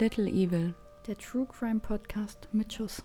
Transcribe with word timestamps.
Little 0.00 0.28
Evil. 0.28 0.74
Der 1.08 1.18
True 1.18 1.44
Crime 1.46 1.80
Podcast 1.80 2.48
mit 2.52 2.72
Schuss. 2.72 3.02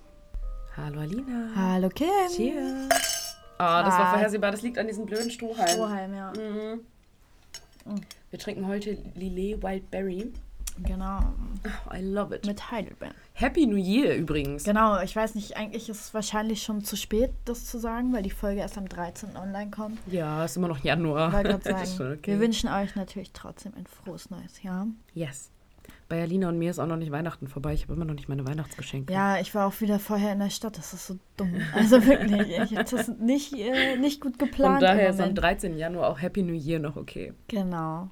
Hallo 0.78 1.00
Alina. 1.00 1.50
Hallo 1.56 1.90
Kim. 1.90 2.08
Cheers. 2.36 3.36
Ah, 3.58 3.82
das 3.82 3.98
war 3.98 4.12
vorhersehbar. 4.12 4.52
Das 4.52 4.62
liegt 4.62 4.78
an 4.78 4.86
diesem 4.86 5.08
blöden 5.08 5.32
Strohhalm. 5.32 5.70
Strohhalm, 5.70 6.14
ja. 6.14 6.32
Mhm. 6.34 6.82
Wir 8.30 8.40
trinken 8.40 8.68
heute 8.68 8.98
Lillet 9.16 9.64
Wildberry. 9.64 10.34
Genau. 10.86 11.20
Oh, 11.66 11.96
I 11.96 12.02
love 12.02 12.36
it. 12.36 12.46
Mit 12.46 12.70
Heidelbeeren. 12.70 13.16
Happy 13.34 13.66
New 13.66 13.76
Year 13.76 14.16
übrigens. 14.16 14.64
Genau, 14.64 15.02
ich 15.02 15.16
weiß 15.16 15.34
nicht, 15.34 15.58
eigentlich 15.58 15.90
ist 15.90 16.00
es 16.00 16.14
wahrscheinlich 16.14 16.62
schon 16.62 16.84
zu 16.84 16.96
spät, 16.96 17.32
das 17.46 17.66
zu 17.66 17.80
sagen, 17.80 18.14
weil 18.14 18.22
die 18.22 18.30
Folge 18.30 18.62
erst 18.62 18.78
am 18.78 18.88
13. 18.88 19.36
online 19.36 19.72
kommt. 19.72 19.98
Ja, 20.06 20.46
ist 20.46 20.58
immer 20.58 20.68
noch 20.68 20.84
Januar. 20.84 21.32
Sagen, 21.64 22.14
okay. 22.14 22.20
wir 22.34 22.40
wünschen 22.40 22.70
euch 22.70 22.96
natürlich 22.96 23.32
trotzdem 23.34 23.74
ein 23.76 23.88
frohes 23.88 24.30
neues 24.30 24.62
Jahr. 24.62 24.86
Yes. 25.16 25.50
Bei 26.14 26.22
Alina 26.22 26.48
und 26.48 26.60
mir 26.60 26.70
ist 26.70 26.78
auch 26.78 26.86
noch 26.86 26.98
nicht 26.98 27.12
Weihnachten 27.12 27.48
vorbei. 27.48 27.74
Ich 27.74 27.86
habe 27.86 27.94
immer 27.94 28.06
noch 28.06 28.14
nicht 28.14 28.30
meine 28.30 28.46
Weihnachtsgeschenke. 28.46 29.12
Ja, 29.12 29.40
ich 29.40 29.56
war 29.56 29.66
auch 29.66 29.82
wieder 29.82 29.98
vorher 29.98 30.32
in 30.34 30.38
der 30.38 30.52
Stadt, 30.52 30.78
das 30.78 30.94
ist 30.94 31.08
so 31.08 31.18
dumm. 31.38 31.56
Also 31.74 32.06
wirklich, 32.06 32.50
ich 32.50 32.78
habe 32.78 32.88
das 32.88 33.08
nicht, 33.08 33.54
äh, 33.54 33.98
nicht 33.98 34.22
gut 34.22 34.38
geplant. 34.38 34.76
Von 34.76 34.82
daher 34.82 35.10
ist 35.10 35.16
am 35.16 35.30
Moment. 35.30 35.42
13. 35.42 35.76
Januar 35.76 36.10
auch 36.12 36.22
Happy 36.22 36.44
New 36.44 36.54
Year 36.54 36.78
noch 36.78 36.98
okay. 36.98 37.34
Genau. 37.48 38.12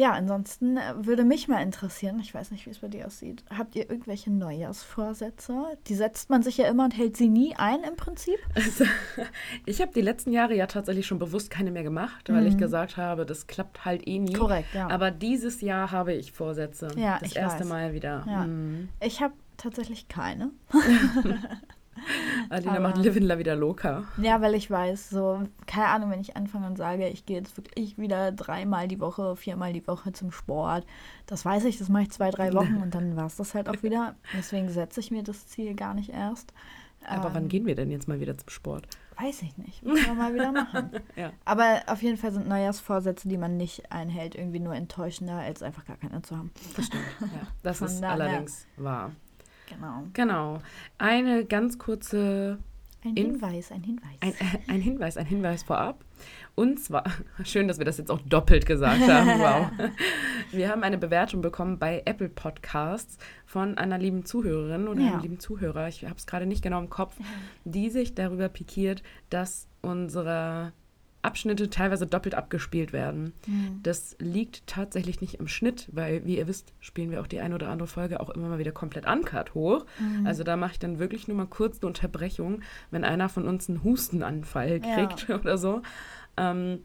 Ja, 0.00 0.12
ansonsten 0.12 0.78
äh, 0.78 0.94
würde 0.96 1.24
mich 1.24 1.46
mal 1.46 1.60
interessieren, 1.60 2.20
ich 2.20 2.32
weiß 2.32 2.52
nicht, 2.52 2.64
wie 2.64 2.70
es 2.70 2.78
bei 2.78 2.88
dir 2.88 3.06
aussieht. 3.06 3.44
Habt 3.54 3.76
ihr 3.76 3.90
irgendwelche 3.90 4.30
Neujahrsvorsätze? 4.30 5.76
Die 5.88 5.94
setzt 5.94 6.30
man 6.30 6.42
sich 6.42 6.56
ja 6.56 6.68
immer 6.68 6.84
und 6.84 6.96
hält 6.96 7.18
sie 7.18 7.28
nie 7.28 7.54
ein 7.56 7.82
im 7.82 7.96
Prinzip. 7.96 8.38
Also, 8.54 8.86
ich 9.66 9.82
habe 9.82 9.92
die 9.92 10.00
letzten 10.00 10.32
Jahre 10.32 10.54
ja 10.54 10.66
tatsächlich 10.66 11.06
schon 11.06 11.18
bewusst 11.18 11.50
keine 11.50 11.70
mehr 11.70 11.82
gemacht, 11.82 12.30
weil 12.30 12.46
ich 12.46 12.56
gesagt 12.56 12.96
habe, 12.96 13.26
das 13.26 13.46
klappt 13.46 13.84
halt 13.84 14.08
eh 14.08 14.18
nie. 14.18 14.32
Mhm. 14.32 14.38
Korrekt, 14.38 14.72
ja. 14.72 14.88
Aber 14.88 15.10
dieses 15.10 15.60
Jahr 15.60 15.90
habe 15.90 16.14
ich 16.14 16.32
Vorsätze. 16.32 16.88
Ja, 16.96 17.18
das 17.20 17.36
erste 17.36 17.60
weiß. 17.60 17.68
Mal 17.68 17.92
wieder. 17.92 18.24
Ja. 18.26 18.46
Mhm. 18.46 18.88
Ich 19.00 19.20
habe 19.20 19.34
tatsächlich 19.58 20.08
keine. 20.08 20.50
Alina 22.48 22.72
Aber- 22.72 22.80
macht 22.80 22.98
Livin 22.98 23.22
La 23.24 23.38
wieder 23.38 23.56
locker. 23.56 24.04
Ja, 24.18 24.40
weil 24.40 24.54
ich 24.54 24.70
weiß, 24.70 25.10
so, 25.10 25.42
keine 25.66 25.86
Ahnung, 25.88 26.10
wenn 26.10 26.20
ich 26.20 26.36
anfange 26.36 26.66
und 26.66 26.76
sage, 26.76 27.08
ich 27.08 27.26
gehe 27.26 27.36
jetzt 27.38 27.56
wirklich 27.56 27.98
wieder 27.98 28.32
dreimal 28.32 28.88
die 28.88 29.00
Woche, 29.00 29.36
viermal 29.36 29.72
die 29.72 29.86
Woche 29.86 30.12
zum 30.12 30.32
Sport, 30.32 30.86
das 31.26 31.44
weiß 31.44 31.64
ich, 31.64 31.78
das 31.78 31.88
mache 31.88 32.02
ich 32.04 32.10
zwei, 32.10 32.30
drei 32.30 32.52
Wochen 32.54 32.76
und 32.82 32.94
dann 32.94 33.16
war 33.16 33.26
es 33.26 33.36
das 33.36 33.54
halt 33.54 33.68
auch 33.68 33.82
wieder. 33.82 34.14
Deswegen 34.36 34.68
setze 34.68 35.00
ich 35.00 35.10
mir 35.10 35.22
das 35.22 35.46
Ziel 35.46 35.74
gar 35.74 35.94
nicht 35.94 36.10
erst. 36.10 36.52
Aber 37.06 37.28
Ähm, 37.28 37.34
wann 37.34 37.48
gehen 37.48 37.64
wir 37.66 37.74
denn 37.74 37.90
jetzt 37.90 38.08
mal 38.08 38.20
wieder 38.20 38.36
zum 38.36 38.50
Sport? 38.50 38.86
Weiß 39.18 39.42
ich 39.42 39.56
nicht. 39.58 39.82
Müssen 39.82 40.06
wir 40.06 40.14
mal 40.14 40.34
wieder 40.34 40.52
machen. 40.52 40.90
Ja. 41.16 41.30
Aber 41.44 41.82
auf 41.86 42.02
jeden 42.02 42.16
Fall 42.16 42.32
sind 42.32 42.46
Neujahrsvorsätze, 42.48 43.28
die 43.28 43.36
man 43.38 43.56
nicht 43.56 43.90
einhält, 43.92 44.34
irgendwie 44.34 44.60
nur 44.60 44.74
enttäuschender, 44.74 45.34
als 45.36 45.62
einfach 45.62 45.84
gar 45.86 45.96
keine 45.96 46.20
zu 46.22 46.36
haben. 46.36 46.50
Das 46.76 46.86
stimmt. 46.86 47.04
Ja, 47.20 47.26
das 47.62 47.78
Von 47.78 47.86
ist 47.88 48.00
daher- 48.00 48.12
allerdings 48.12 48.66
wahr. 48.76 49.12
Genau. 49.70 50.04
Genau. 50.12 50.58
Eine 50.98 51.44
ganz 51.46 51.78
kurze 51.78 52.58
Ein 53.04 53.16
In- 53.16 53.30
Hinweis, 53.32 53.72
ein 53.72 53.82
Hinweis. 53.82 54.16
Ein, 54.20 54.32
äh, 54.32 54.58
ein 54.72 54.80
Hinweis, 54.80 55.16
ein 55.16 55.26
Hinweis 55.26 55.62
vorab. 55.62 56.04
Und 56.54 56.78
zwar, 56.80 57.04
schön, 57.44 57.66
dass 57.68 57.78
wir 57.78 57.84
das 57.86 57.96
jetzt 57.98 58.10
auch 58.10 58.20
doppelt 58.20 58.66
gesagt 58.66 59.00
haben. 59.08 59.28
Wow. 59.40 59.70
Wir 60.52 60.68
haben 60.68 60.82
eine 60.82 60.98
Bewertung 60.98 61.40
bekommen 61.40 61.78
bei 61.78 62.02
Apple 62.04 62.28
Podcasts 62.28 63.16
von 63.46 63.78
einer 63.78 63.96
lieben 63.98 64.24
Zuhörerin 64.26 64.88
oder 64.88 65.00
Ja. 65.00 65.12
einem 65.12 65.20
lieben 65.22 65.38
Zuhörer, 65.40 65.88
ich 65.88 66.04
habe 66.04 66.16
es 66.16 66.26
gerade 66.26 66.44
nicht 66.46 66.62
genau 66.62 66.80
im 66.80 66.90
Kopf, 66.90 67.16
die 67.64 67.88
sich 67.88 68.14
darüber 68.14 68.48
pikiert, 68.48 69.02
dass 69.30 69.68
unsere 69.80 70.72
Abschnitte 71.22 71.68
teilweise 71.70 72.06
doppelt 72.06 72.34
abgespielt 72.34 72.92
werden. 72.92 73.32
Mhm. 73.46 73.80
Das 73.82 74.16
liegt 74.18 74.66
tatsächlich 74.66 75.20
nicht 75.20 75.34
im 75.34 75.48
Schnitt, 75.48 75.88
weil, 75.92 76.24
wie 76.24 76.38
ihr 76.38 76.46
wisst, 76.48 76.72
spielen 76.80 77.10
wir 77.10 77.20
auch 77.20 77.26
die 77.26 77.40
eine 77.40 77.54
oder 77.54 77.68
andere 77.68 77.86
Folge 77.88 78.20
auch 78.20 78.30
immer 78.30 78.48
mal 78.48 78.58
wieder 78.58 78.72
komplett 78.72 79.06
uncut 79.06 79.54
hoch. 79.54 79.84
Mhm. 79.98 80.26
Also 80.26 80.44
da 80.44 80.56
mache 80.56 80.72
ich 80.72 80.78
dann 80.78 80.98
wirklich 80.98 81.28
nur 81.28 81.36
mal 81.36 81.46
kurz 81.46 81.78
eine 81.80 81.88
Unterbrechung, 81.88 82.62
wenn 82.90 83.04
einer 83.04 83.28
von 83.28 83.46
uns 83.46 83.68
einen 83.68 83.84
Hustenanfall 83.84 84.80
Ja. 84.84 84.94
kriegt 85.06 85.28
oder 85.40 85.58
so. 85.58 85.82
Ähm, 86.36 86.80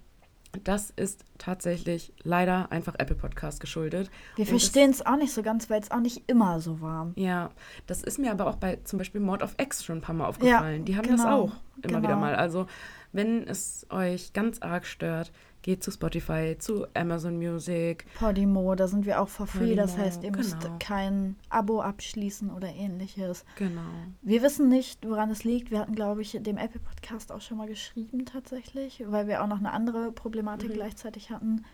das 0.63 0.91
ist 0.95 1.25
tatsächlich 1.37 2.13
leider 2.23 2.71
einfach 2.71 2.95
Apple 2.97 3.15
Podcast 3.15 3.59
geschuldet. 3.59 4.09
Wir 4.35 4.45
das- 4.45 4.49
verstehen 4.49 4.91
es 4.91 5.05
auch 5.05 5.17
nicht 5.17 5.33
so 5.33 5.43
ganz, 5.43 5.69
weil 5.69 5.81
es 5.81 5.91
auch 5.91 5.99
nicht 5.99 6.23
immer 6.27 6.59
so 6.59 6.81
war. 6.81 7.11
Ja, 7.15 7.49
das 7.87 8.03
ist 8.03 8.19
mir 8.19 8.31
aber 8.31 8.47
auch 8.47 8.55
bei 8.55 8.77
zum 8.83 8.97
Beispiel 8.97 9.21
Mord 9.21 9.43
of 9.43 9.55
X 9.59 9.83
schon 9.83 9.97
ein 9.97 10.01
paar 10.01 10.15
Mal 10.15 10.27
aufgefallen. 10.27 10.85
Die 10.85 10.97
haben 10.97 11.07
das 11.07 11.21
genau, 11.21 11.41
auch 11.41 11.51
immer 11.81 11.99
genau. 11.99 12.01
wieder 12.03 12.15
mal. 12.15 12.35
Also, 12.35 12.67
wenn 13.11 13.47
es 13.47 13.85
euch 13.89 14.33
ganz 14.33 14.61
arg 14.61 14.85
stört, 14.85 15.31
geht 15.65 15.83
zu 15.83 15.89
Spotify, 15.89 16.55
zu 16.59 16.85
Amazon 16.93 17.37
Music. 17.37 18.05
Podimo, 18.19 18.75
da 18.75 18.87
sind 18.87 19.07
wir 19.07 19.19
auch 19.19 19.27
for 19.29 19.47
free. 19.47 19.73
Das 19.73 19.93
Podimo, 19.93 20.05
heißt, 20.05 20.23
ihr 20.23 20.31
müsst 20.31 20.59
genau. 20.61 20.75
kein 20.77 21.35
Abo 21.49 21.81
abschließen 21.81 22.51
oder 22.51 22.67
ähnliches. 22.67 23.45
Genau. 23.55 23.81
Wir 24.21 24.43
wissen 24.43 24.69
nicht, 24.69 25.03
woran 25.09 25.31
es 25.31 25.43
liegt. 25.43 25.71
Wir 25.71 25.79
hatten, 25.79 25.95
glaube 25.95 26.21
ich, 26.21 26.37
dem 26.39 26.57
Apple 26.57 26.79
Podcast 26.81 27.31
auch 27.31 27.41
schon 27.41 27.57
mal 27.57 27.67
geschrieben 27.67 28.25
tatsächlich, 28.25 29.03
weil 29.07 29.27
wir 29.27 29.41
auch 29.43 29.47
noch 29.47 29.57
eine 29.57 29.73
andere 29.73 30.11
Problematik 30.11 30.69
Mhm. 30.69 30.73
gleichzeitig 30.75 31.31
hatten. 31.31 31.65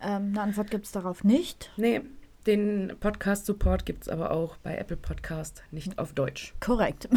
Ähm, 0.00 0.30
eine 0.30 0.40
Antwort 0.40 0.72
gibt 0.72 0.86
es 0.86 0.90
darauf 0.92 1.22
nicht. 1.22 1.70
Nee, 1.76 2.00
den 2.48 2.96
Podcast-Support 2.98 3.86
gibt 3.86 4.02
es 4.02 4.08
aber 4.08 4.32
auch 4.32 4.56
bei 4.56 4.76
Apple 4.76 4.96
Podcast, 4.96 5.62
nicht 5.70 6.00
auf 6.00 6.14
Deutsch. 6.14 6.52
Korrekt. 6.58 7.08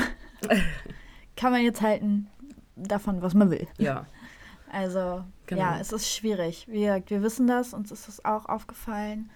Kann 1.36 1.52
man 1.52 1.64
jetzt 1.64 1.82
halten 1.82 2.28
davon, 2.76 3.24
was 3.24 3.34
man 3.34 3.50
will. 3.50 3.66
Ja, 3.80 4.06
Also, 4.74 5.24
Genau. 5.46 5.62
ja, 5.62 5.80
es 5.80 5.92
ist 5.92 6.10
schwierig. 6.10 6.68
Wir, 6.68 7.02
wir 7.08 7.22
wissen 7.22 7.48
das, 7.48 7.74
uns 7.74 7.92
ist 7.92 8.08
das 8.08 8.26
auch 8.26 8.46
aufgefallen. 8.48 9.30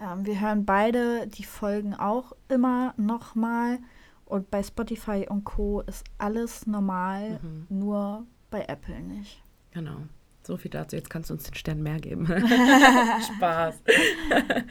Ähm, 0.00 0.24
wir 0.26 0.40
hören 0.40 0.64
beide 0.64 1.26
die 1.26 1.44
Folgen 1.44 1.94
auch 1.94 2.32
immer 2.48 2.94
nochmal. 2.96 3.78
Und 4.26 4.50
bei 4.50 4.62
Spotify 4.62 5.26
und 5.28 5.44
Co. 5.44 5.80
ist 5.82 6.04
alles 6.18 6.66
normal, 6.66 7.38
Mhm. 7.42 7.66
nur 7.68 8.26
bei 8.50 8.64
Apple 8.68 9.00
nicht. 9.00 9.42
genau. 9.72 9.96
So 10.42 10.56
viel 10.56 10.70
dazu. 10.70 10.94
Jetzt 10.94 11.10
kannst 11.10 11.28
du 11.30 11.34
uns 11.34 11.42
den 11.42 11.54
Stern 11.54 11.82
mehr 11.82 11.98
geben. 11.98 12.24
Spaß. 13.36 13.74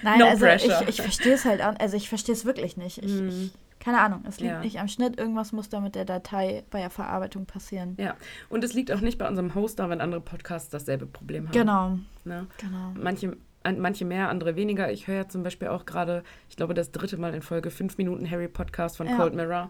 Nein, 0.04 0.20
No 0.20 0.26
also 0.28 0.46
pressure. 0.46 0.82
ich, 0.84 0.88
ich 0.90 1.02
verstehe 1.02 1.34
es 1.34 1.44
halt, 1.44 1.62
auch- 1.62 1.78
also 1.80 1.98
ich 1.98 2.08
verstehe 2.08 2.34
es 2.34 2.46
wirklich 2.46 2.78
nicht. 2.78 3.00
Ich, 3.04 3.12
Mhm. 3.12 3.28
ich, 3.28 3.54
keine 3.86 4.00
Ahnung, 4.02 4.24
es 4.28 4.40
liegt 4.40 4.52
Ja. 4.52 4.60
nicht 4.62 4.80
am 4.80 4.88
Schnitt. 4.88 5.20
Irgendwas 5.20 5.52
muss 5.52 5.70
da 5.70 5.80
mit 5.80 5.94
der 5.94 6.06
Datei 6.06 6.64
bei 6.72 6.80
der 6.80 6.90
Verarbeitung 6.90 7.46
passieren. 7.46 7.96
Ja, 8.00 8.16
und 8.50 8.64
es 8.64 8.74
liegt 8.74 8.92
auch 8.92 9.00
nicht 9.00 9.20
bei 9.20 9.28
unserem 9.28 9.54
Hoster, 9.54 9.88
wenn 9.92 10.02
andere 10.02 10.22
Podcasts 10.22 10.70
dasselbe 10.72 11.06
Problem 11.06 11.46
haben. 11.46 11.52
Genau, 11.54 12.00
Ne? 12.24 12.48
genau. 12.58 12.94
Manche, 13.00 13.38
an- 13.62 13.78
manche 13.80 14.04
mehr, 14.04 14.30
andere 14.30 14.56
weniger. 14.56 14.92
Ich 14.92 15.06
höre 15.06 15.16
ja 15.18 15.28
zum 15.28 15.44
Beispiel 15.44 15.68
auch 15.68 15.86
gerade, 15.86 16.24
ich 16.50 16.56
glaube, 16.56 16.74
das 16.74 16.92
dritte 16.92 17.18
Mal 17.18 17.36
in 17.36 17.44
Folge 17.44 17.70
5 17.70 18.00
Minuten 18.00 18.28
Harry 18.30 18.48
Podcast 18.48 18.98
von 18.98 19.06
Ja. 19.08 19.18
Cold 19.18 19.36
Mirror. 19.36 19.70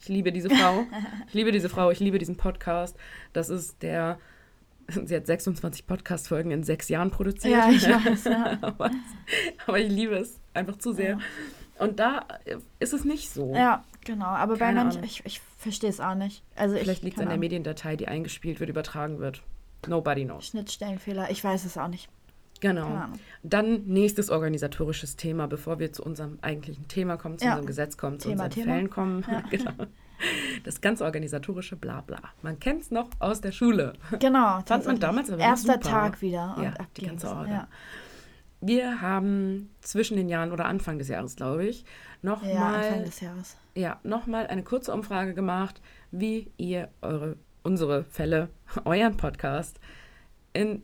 Ich 0.00 0.08
liebe 0.08 0.32
diese 0.32 0.48
Frau. 0.48 0.84
ich 1.28 1.34
liebe 1.34 1.52
diese 1.52 1.68
Frau, 1.68 1.90
ich 1.90 2.00
liebe 2.00 2.18
diesen 2.18 2.36
Podcast. 2.38 2.96
Das 3.34 3.50
ist 3.50 3.82
der, 3.82 4.18
sie 4.88 5.14
hat 5.16 5.26
26 5.26 5.86
Podcast-Folgen 5.86 6.50
in 6.50 6.62
sechs 6.64 6.88
Jahren 6.88 7.10
produziert. 7.10 7.52
Ja, 7.54 7.70
ich 7.70 7.86
weiß, 7.86 8.24
ja. 8.24 8.58
aber, 8.62 8.90
aber 9.66 9.78
ich 9.78 9.90
liebe 9.90 10.14
es 10.16 10.40
einfach 10.54 10.76
zu 10.78 10.92
sehr. 10.92 11.10
Ja. 11.10 11.18
Und 11.78 11.98
da 11.98 12.26
äh, 12.44 12.56
ist 12.78 12.92
es 12.92 13.04
nicht 13.04 13.30
so. 13.30 13.54
Ja, 13.54 13.84
genau. 14.04 14.26
Aber 14.26 14.54
bei 14.54 14.66
Keine 14.66 14.84
manchen, 14.84 14.98
Ahnung. 14.98 15.10
ich, 15.10 15.24
ich 15.26 15.40
verstehe 15.58 15.90
es 15.90 16.00
auch 16.00 16.14
nicht. 16.14 16.42
Also 16.56 16.76
Vielleicht 16.76 16.98
ich, 16.98 17.04
liegt 17.04 17.16
es 17.16 17.22
an 17.22 17.28
der. 17.28 17.38
Mediendatei, 17.38 17.96
die 17.96 18.08
eingespielt 18.08 18.60
wird, 18.60 18.70
übertragen 18.70 19.18
wird. 19.18 19.42
Nobody 19.86 20.24
knows. 20.24 20.46
Schnittstellenfehler. 20.46 21.30
Ich 21.30 21.42
weiß 21.42 21.64
es 21.64 21.76
auch 21.76 21.88
nicht. 21.88 22.08
Genau. 22.60 23.04
Dann 23.42 23.84
nächstes 23.84 24.30
organisatorisches 24.30 25.16
Thema, 25.16 25.46
bevor 25.48 25.78
wir 25.78 25.92
zu 25.92 26.02
unserem 26.02 26.38
eigentlichen 26.40 26.88
Thema 26.88 27.16
kommen, 27.18 27.38
zu 27.38 27.44
Ja. 27.44 27.52
unserem 27.52 27.66
Gesetz 27.66 27.96
kommen, 27.98 28.20
zu 28.20 28.28
Thema, 28.30 28.44
unseren 28.44 28.62
Thema. 28.62 28.72
Fällen 28.74 28.90
kommen. 28.90 29.24
Ja. 29.30 29.40
genau. 29.50 29.72
Das 30.62 30.80
ganze 30.80 31.04
organisatorische 31.04 31.76
Blabla. 31.76 32.20
Man 32.40 32.58
kennt 32.60 32.82
es 32.82 32.90
noch 32.90 33.10
aus 33.18 33.40
der 33.42 33.52
Schule. 33.52 33.94
Genau. 34.18 34.60
Fand 34.64 34.86
man 34.86 34.98
damals 35.00 35.28
aber 35.30 35.42
Erster 35.42 35.74
super. 35.74 35.90
Tag 35.90 36.22
wieder. 36.22 36.56
Ja, 36.62 36.74
die 36.96 37.06
ganze 37.06 37.28
Orga. 37.28 37.50
Ja, 37.50 37.68
Wir 38.66 39.02
haben 39.02 39.68
zwischen 39.82 40.16
den 40.16 40.30
Jahren 40.30 40.50
oder 40.50 40.64
Anfang 40.64 40.98
des 40.98 41.08
Jahres, 41.08 41.36
glaube 41.36 41.66
ich, 41.66 41.84
ja 42.22 42.32
Anfang 42.32 42.48
nochmal 42.50 43.04
des 43.04 43.20
Jahres. 43.20 43.56
ja, 43.74 44.00
noch 44.04 44.26
mal 44.26 44.46
eine 44.46 44.62
kurze 44.62 44.90
Umfrage 44.94 45.34
gemacht, 45.34 45.82
wie 46.12 46.50
ihr 46.56 46.88
eure, 47.02 47.36
unsere 47.62 48.04
Fälle, 48.04 48.48
euren 48.86 49.18
Podcast 49.18 49.78
in, 50.54 50.82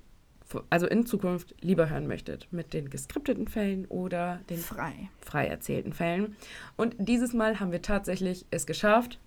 also 0.68 0.86
in 0.88 1.06
Zukunft 1.06 1.54
lieber 1.62 1.88
hören 1.88 2.06
möchtet. 2.06 2.48
Mit 2.50 2.74
den 2.74 2.90
geskripteten 2.90 3.48
Fällen 3.48 3.86
oder 3.86 4.40
den 4.50 4.58
Frei. 4.58 5.08
frei 5.22 5.46
erzählten 5.46 5.94
Fällen. 5.94 6.36
Und 6.76 6.96
dieses 6.98 7.32
Mal 7.32 7.60
haben 7.60 7.72
wir 7.72 7.80
tatsächlich 7.80 8.44
es 8.50 8.66
geschafft. 8.66 9.18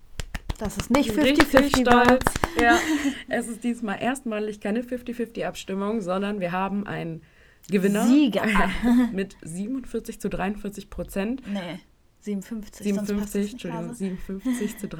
Das 0.58 0.76
ist 0.76 0.92
nicht 0.92 1.10
Richtig 1.16 1.48
50-50 1.48 1.86
war. 1.86 2.04
stolz. 2.04 2.24
Ja, 2.62 2.78
es 3.28 3.48
ist 3.48 3.64
diesmal 3.64 4.00
erstmalig 4.00 4.60
keine 4.60 4.82
50-50-Abstimmung, 4.82 6.00
sondern 6.02 6.38
wir 6.38 6.52
haben 6.52 6.86
einen 6.86 7.22
Gewinner 7.70 8.06
Sieger. 8.06 8.44
mit 9.12 9.36
47 9.42 10.20
zu 10.20 10.28
43 10.28 10.90
Prozent. 10.90 11.42
Nee, 11.46 11.80
57. 12.20 12.94
sonst 12.94 13.14
passt 13.16 13.32
57, 13.32 13.32
das 13.32 13.34
nicht 13.34 13.52
Entschuldigung, 13.52 13.88
Hase. 13.90 13.98
57 13.98 14.78
zu 14.78 14.88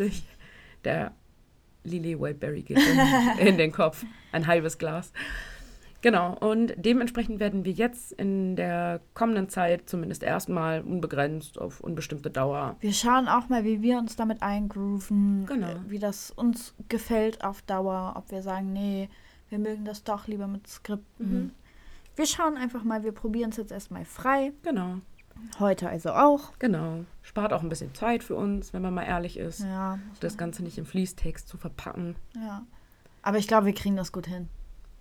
43. 0.00 0.24
Der 0.84 1.12
Lily 1.84 2.20
Whiteberry 2.20 2.62
geht 2.62 2.78
in, 2.78 3.46
in 3.46 3.58
den 3.58 3.72
Kopf. 3.72 4.04
Ein 4.32 4.46
halbes 4.46 4.78
Glas. 4.78 5.12
Genau, 6.02 6.36
und 6.38 6.74
dementsprechend 6.76 7.40
werden 7.40 7.64
wir 7.64 7.72
jetzt 7.72 8.12
in 8.12 8.54
der 8.54 9.00
kommenden 9.14 9.48
Zeit 9.48 9.88
zumindest 9.88 10.22
erstmal 10.22 10.82
unbegrenzt 10.82 11.58
auf 11.58 11.80
unbestimmte 11.80 12.30
Dauer. 12.30 12.76
Wir 12.80 12.92
schauen 12.92 13.26
auch 13.28 13.48
mal, 13.48 13.64
wie 13.64 13.82
wir 13.82 13.98
uns 13.98 14.14
damit 14.14 14.42
eingrooven, 14.42 15.46
Genau. 15.46 15.68
äh, 15.68 15.76
wie 15.88 15.98
das 15.98 16.30
uns 16.30 16.74
gefällt 16.88 17.42
auf 17.42 17.62
Dauer, 17.62 18.14
ob 18.16 18.30
wir 18.30 18.42
sagen, 18.42 18.72
nee, 18.72 19.08
wir 19.48 19.58
mögen 19.58 19.84
das 19.84 20.04
doch 20.04 20.26
lieber 20.28 20.46
mit 20.46 20.66
Skripten. 20.68 21.44
Mhm. 21.44 21.50
Wir 22.16 22.26
schauen 22.26 22.56
einfach 22.56 22.82
mal, 22.82 23.04
wir 23.04 23.12
probieren 23.12 23.50
es 23.50 23.56
jetzt 23.58 23.72
erstmal 23.72 24.04
frei. 24.04 24.52
Genau, 24.62 24.96
Heute 25.60 25.88
also 25.90 26.10
auch. 26.12 26.52
genau. 26.58 27.04
Spart 27.20 27.52
auch 27.52 27.62
ein 27.62 27.68
bisschen 27.68 27.94
Zeit 27.94 28.24
für 28.24 28.34
uns, 28.36 28.72
wenn 28.72 28.80
man 28.80 28.94
mal 28.94 29.02
ehrlich 29.04 29.36
ist, 29.36 29.60
Ja, 29.60 29.98
das 30.20 30.38
Ganze 30.38 30.62
nicht 30.64 30.78
im 30.78 30.86
Fließtext 30.86 31.46
zu 31.46 31.56
verpacken. 31.58 32.16
ja. 32.34 32.64
Aber 33.22 33.38
ich 33.38 33.48
glaube, 33.48 33.66
wir 33.66 33.74
kriegen 33.74 33.96
das 33.96 34.12
gut 34.12 34.26
hin. 34.28 34.48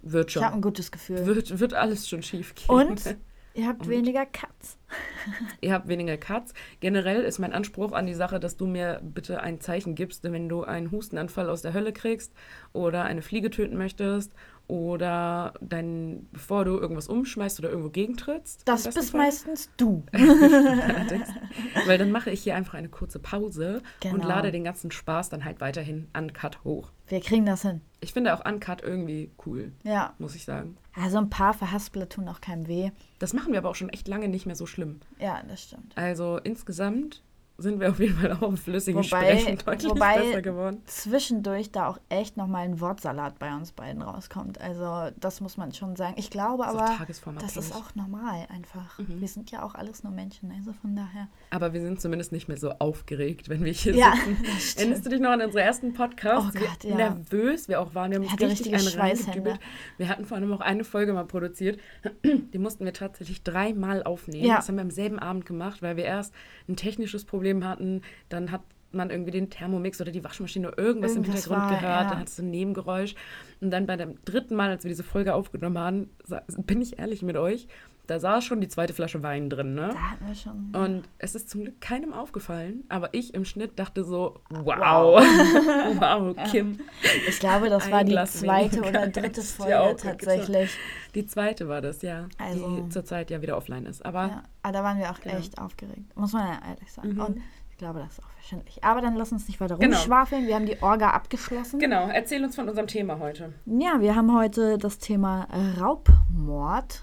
Wird 0.02 0.32
Ich 0.32 0.38
habe 0.38 0.48
schon. 0.48 0.54
ein 0.56 0.62
gutes 0.62 0.92
Gefühl. 0.92 1.26
Wird, 1.28 1.60
wird 1.60 1.74
alles 1.76 2.10
schon 2.10 2.24
schief 2.24 2.56
gehen. 2.56 2.66
Und 2.70 3.04
ihr 3.54 3.68
habt 3.68 3.82
Und? 3.84 3.90
weniger 3.90 4.26
Cuts. 4.26 4.78
Ihr 5.62 5.72
habt 5.74 5.88
weniger 5.88 6.18
Cuts. 6.18 6.54
Generell 6.80 7.22
ist 7.24 7.38
mein 7.40 7.54
Anspruch 7.54 7.92
an 7.92 8.06
die 8.08 8.14
Sache, 8.16 8.40
dass 8.40 8.58
du 8.58 8.66
mir 8.68 9.00
bitte 9.04 9.42
ein 9.42 9.62
Zeichen 9.62 9.94
gibst, 9.96 10.24
wenn 10.24 10.50
du 10.50 10.64
einen 10.64 10.90
Hustenanfall 10.92 11.50
aus 11.50 11.62
der 11.62 11.74
Hölle 11.74 11.94
kriegst 11.94 12.34
oder 12.74 13.04
eine 13.04 13.22
Fliege 13.22 13.50
töten 13.52 13.78
möchtest 13.78 14.34
oder 14.68 15.54
dein, 15.62 16.28
bevor 16.32 16.66
du 16.66 16.78
irgendwas 16.78 17.08
umschmeißt 17.08 17.60
oder 17.60 17.70
irgendwo 17.70 17.90
gegentrittst. 17.90 18.62
Das 18.66 18.84
bist 18.84 19.12
Fall. 19.12 19.22
meistens 19.22 19.70
du. 19.78 20.04
Weil 21.86 21.98
dann 21.98 22.12
mache 22.12 22.32
ich 22.32 22.42
hier 22.44 22.56
einfach 22.56 22.74
eine 22.76 22.90
kurze 22.90 23.20
Pause 23.20 23.82
und 24.04 24.12
Genau. 24.12 24.28
lade 24.28 24.52
den 24.52 24.64
ganzen 24.64 24.92
Spaß 24.92 25.30
dann 25.30 25.46
halt 25.46 25.62
weiterhin 25.62 26.08
uncut 26.18 26.64
hoch. 26.64 26.92
Wir 27.08 27.22
kriegen 27.22 27.46
das 27.46 27.62
hin. 27.62 27.82
Ich 28.02 28.14
finde 28.14 28.34
auch 28.34 28.46
uncut 28.46 28.82
irgendwie 28.82 29.32
cool, 29.46 29.72
Ja. 29.84 30.14
muss 30.18 30.36
ich 30.36 30.46
sagen. 30.46 30.78
Also 30.96 31.18
ein 31.18 31.30
paar 31.30 31.54
Verhaspler 31.54 32.08
tun 32.10 32.28
auch 32.28 32.42
keinem 32.42 32.68
weh. 32.68 32.92
Das 33.20 33.34
machen 33.34 33.52
wir 33.52 33.60
aber 33.60 33.70
auch 33.70 33.76
schon 33.76 33.90
echt 33.90 34.08
lange 34.08 34.28
nicht 34.30 34.46
mehr 34.46 34.56
so 34.56 34.66
schlimm. 34.66 35.02
Ja, 35.20 35.42
das 35.48 35.64
stimmt. 35.64 35.96
Also 35.98 36.40
insgesamt 36.44 37.22
sind 37.58 37.80
wir 37.80 37.90
auf 37.90 38.00
jeden 38.00 38.16
Fall 38.18 38.34
auch 38.34 38.42
im 38.50 38.58
flüssigen 38.58 39.02
Wobei- 39.04 39.38
Sprechen 39.38 39.58
deutlich 39.66 39.92
wobei- 39.92 40.18
besser 40.20 40.42
geworden. 40.42 40.82
Zwischendurch 40.88 41.72
da 41.72 41.88
auch 41.88 42.00
echt 42.10 42.36
nochmal 42.36 42.66
ein 42.66 42.82
Wortsalat 42.82 43.40
bei 43.40 43.56
uns 43.56 43.72
beiden 43.72 44.02
rauskommt. 44.02 44.60
Also 44.60 45.12
das 45.20 45.40
muss 45.40 45.56
man 45.56 45.72
schon 45.74 45.96
sagen. 45.96 46.16
Ich 46.18 46.30
glaube 46.30 46.64
Das 46.64 46.76
aber, 46.76 46.98
das 47.40 47.56
ist 47.56 47.74
auch 47.74 47.96
normal 47.96 48.46
einfach. 48.50 49.00
Mhm. 49.00 49.22
Wir 49.22 49.28
sind 49.30 49.52
ja 49.52 49.64
auch 49.64 49.74
alles 49.76 50.04
nur 50.04 50.12
Menschen, 50.12 50.52
also 50.52 50.74
von 50.74 50.96
daher. 50.96 51.30
Aber 51.52 51.72
wir 51.72 51.82
sind 51.82 52.02
zumindest 52.02 52.34
nicht 52.34 52.48
mehr 52.50 52.58
so 52.58 52.72
aufgeregt, 52.72 53.48
wenn 53.48 53.64
wir 53.64 53.72
hier 53.72 53.96
Ja, 53.96 54.14
sitzen. 54.16 54.78
Erinnerst 54.80 55.06
du 55.06 55.10
dich 55.12 55.20
noch 55.22 55.30
an 55.32 55.42
unsere 55.42 55.64
ersten 55.64 55.94
Podcasts? 55.94 56.50
Oh 56.56 56.60
Gott, 56.60 56.84
ja. 56.84 56.96
nervös 56.96 57.70
wir 57.70 57.80
auch 57.80 57.96
waren. 57.96 58.12
Wir 58.12 58.18
haben 58.20 58.28
uns 58.28 58.42
richtig 58.42 58.74
einen 58.74 58.88
reingedübelt. 59.00 59.60
Wir 59.98 60.10
hatten 60.10 60.26
vor 60.26 60.36
allem 60.36 60.52
auch 60.52 60.60
eine 60.62 60.84
Folge 60.84 61.14
mal 61.14 61.26
produziert. 61.26 61.80
Die 62.26 62.58
mussten 62.60 62.84
wir 62.84 62.92
tatsächlich 62.94 63.44
dreimal 63.44 64.04
aufnehmen. 64.04 64.46
Ja. 64.46 64.58
Das 64.58 64.68
haben 64.68 64.76
wir 64.76 64.82
am 64.82 64.92
selben 64.92 65.20
Abend 65.20 65.46
gemacht, 65.46 65.82
weil 65.82 65.96
wir 65.96 66.04
erst 66.04 66.34
ein 66.68 66.76
technisches 66.76 67.24
Problem 67.24 67.45
hatten. 67.66 68.02
Dann 68.30 68.52
hat 68.52 68.62
man 68.92 69.10
irgendwie 69.10 69.32
den 69.32 69.50
Thermomix 69.50 70.00
oder 70.02 70.12
die 70.12 70.24
Waschmaschine 70.24 70.70
oder 70.70 70.80
irgendwas, 70.80 71.12
im 71.12 71.24
Irgendwas 71.24 71.44
Hintergrund 71.44 71.72
war, 71.72 71.80
gehört. 71.80 72.04
ja. 72.04 72.10
Dann 72.10 72.20
hattest 72.20 72.40
du 72.40 72.44
ein 72.44 72.50
Nebengeräusch. 72.50 73.16
Und 73.62 73.72
dann 73.72 73.86
bei 73.86 73.98
dem 73.98 74.16
dritten 74.26 74.56
Mal, 74.56 74.70
als 74.70 74.84
wir 74.84 74.90
diese 74.90 75.04
Folge 75.04 75.34
aufgenommen 75.34 75.78
haben, 75.78 76.10
bin 76.58 76.82
ich 76.82 76.98
ehrlich 76.98 77.22
mit 77.22 77.38
euch, 77.38 77.68
da 78.08 78.20
saß 78.20 78.44
schon 78.44 78.62
die 78.62 78.68
zweite 78.68 78.94
Flasche 78.94 79.22
Wein 79.24 79.50
drin, 79.50 79.74
ne? 79.76 79.90
Da 79.94 80.12
hatten 80.12 80.28
wir 80.28 80.36
schon. 80.36 80.76
Und 80.76 81.04
es 81.18 81.36
ist 81.36 81.50
zum 81.50 81.62
Glück 81.62 81.82
keinem 81.82 82.14
aufgefallen, 82.14 82.84
aber 82.90 83.14
ich 83.14 83.34
im 83.34 83.46
Schnitt 83.46 83.78
dachte 83.80 84.04
so, 84.04 84.40
wow, 84.50 84.66
Wow. 84.66 85.24
wow, 86.00 86.36
Kim. 86.52 86.80
Ich 87.28 87.40
glaube, 87.40 87.70
das 87.70 87.90
war 87.92 88.04
die 88.04 88.12
Glas 88.12 88.34
zweite 88.40 88.80
oder 88.88 89.08
dritte 89.08 89.42
Folge 89.42 89.96
tatsächlich. 90.02 90.78
Die 91.16 91.26
zweite 91.26 91.68
war 91.68 91.82
das, 91.82 92.02
ja, 92.02 92.28
Also- 92.38 92.82
die 92.82 92.90
zurzeit 92.90 93.30
ja 93.32 93.42
wieder 93.42 93.58
offline 93.58 93.86
ist. 93.86 94.06
Aber 94.06 94.28
Ja, 94.28 94.44
aber 94.64 94.74
da 94.74 94.84
waren 94.84 94.98
wir 95.00 95.10
auch 95.12 95.20
Genau. 95.22 95.38
echt 95.38 95.60
aufgeregt. 95.60 96.16
Muss 96.16 96.34
man 96.34 96.48
ja 96.48 96.60
ehrlich 96.70 96.92
sagen. 96.92 97.14
Mhm. 97.14 97.20
Und 97.22 97.38
ich 97.72 97.78
glaube, 97.78 98.00
das 98.00 98.14
ist 98.14 98.24
auch 98.24 98.30
verständlich. 98.30 98.84
Aber 98.84 99.02
dann 99.02 99.16
lass 99.16 99.32
uns 99.32 99.48
nicht 99.48 99.60
weiter 99.60 99.78
Genau. 99.78 99.96
rumschwafeln. 99.98 100.48
Wir 100.48 100.56
haben 100.56 100.66
die 100.66 100.82
Orga 100.82 101.10
abgeschlossen. 101.12 101.80
genau, 101.80 102.08
erzähl 102.08 102.44
uns 102.44 102.56
von 102.56 102.70
unserem 102.70 102.88
Thema 102.88 103.20
heute. 103.20 103.54
Ja, 103.66 104.00
wir 104.00 104.16
haben 104.16 104.34
heute 104.34 104.78
das 104.78 104.98
Thema 105.00 105.48
Raubmord. 105.82 107.02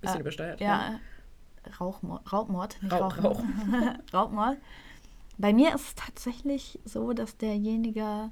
Bisschen 0.00 0.18
Äh, 0.18 0.20
übersteuert. 0.20 0.60
ja, 0.60 0.94
äh, 1.64 1.70
Rauchmord, 1.78 2.32
Raubmord, 2.32 2.82
nicht 2.82 2.92
Rauch, 2.92 3.16
Rauchmord. 3.18 3.44
Rauch. 3.44 3.94
Raubmord. 4.14 4.56
Bei 5.38 5.52
mir 5.52 5.74
ist 5.74 5.88
es 5.88 5.94
tatsächlich 5.94 6.78
so, 6.84 7.12
dass 7.12 7.36
derjenige 7.36 8.30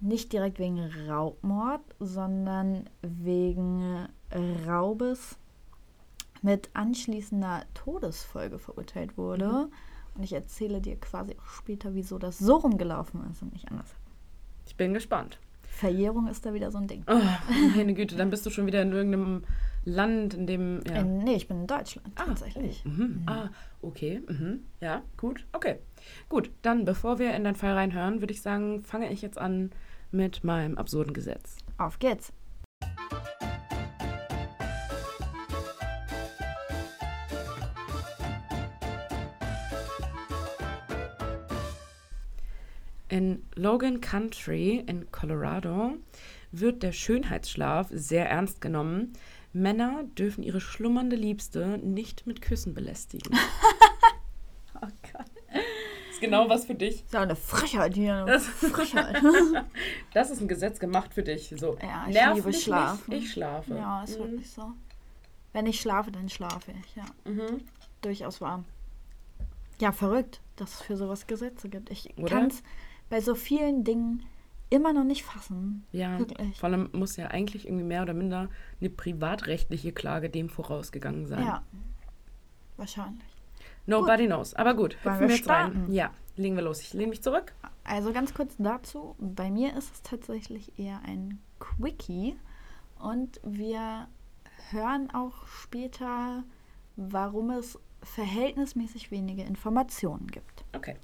nicht 0.00 0.32
direkt 0.32 0.58
wegen 0.58 0.78
Raubmord, 1.08 1.80
sondern 1.98 2.88
wegen 3.02 4.06
Raubes 4.66 5.36
mit 6.42 6.70
anschließender 6.74 7.64
Todesfolge 7.74 8.58
verurteilt 8.58 9.16
wurde. 9.18 9.48
Mhm. 9.48 9.72
Und 10.14 10.22
ich 10.22 10.32
erzähle 10.32 10.80
dir 10.80 10.96
quasi 10.96 11.36
auch 11.40 11.46
später, 11.46 11.94
wieso 11.94 12.18
das 12.18 12.38
so 12.38 12.56
rumgelaufen 12.56 13.28
ist 13.30 13.42
und 13.42 13.52
nicht 13.52 13.68
anders. 13.70 13.94
Ich 14.66 14.76
bin 14.76 14.94
gespannt. 14.94 15.38
Verjährung 15.62 16.26
ist 16.28 16.44
da 16.46 16.54
wieder 16.54 16.70
so 16.72 16.78
ein 16.78 16.88
Ding. 16.88 17.04
Oh, 17.06 17.20
meine 17.76 17.94
Güte, 17.94 18.16
dann 18.16 18.30
bist 18.30 18.44
du 18.46 18.50
schon 18.50 18.66
wieder 18.66 18.82
in 18.82 18.92
irgendeinem 18.92 19.44
Land, 19.88 20.34
in 20.34 20.46
dem. 20.46 20.80
Ja. 20.86 20.96
In, 20.96 21.18
nee, 21.18 21.34
ich 21.36 21.48
bin 21.48 21.60
in 21.62 21.66
Deutschland 21.66 22.12
Ah, 22.16 22.26
tatsächlich. 22.26 22.82
Oh, 22.84 22.88
mhm. 22.90 23.22
Ah, 23.26 23.48
okay. 23.82 24.20
Mhm. 24.28 24.60
Ja, 24.80 25.02
gut. 25.16 25.44
Okay. 25.52 25.78
Gut, 26.28 26.50
dann 26.62 26.84
bevor 26.84 27.18
wir 27.18 27.34
in 27.34 27.44
deinen 27.44 27.56
Fall 27.56 27.72
reinhören, 27.72 28.20
würde 28.20 28.32
ich 28.32 28.42
sagen, 28.42 28.82
fange 28.82 29.10
ich 29.10 29.22
jetzt 29.22 29.38
an 29.38 29.70
mit 30.10 30.44
meinem 30.44 30.76
absurden 30.76 31.12
Gesetz. 31.12 31.56
Auf 31.78 31.98
geht's. 31.98 32.32
In 43.10 43.42
Logan 43.54 44.02
Country 44.02 44.84
in 44.86 45.10
Colorado 45.10 45.94
wird 46.52 46.82
der 46.82 46.92
Schönheitsschlaf 46.92 47.88
sehr 47.90 48.28
ernst 48.28 48.60
genommen. 48.60 49.12
Männer 49.52 50.04
dürfen 50.18 50.42
ihre 50.42 50.60
schlummernde 50.60 51.16
Liebste 51.16 51.78
nicht 51.78 52.26
mit 52.26 52.42
Küssen 52.42 52.74
belästigen. 52.74 53.36
Oh 54.80 54.86
Gott. 55.12 55.26
ist 56.10 56.20
genau 56.20 56.48
was 56.48 56.66
für 56.66 56.74
dich. 56.76 57.04
So 57.10 57.18
eine 57.18 57.34
Frechheit 57.34 57.94
hier. 57.94 58.24
Das- 58.26 58.46
Frechheit. 58.46 59.20
Das 60.14 60.30
ist 60.30 60.40
ein 60.40 60.46
Gesetz 60.46 60.78
gemacht 60.78 61.12
für 61.12 61.24
dich. 61.24 61.52
So, 61.58 61.76
Ja, 61.82 62.04
ich 62.06 62.14
nerv 62.14 62.36
liebe 62.36 62.52
Schlafen. 62.52 63.12
Nicht, 63.12 63.24
ich 63.24 63.32
schlafe. 63.32 63.74
Ja, 63.74 64.04
ist 64.04 64.18
Mhm. 64.20 64.24
wirklich 64.24 64.50
so. 64.50 64.70
Wenn 65.52 65.66
ich 65.66 65.80
schlafe, 65.80 66.12
dann 66.12 66.28
schlafe 66.28 66.72
ich, 66.84 66.94
ja. 66.94 67.04
Mhm. 67.24 67.62
Durchaus 68.02 68.40
warm. 68.40 68.66
Ja, 69.80 69.90
verrückt, 69.90 70.40
dass 70.56 70.74
es 70.74 70.82
für 70.82 70.96
sowas 70.96 71.26
Gesetze 71.26 71.68
gibt. 71.68 71.90
Ich 71.90 72.14
kann 72.26 72.46
es 72.46 72.62
bei 73.10 73.20
so 73.20 73.34
vielen 73.34 73.82
Dingen 73.82 74.22
immer 74.70 74.92
noch 74.92 75.04
nicht 75.04 75.24
fassen. 75.24 75.86
Ja, 75.92 76.18
Wirklich. 76.18 76.58
vor 76.58 76.68
allem 76.68 76.90
muss 76.92 77.16
ja 77.16 77.28
eigentlich 77.28 77.66
irgendwie 77.66 77.84
mehr 77.84 78.02
oder 78.02 78.14
minder 78.14 78.48
eine 78.80 78.90
privatrechtliche 78.90 79.92
Klage 79.92 80.30
dem 80.30 80.48
vorausgegangen 80.48 81.26
sein. 81.26 81.44
Ja, 81.44 81.62
wahrscheinlich. 82.76 83.24
Nobody 83.86 84.26
knows. 84.26 84.54
Aber 84.54 84.74
gut, 84.74 84.96
hüpfen 84.96 85.20
wir 85.20 85.28
wir 85.28 85.36
jetzt 85.36 85.48
rein. 85.48 85.86
Ja, 85.90 86.10
legen 86.36 86.56
wir 86.56 86.62
los. 86.62 86.80
Ich 86.80 86.92
lehne 86.92 87.08
mich 87.08 87.22
zurück. 87.22 87.54
Also 87.84 88.12
ganz 88.12 88.34
kurz 88.34 88.54
dazu, 88.58 89.16
bei 89.18 89.50
mir 89.50 89.74
ist 89.76 89.94
es 89.94 90.02
tatsächlich 90.02 90.78
eher 90.78 91.00
ein 91.06 91.40
Quickie 91.58 92.36
und 92.98 93.40
wir 93.42 94.08
hören 94.70 95.10
auch 95.14 95.46
später, 95.46 96.44
warum 96.96 97.50
es 97.50 97.78
verhältnismäßig 98.02 99.10
wenige 99.10 99.42
Informationen 99.42 100.26
gibt. 100.26 100.64
Okay. 100.74 100.96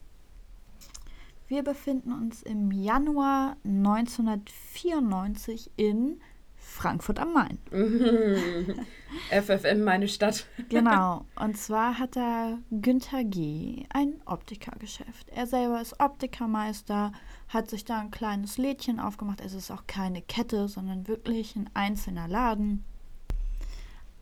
Wir 1.47 1.63
befinden 1.63 2.11
uns 2.13 2.43
im 2.43 2.71
Januar 2.71 3.59
1994 3.65 5.71
in 5.77 6.19
Frankfurt 6.57 7.19
am 7.19 7.35
Main. 7.35 7.59
FFM, 9.31 9.85
meine 9.85 10.09
Stadt. 10.09 10.47
Genau. 10.71 11.27
Und 11.37 11.59
zwar 11.59 11.99
hat 11.99 12.17
da 12.17 12.57
Günther 12.71 13.25
G. 13.25 13.85
ein 13.91 14.23
Optikergeschäft. 14.25 15.29
Er 15.29 15.47
selber 15.47 15.83
ist 15.83 16.01
Optikermeister, 16.01 17.13
hat 17.49 17.69
sich 17.69 17.85
da 17.85 18.01
ein 18.01 18.11
kleines 18.11 18.57
Lädchen 18.57 18.99
aufgemacht. 18.99 19.43
Es 19.43 19.53
ist 19.53 19.71
auch 19.71 19.87
keine 19.87 20.23
Kette, 20.23 20.67
sondern 20.67 21.09
wirklich 21.09 21.57
ein 21.57 21.69
einzelner 21.75 22.27
Laden. 22.27 22.87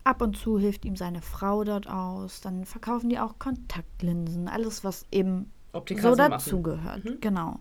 Ab 0.03 0.23
und 0.23 0.37
zu 0.37 0.59
hilft 0.59 0.85
ihm 0.85 0.97
seine 0.97 1.23
Frau 1.23 1.63
dort 1.63 1.89
aus. 1.89 2.41
Dann 2.41 2.65
verkaufen 2.65 3.09
die 3.09 3.21
auch 3.21 3.39
Kontaktlinsen. 3.39 4.49
Alles, 4.49 4.83
was 4.83 5.07
eben 5.13 5.53
Optiker 5.73 6.03
so 6.03 6.15
dazugehört. 6.15 7.05
Mhm. 7.05 7.21
Genau. 7.21 7.61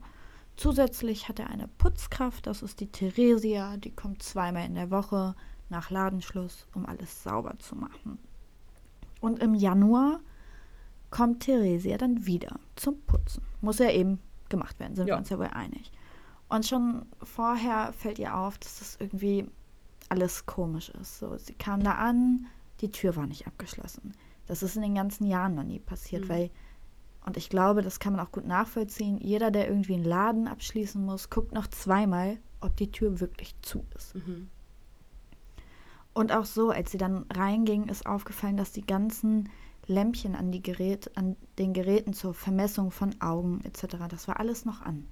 Zusätzlich 0.58 1.28
hat 1.30 1.40
er 1.40 1.50
eine 1.50 1.68
Putzkraft, 1.68 2.46
das 2.46 2.62
ist 2.62 2.80
die 2.82 2.88
Theresia, 2.88 3.78
die 3.78 3.92
kommt 3.92 4.22
zweimal 4.22 4.66
in 4.66 4.76
der 4.76 4.92
Woche 4.92 5.36
nach 5.70 5.90
Ladenschluss, 5.90 6.68
um 6.76 6.86
alles 6.86 7.24
sauber 7.24 7.58
zu 7.60 7.76
machen. 7.76 8.20
Und 9.22 9.40
im 9.42 9.54
Januar 9.56 10.20
kommt 11.10 11.42
Theresia 11.44 11.98
dann 11.98 12.26
wieder 12.26 12.60
zum 12.76 13.00
Putzen. 13.02 13.44
Muss 13.62 13.80
ja 13.80 13.90
eben 13.90 14.20
gemacht 14.50 14.80
werden, 14.80 14.96
sind 14.96 15.08
Ja. 15.08 15.16
wir 15.16 15.20
uns 15.20 15.30
ja 15.30 15.40
wohl 15.40 15.48
einig. 15.48 15.92
Und 16.50 16.66
schon 16.66 17.06
vorher 17.24 17.94
fällt 17.94 18.20
ihr 18.20 18.36
auf, 18.36 18.58
dass 18.58 18.80
das 18.80 18.98
irgendwie 19.00 19.50
alles 20.10 20.46
komisch 20.46 20.90
ist. 20.90 21.20
So, 21.20 21.38
sie 21.38 21.54
kam 21.54 21.82
da 21.84 21.94
an, 21.94 22.48
die 22.82 22.92
Tür 22.92 23.16
war 23.16 23.26
nicht 23.28 23.48
abgeschlossen. 23.48 24.14
Das 24.48 24.62
ist 24.64 24.76
in 24.76 24.82
den 24.82 24.96
ganzen 24.96 25.26
Jahren 25.26 25.56
noch 25.56 25.64
nie 25.64 25.80
passiert, 25.80 26.26
Mhm. 26.26 26.30
weil, 26.30 26.50
und 27.26 27.38
ich 27.38 27.50
glaube, 27.50 27.82
das 27.82 28.00
kann 28.00 28.14
man 28.14 28.26
auch 28.26 28.32
gut 28.32 28.46
nachvollziehen, 28.46 29.18
jeder, 29.18 29.52
der 29.52 29.68
irgendwie 29.68 29.94
einen 29.94 30.04
Laden 30.04 30.48
abschließen 30.48 31.04
muss, 31.04 31.30
guckt 31.30 31.54
noch 31.54 31.68
zweimal, 31.68 32.38
ob 32.62 32.76
die 32.78 32.92
Tür 32.92 33.20
wirklich 33.20 33.56
zu 33.62 33.86
ist. 33.96 34.16
Mhm. 34.16 34.50
Und 36.14 36.32
auch 36.32 36.46
so, 36.46 36.72
als 36.72 36.92
sie 36.92 36.98
dann 36.98 37.26
reinging, 37.34 37.88
ist 37.88 38.06
aufgefallen, 38.06 38.58
dass 38.58 38.72
die 38.72 38.86
ganzen 38.86 39.50
Lämpchen 39.88 40.36
an, 40.36 40.52
die 40.52 40.62
Gerät, 40.62 41.16
an 41.16 41.36
den 41.58 41.74
Geräten 41.74 42.14
zur 42.14 42.34
Vermessung 42.34 42.92
von 42.92 43.20
Augen 43.22 43.62
etc., 43.64 43.98
das 44.10 44.28
war 44.28 44.40
alles 44.40 44.66
noch 44.66 44.82
an. 44.82 45.08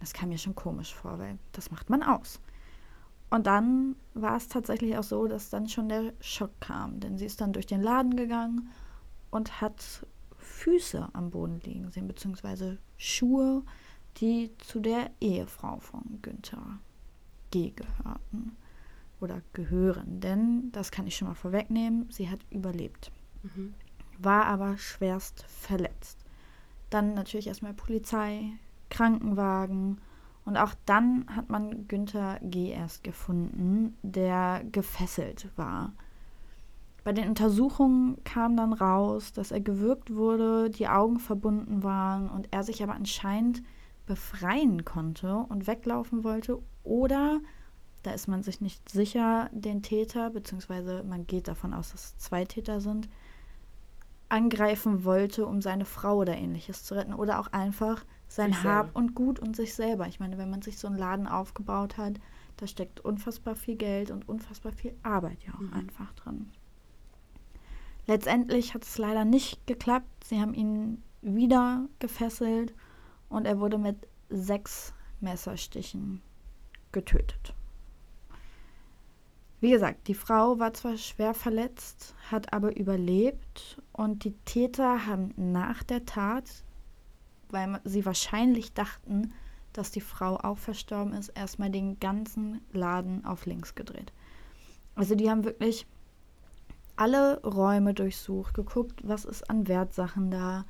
Das 0.00 0.12
kam 0.12 0.30
mir 0.30 0.38
schon 0.38 0.54
komisch 0.54 0.94
vor, 0.94 1.18
weil 1.18 1.38
das 1.52 1.70
macht 1.70 1.90
man 1.90 2.02
aus. 2.02 2.40
Und 3.28 3.46
dann 3.46 3.94
war 4.14 4.36
es 4.36 4.48
tatsächlich 4.48 4.98
auch 4.98 5.04
so, 5.04 5.28
dass 5.28 5.50
dann 5.50 5.68
schon 5.68 5.88
der 5.88 6.12
Schock 6.20 6.50
kam, 6.60 6.98
denn 6.98 7.16
sie 7.16 7.26
ist 7.26 7.40
dann 7.40 7.52
durch 7.52 7.66
den 7.66 7.80
Laden 7.80 8.16
gegangen 8.16 8.70
und 9.30 9.60
hat 9.60 10.04
Füße 10.60 11.08
am 11.14 11.30
Boden 11.30 11.60
liegen 11.64 11.90
sehen, 11.90 12.06
beziehungsweise 12.06 12.76
Schuhe, 12.98 13.62
die 14.18 14.50
zu 14.58 14.80
der 14.80 15.10
Ehefrau 15.18 15.78
von 15.78 16.18
Günther 16.20 16.78
G. 17.50 17.70
gehörten 17.70 18.56
oder 19.20 19.40
gehören. 19.54 20.20
Denn, 20.20 20.70
das 20.72 20.90
kann 20.90 21.06
ich 21.06 21.16
schon 21.16 21.28
mal 21.28 21.34
vorwegnehmen, 21.34 22.10
sie 22.10 22.28
hat 22.28 22.40
überlebt, 22.50 23.10
Mhm. 23.42 23.72
war 24.18 24.44
aber 24.44 24.76
schwerst 24.76 25.44
verletzt. 25.44 26.18
Dann 26.90 27.14
natürlich 27.14 27.46
erstmal 27.46 27.72
Polizei, 27.72 28.52
Krankenwagen 28.90 29.98
und 30.44 30.58
auch 30.58 30.74
dann 30.84 31.24
hat 31.34 31.48
man 31.48 31.88
Günther 31.88 32.38
G. 32.42 32.70
erst 32.70 33.02
gefunden, 33.02 33.96
der 34.02 34.62
gefesselt 34.70 35.48
war. 35.56 35.94
Bei 37.04 37.12
den 37.12 37.28
Untersuchungen 37.28 38.22
kam 38.24 38.56
dann 38.56 38.72
raus, 38.72 39.32
dass 39.32 39.50
er 39.52 39.60
gewürgt 39.60 40.14
wurde, 40.14 40.70
die 40.70 40.88
Augen 40.88 41.18
verbunden 41.18 41.82
waren 41.82 42.28
und 42.28 42.48
er 42.50 42.62
sich 42.62 42.82
aber 42.82 42.94
anscheinend 42.94 43.62
befreien 44.06 44.84
konnte 44.84 45.34
und 45.36 45.66
weglaufen 45.66 46.24
wollte 46.24 46.58
oder, 46.82 47.40
da 48.02 48.10
ist 48.12 48.28
man 48.28 48.42
sich 48.42 48.60
nicht 48.60 48.88
sicher, 48.90 49.48
den 49.52 49.82
Täter, 49.82 50.30
beziehungsweise 50.30 51.04
man 51.04 51.26
geht 51.26 51.48
davon 51.48 51.72
aus, 51.74 51.92
dass 51.92 52.04
es 52.04 52.18
zwei 52.18 52.44
Täter 52.44 52.80
sind, 52.80 53.08
angreifen 54.28 55.04
wollte, 55.04 55.46
um 55.46 55.60
seine 55.60 55.84
Frau 55.84 56.16
oder 56.18 56.36
ähnliches 56.36 56.84
zu 56.84 56.94
retten 56.94 57.14
oder 57.14 57.40
auch 57.40 57.48
einfach 57.48 58.04
sein 58.28 58.52
Sich 58.52 58.62
Hab 58.62 58.86
selber. 58.86 58.98
und 58.98 59.14
Gut 59.14 59.40
und 59.40 59.56
sich 59.56 59.74
selber. 59.74 60.06
Ich 60.06 60.20
meine, 60.20 60.38
wenn 60.38 60.50
man 60.50 60.62
sich 60.62 60.78
so 60.78 60.86
einen 60.86 60.98
Laden 60.98 61.26
aufgebaut 61.26 61.96
hat, 61.98 62.20
da 62.56 62.66
steckt 62.66 63.00
unfassbar 63.00 63.56
viel 63.56 63.76
Geld 63.76 64.10
und 64.10 64.28
unfassbar 64.28 64.70
viel 64.72 64.94
Arbeit 65.02 65.42
ja 65.44 65.54
auch 65.54 65.60
Mhm. 65.60 65.72
einfach 65.72 66.12
drin. 66.14 66.50
Letztendlich 68.10 68.74
hat 68.74 68.82
es 68.82 68.98
leider 68.98 69.24
nicht 69.24 69.68
geklappt. 69.68 70.24
Sie 70.24 70.40
haben 70.40 70.52
ihn 70.52 71.00
wieder 71.22 71.88
gefesselt 72.00 72.74
und 73.28 73.46
er 73.46 73.60
wurde 73.60 73.78
mit 73.78 74.08
sechs 74.30 74.92
Messerstichen 75.20 76.20
getötet. 76.90 77.54
Wie 79.60 79.70
gesagt, 79.70 80.08
die 80.08 80.14
Frau 80.14 80.58
war 80.58 80.74
zwar 80.74 80.96
schwer 80.96 81.34
verletzt, 81.34 82.16
hat 82.32 82.52
aber 82.52 82.76
überlebt 82.76 83.80
und 83.92 84.24
die 84.24 84.34
Täter 84.44 85.06
haben 85.06 85.32
nach 85.36 85.84
der 85.84 86.04
Tat, 86.04 86.50
weil 87.48 87.80
sie 87.84 88.04
wahrscheinlich 88.04 88.72
dachten, 88.72 89.32
dass 89.72 89.92
die 89.92 90.00
Frau 90.00 90.36
auch 90.36 90.58
verstorben 90.58 91.12
ist, 91.12 91.28
erstmal 91.28 91.70
den 91.70 92.00
ganzen 92.00 92.60
Laden 92.72 93.24
auf 93.24 93.46
links 93.46 93.76
gedreht. 93.76 94.12
Also 94.96 95.14
die 95.14 95.30
haben 95.30 95.44
wirklich 95.44 95.86
alle 97.00 97.40
Räume 97.42 97.94
durchsucht, 97.94 98.52
geguckt, 98.54 99.00
was 99.02 99.24
ist 99.24 99.48
an 99.48 99.66
Wertsachen 99.68 100.30
da, 100.30 100.66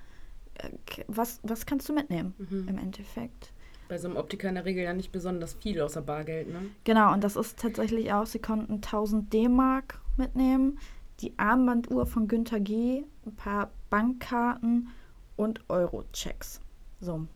äh, 0.54 0.70
was, 1.08 1.40
was 1.42 1.66
kannst 1.66 1.88
du 1.88 1.92
mitnehmen 1.92 2.34
Mhm. 2.38 2.68
im 2.68 2.78
Endeffekt. 2.78 3.52
Bei 3.88 3.98
so 3.98 4.06
einem 4.06 4.16
Optiker 4.16 4.48
in 4.48 4.54
der 4.54 4.64
Regel 4.64 4.84
ja 4.84 4.92
nicht 4.92 5.10
besonders 5.10 5.54
viel 5.54 5.80
außer 5.80 6.02
Bargeld, 6.02 6.48
ne? 6.48 6.60
Genau, 6.84 7.12
und 7.12 7.24
das 7.24 7.34
ist 7.34 7.58
tatsächlich 7.58 8.12
auch, 8.12 8.26
sie 8.26 8.38
konnten 8.38 8.80
1000 8.80 9.32
D-Mark 9.32 10.00
mitnehmen, 10.16 10.78
die 11.20 11.36
Armbanduhr 11.38 12.06
von 12.06 12.28
Günter 12.28 12.60
G., 12.60 13.02
ein 13.26 13.34
paar 13.34 13.72
Bankkarten 13.90 14.88
und 15.36 15.68
Euro-Checks. 15.68 16.60
So. 17.00 17.26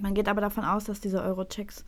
Man 0.00 0.14
geht 0.14 0.28
aber 0.28 0.40
davon 0.40 0.64
aus, 0.64 0.84
dass 0.84 1.00
diese 1.00 1.22
Euro-Checks 1.22 1.84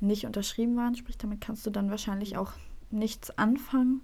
nicht 0.00 0.26
unterschrieben 0.26 0.76
waren, 0.76 0.94
sprich, 0.94 1.16
damit 1.16 1.40
kannst 1.40 1.64
du 1.64 1.70
dann 1.70 1.90
wahrscheinlich 1.90 2.36
auch 2.36 2.52
nichts 2.90 3.36
anfangen. 3.38 4.02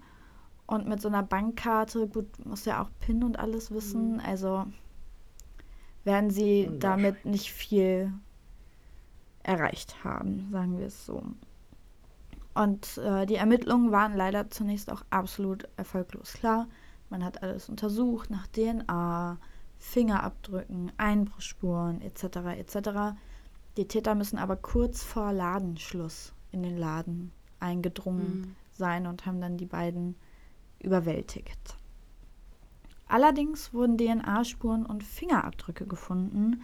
Und 0.71 0.87
mit 0.87 1.00
so 1.00 1.09
einer 1.09 1.25
Bankkarte, 1.25 2.07
gut, 2.07 2.47
muss 2.47 2.65
ja 2.65 2.81
auch 2.81 2.91
PIN 3.00 3.25
und 3.25 3.41
alles 3.41 3.73
wissen, 3.73 4.15
Mhm. 4.15 4.21
also 4.21 4.67
werden 6.05 6.31
sie 6.31 6.71
damit 6.79 7.25
nicht 7.25 7.50
viel 7.50 8.12
erreicht 9.43 10.05
haben, 10.05 10.49
sagen 10.53 10.79
wir 10.79 10.87
es 10.87 11.05
so. 11.05 11.25
Und 12.55 12.99
äh, 12.99 13.27
die 13.27 13.35
Ermittlungen 13.35 13.91
waren 13.91 14.15
leider 14.17 14.49
zunächst 14.49 14.93
auch 14.93 15.03
absolut 15.11 15.67
erfolglos. 15.77 16.35
Klar, 16.35 16.69
man 17.09 17.25
hat 17.25 17.43
alles 17.43 17.69
untersucht 17.69 18.31
nach 18.31 18.47
DNA, 18.47 19.39
Fingerabdrücken, 19.79 20.93
Einbruchsspuren 20.99 22.00
etc. 22.00 22.23
etc. 22.59 22.91
Die 23.77 23.89
Täter 23.89 24.15
müssen 24.15 24.39
aber 24.39 24.55
kurz 24.55 25.03
vor 25.03 25.33
Ladenschluss 25.33 26.33
in 26.53 26.62
den 26.62 26.77
Laden 26.77 27.33
eingedrungen 27.59 28.41
Mhm. 28.41 28.57
sein 28.71 29.09
und 29.09 29.27
haben 29.27 29.41
dann 29.41 29.57
die 29.57 29.67
beiden 29.67 30.15
überwältigt. 30.83 31.77
Allerdings 33.09 33.75
wurden 33.75 33.99
DNA-Spuren 33.99 34.87
und 34.87 35.03
Fingerabdrücke 35.03 35.87
gefunden. 35.87 36.63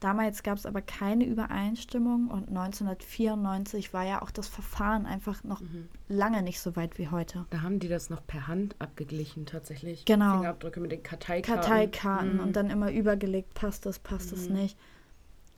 Damals 0.00 0.42
gab 0.42 0.58
es 0.58 0.66
aber 0.66 0.82
keine 0.82 1.24
Übereinstimmung 1.24 2.28
und 2.28 2.48
1994 2.48 3.94
war 3.94 4.04
ja 4.04 4.20
auch 4.20 4.30
das 4.30 4.48
Verfahren 4.48 5.06
einfach 5.06 5.44
noch 5.44 5.60
Mhm. 5.60 5.88
lange 6.08 6.42
nicht 6.42 6.60
so 6.60 6.76
weit 6.76 6.98
wie 6.98 7.08
heute. 7.08 7.46
Da 7.50 7.62
haben 7.62 7.78
die 7.78 7.88
das 7.88 8.10
noch 8.10 8.26
per 8.26 8.48
Hand 8.48 8.74
abgeglichen, 8.80 9.46
tatsächlich. 9.46 10.04
Genau. 10.04 10.34
Fingerabdrücke 10.34 10.80
mit 10.80 10.92
den 10.92 11.02
Karteikarten. 11.02 11.62
Karteikarten 11.62 12.34
Mhm. 12.34 12.40
und 12.40 12.56
dann 12.56 12.70
immer 12.70 12.90
übergelegt, 12.92 13.54
passt 13.54 13.86
es, 13.86 13.98
passt 13.98 14.32
es 14.32 14.48
Mhm. 14.48 14.56
nicht. 14.56 14.78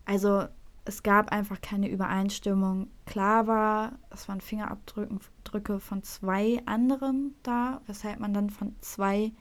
Also 0.05 0.47
es 0.87 1.03
gab 1.03 1.33
einfach 1.33 1.61
keine 1.61 1.89
Übereinstimmung. 1.89 2.89
Klar 3.05 3.47
war, 3.47 3.99
es 4.11 4.29
waren 4.29 4.41
Fingerabdrücke 4.41 5.19
Drücke 5.45 5.79
von 5.81 6.03
zwei 6.03 6.61
anderen 6.67 7.35
da, 7.43 7.81
weshalb 7.87 8.19
man 8.19 8.35
dann 8.35 8.51
von 8.51 8.75
zwei 8.81 9.33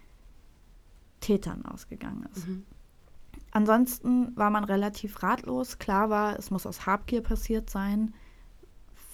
Tätern 1.19 1.65
ausgegangen 1.65 2.27
ist. 2.31 2.47
Mhm. 2.47 2.65
Ansonsten 3.51 4.35
war 4.35 4.49
man 4.49 4.63
relativ 4.65 5.23
ratlos. 5.23 5.79
Klar 5.79 6.09
war, 6.09 6.37
es 6.37 6.51
muss 6.51 6.65
aus 6.65 6.85
Habgier 6.85 7.21
passiert 7.21 7.69
sein, 7.69 8.13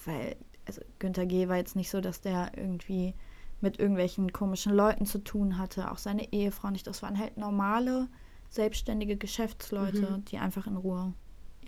weil 0.05 0.35
also 0.65 0.81
Günther 0.99 1.25
G. 1.25 1.47
war 1.47 1.57
jetzt 1.57 1.75
nicht 1.75 1.89
so, 1.89 2.01
dass 2.01 2.21
der 2.21 2.57
irgendwie 2.57 3.13
mit 3.61 3.79
irgendwelchen 3.79 4.33
komischen 4.33 4.73
Leuten 4.73 5.05
zu 5.05 5.19
tun 5.19 5.57
hatte. 5.57 5.91
Auch 5.91 5.97
seine 5.97 6.31
Ehefrau 6.33 6.71
nicht. 6.71 6.87
Das 6.87 7.03
waren 7.03 7.17
halt 7.17 7.37
normale, 7.37 8.07
selbstständige 8.49 9.15
Geschäftsleute, 9.15 10.17
Mhm. 10.17 10.25
die 10.25 10.37
einfach 10.39 10.67
in 10.67 10.75
Ruhe 10.75 11.13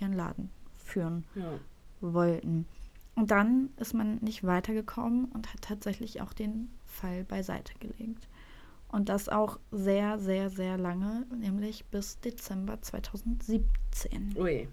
ihren 0.00 0.12
Laden 0.12 0.50
führen 0.76 1.24
Ja. 1.34 1.52
wollten. 2.00 2.66
Und 3.14 3.30
dann 3.30 3.70
ist 3.76 3.94
man 3.94 4.16
nicht 4.18 4.44
weitergekommen 4.44 5.26
und 5.26 5.52
hat 5.52 5.62
tatsächlich 5.62 6.20
auch 6.20 6.32
den 6.32 6.68
Fall 6.84 7.24
beiseite 7.24 7.72
gelegt. 7.78 8.28
Und 8.88 9.08
das 9.08 9.28
auch 9.28 9.58
sehr, 9.72 10.18
sehr, 10.18 10.50
sehr 10.50 10.78
lange, 10.78 11.26
nämlich 11.36 11.84
bis 11.86 12.20
Dezember 12.20 12.80
2017. 12.80 14.34
Ui. 14.36 14.68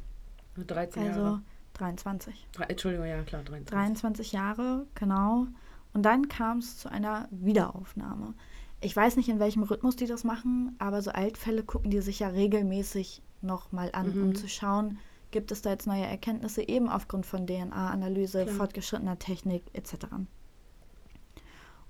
13 0.68 1.04
Also 1.08 1.20
Jahre. 1.22 1.42
23. 1.74 2.48
Drei, 2.52 2.64
Entschuldigung, 2.66 3.08
ja 3.08 3.24
klar, 3.24 3.42
23. 3.44 3.72
23 3.74 4.32
Jahre, 4.34 4.86
genau. 4.96 5.48
Und 5.94 6.04
dann 6.04 6.28
kam 6.28 6.60
es 6.60 6.78
zu 6.78 6.90
einer 6.92 7.28
Wiederaufnahme. 7.32 8.34
Ich 8.82 8.96
weiß 8.96 9.16
nicht, 9.16 9.30
in 9.30 9.40
welchem 9.40 9.64
Rhythmus 9.64 9.96
die 9.96 10.08
das 10.08 10.24
machen, 10.24 10.76
aber 10.80 11.02
so 11.02 11.12
Altfälle 11.12 11.64
gucken 11.64 11.92
die 11.92 12.02
sich 12.02 12.20
ja 12.20 12.28
regelmäßig 12.30 13.22
nochmal 13.42 13.90
an, 13.94 14.12
um 14.12 14.28
Mhm. 14.30 14.36
zu 14.36 14.48
schauen, 14.48 14.98
gibt 15.32 15.52
es 15.52 15.62
da 15.62 15.72
jetzt 15.72 15.88
neue 15.88 16.06
Erkenntnisse, 16.06 16.68
eben 16.68 16.90
aufgrund 16.90 17.26
von 17.26 17.48
DNA-Analyse, 17.48 18.48
fortgeschrittener 18.48 19.20
Technik 19.20 19.64
etc. 19.74 20.08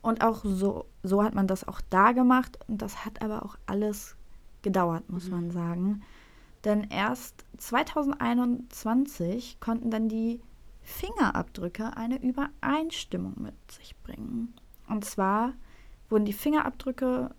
Und 0.01 0.23
auch 0.23 0.41
so, 0.43 0.85
so 1.03 1.23
hat 1.23 1.35
man 1.35 1.47
das 1.47 1.67
auch 1.67 1.81
da 1.89 2.11
gemacht 2.11 2.57
und 2.67 2.81
das 2.81 3.05
hat 3.05 3.21
aber 3.21 3.45
auch 3.45 3.55
alles 3.65 4.15
gedauert, 4.61 5.09
muss 5.09 5.25
Mhm. 5.25 5.31
man 5.31 5.51
sagen. 5.51 6.01
Denn 6.63 6.83
erst 6.89 7.45
2021 7.57 9.59
konnten 9.59 9.89
dann 9.91 10.09
die 10.09 10.41
Fingerabdrücke 10.81 11.95
eine 11.97 12.21
Übereinstimmung 12.21 13.33
mit 13.37 13.53
sich 13.71 13.95
bringen. 14.03 14.53
Und 14.87 15.05
zwar 15.05 15.53
wurden 16.09 16.25
die 16.25 16.33
Fingerabdrücke 16.33 17.33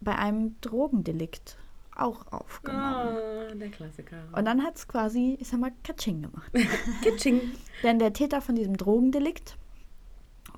bei 0.00 0.16
einem 0.16 0.60
Drogendelikt 0.60 1.56
auch 2.02 2.30
aufgenommen. 2.32 2.82
Ah, 2.82 3.54
der 3.54 3.70
Klassiker. 3.70 4.24
Und 4.32 4.44
dann 4.44 4.62
hat 4.62 4.76
es 4.76 4.88
quasi, 4.88 5.36
ich 5.40 5.48
sag 5.48 5.60
mal, 5.60 5.72
Katsching 5.84 6.22
gemacht. 6.22 6.52
Kitsching. 7.02 7.40
Denn 7.82 7.98
der 7.98 8.12
Täter 8.12 8.40
von 8.40 8.54
diesem 8.54 8.76
Drogendelikt 8.76 9.56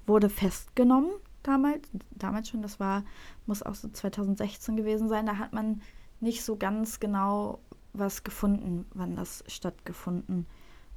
wurde 0.07 0.29
festgenommen 0.29 1.11
damals, 1.45 1.89
damals 2.11 2.49
schon, 2.49 2.63
das 2.63 2.81
war, 2.81 3.05
muss 3.47 3.63
auch 3.63 3.77
so 3.77 3.89
2016 3.89 4.77
gewesen 4.77 5.09
sein, 5.09 5.27
da 5.27 5.39
hat 5.39 5.53
man 5.53 5.81
nicht 6.21 6.43
so 6.43 6.57
ganz 6.57 6.99
genau 6.99 7.61
was 7.93 8.25
gefunden, 8.25 8.87
wann 8.95 9.15
das 9.15 9.45
stattgefunden 9.47 10.47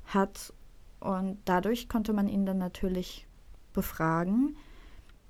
hat. 0.06 0.54
Und 1.00 1.38
dadurch 1.46 1.88
konnte 1.89 2.13
man 2.13 2.27
ihn 2.27 2.48
dann 2.48 2.58
natürlich 2.58 3.27
befragen. 3.74 4.58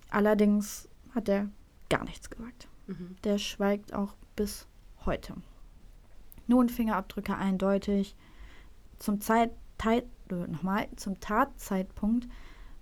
Allerdings 0.10 0.88
hat 1.14 1.28
er 1.28 1.50
gar 1.90 2.06
nichts 2.06 2.30
gesagt. 2.30 2.70
Mhm. 2.86 3.18
Der 3.26 3.38
schweigt 3.38 3.94
auch 3.94 4.14
bis 4.38 4.68
heute. 5.08 5.34
Nun 6.46 6.70
Fingerabdrücke 6.70 7.36
eindeutig. 7.36 8.16
Zum 9.00 9.20
Zeit, 9.22 9.52
äh, 9.86 10.02
nochmal, 10.48 10.88
zum 10.96 11.20
Tatzeitpunkt 11.20 12.28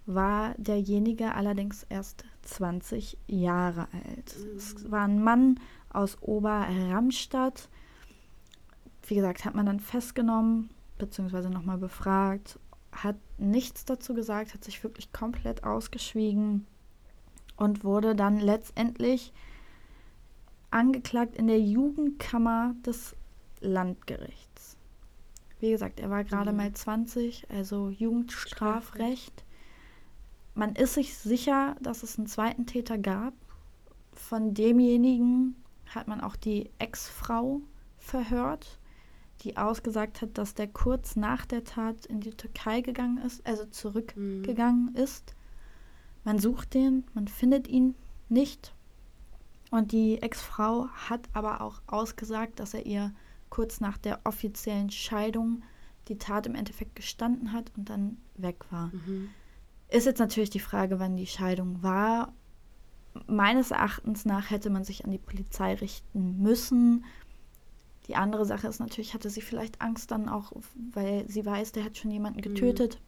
war 0.05 0.53
derjenige 0.57 1.33
allerdings 1.33 1.83
erst 1.89 2.25
20 2.43 3.17
Jahre 3.27 3.87
alt. 3.91 4.35
Es 4.55 4.91
war 4.91 5.05
ein 5.05 5.23
Mann 5.23 5.59
aus 5.89 6.21
Oberramstadt. 6.21 7.69
Wie 9.07 9.15
gesagt, 9.15 9.45
hat 9.45 9.55
man 9.55 9.65
dann 9.65 9.79
festgenommen, 9.79 10.69
beziehungsweise 10.97 11.49
nochmal 11.49 11.77
befragt, 11.77 12.59
hat 12.91 13.17
nichts 13.37 13.85
dazu 13.85 14.13
gesagt, 14.13 14.53
hat 14.53 14.63
sich 14.63 14.83
wirklich 14.83 15.11
komplett 15.11 15.63
ausgeschwiegen 15.63 16.65
und 17.57 17.83
wurde 17.83 18.15
dann 18.15 18.39
letztendlich 18.39 19.33
angeklagt 20.71 21.35
in 21.35 21.47
der 21.47 21.59
Jugendkammer 21.59 22.75
des 22.85 23.15
Landgerichts. 23.61 24.77
Wie 25.59 25.71
gesagt, 25.71 25.99
er 25.99 26.09
war 26.09 26.23
gerade 26.23 26.51
Mhm. 26.51 26.57
mal 26.57 26.73
20, 26.73 27.49
also 27.49 27.89
Jugendstrafrecht. 27.89 29.43
Man 30.53 30.75
ist 30.75 30.93
sich 30.93 31.17
sicher, 31.17 31.75
dass 31.81 32.03
es 32.03 32.17
einen 32.17 32.27
zweiten 32.27 32.65
Täter 32.65 32.97
gab. 32.97 33.33
Von 34.13 34.53
demjenigen 34.53 35.55
hat 35.87 36.07
man 36.07 36.21
auch 36.21 36.35
die 36.35 36.69
Ex-Frau 36.79 37.61
verhört, 37.97 38.79
die 39.41 39.57
ausgesagt 39.57 40.21
hat, 40.21 40.37
dass 40.37 40.53
der 40.53 40.67
kurz 40.67 41.15
nach 41.15 41.45
der 41.45 41.63
Tat 41.63 42.05
in 42.05 42.19
die 42.21 42.31
Türkei 42.31 42.81
gegangen 42.81 43.17
ist, 43.17 43.45
also 43.45 43.65
zurückgegangen 43.65 44.91
Mhm. 44.91 44.95
ist. 44.95 45.35
Man 46.23 46.39
sucht 46.39 46.73
den, 46.73 47.05
man 47.13 47.27
findet 47.27 47.67
ihn 47.67 47.95
nicht. 48.29 48.73
Und 49.71 49.91
die 49.91 50.21
Ex-Frau 50.21 50.87
hat 51.09 51.21
aber 51.33 51.61
auch 51.61 51.81
ausgesagt, 51.87 52.59
dass 52.59 52.73
er 52.73 52.85
ihr 52.85 53.13
kurz 53.49 53.79
nach 53.81 53.97
der 53.97 54.19
offiziellen 54.23 54.91
Scheidung 54.91 55.63
die 56.07 56.17
Tat 56.17 56.45
im 56.45 56.55
Endeffekt 56.55 56.95
gestanden 56.95 57.51
hat 57.51 57.71
und 57.75 57.89
dann 57.89 58.17
weg 58.37 58.63
war. 58.69 58.87
Mhm. 58.87 59.29
Ist 59.89 60.05
jetzt 60.05 60.19
natürlich 60.19 60.49
die 60.49 60.59
Frage, 60.59 60.99
wann 60.99 61.15
die 61.15 61.27
Scheidung 61.27 61.81
war. 61.81 62.33
Meines 63.27 63.71
Erachtens 63.71 64.25
nach 64.25 64.49
hätte 64.51 64.69
man 64.69 64.83
sich 64.83 65.05
an 65.05 65.11
die 65.11 65.17
Polizei 65.17 65.73
richten 65.75 66.41
müssen. 66.41 67.05
Die 68.07 68.15
andere 68.15 68.45
Sache 68.45 68.67
ist 68.67 68.79
natürlich, 68.79 69.13
hatte 69.13 69.29
sie 69.29 69.41
vielleicht 69.41 69.81
Angst 69.81 70.11
dann 70.11 70.29
auch, 70.29 70.51
weil 70.93 71.27
sie 71.27 71.45
weiß, 71.45 71.71
der 71.71 71.85
hat 71.85 71.97
schon 71.97 72.11
jemanden 72.11 72.41
getötet. 72.41 72.99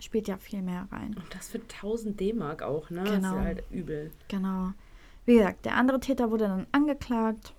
Spielt 0.00 0.26
ja 0.28 0.36
viel 0.36 0.62
mehr 0.62 0.88
rein. 0.90 1.14
Und 1.14 1.34
das 1.34 1.48
für 1.48 1.58
1000 1.60 2.18
D-Mark 2.18 2.62
auch, 2.62 2.88
ne? 2.90 3.02
Das 3.04 3.14
Genau. 3.14 3.28
ist 3.30 3.34
ja 3.36 3.42
halt 3.42 3.64
übel. 3.70 4.10
Genau. 4.28 4.72
Wie 5.28 5.36
gesagt, 5.36 5.66
der 5.66 5.76
andere 5.76 6.00
Täter 6.00 6.30
wurde 6.30 6.48
dann 6.48 6.66
angeklagt 6.72 7.52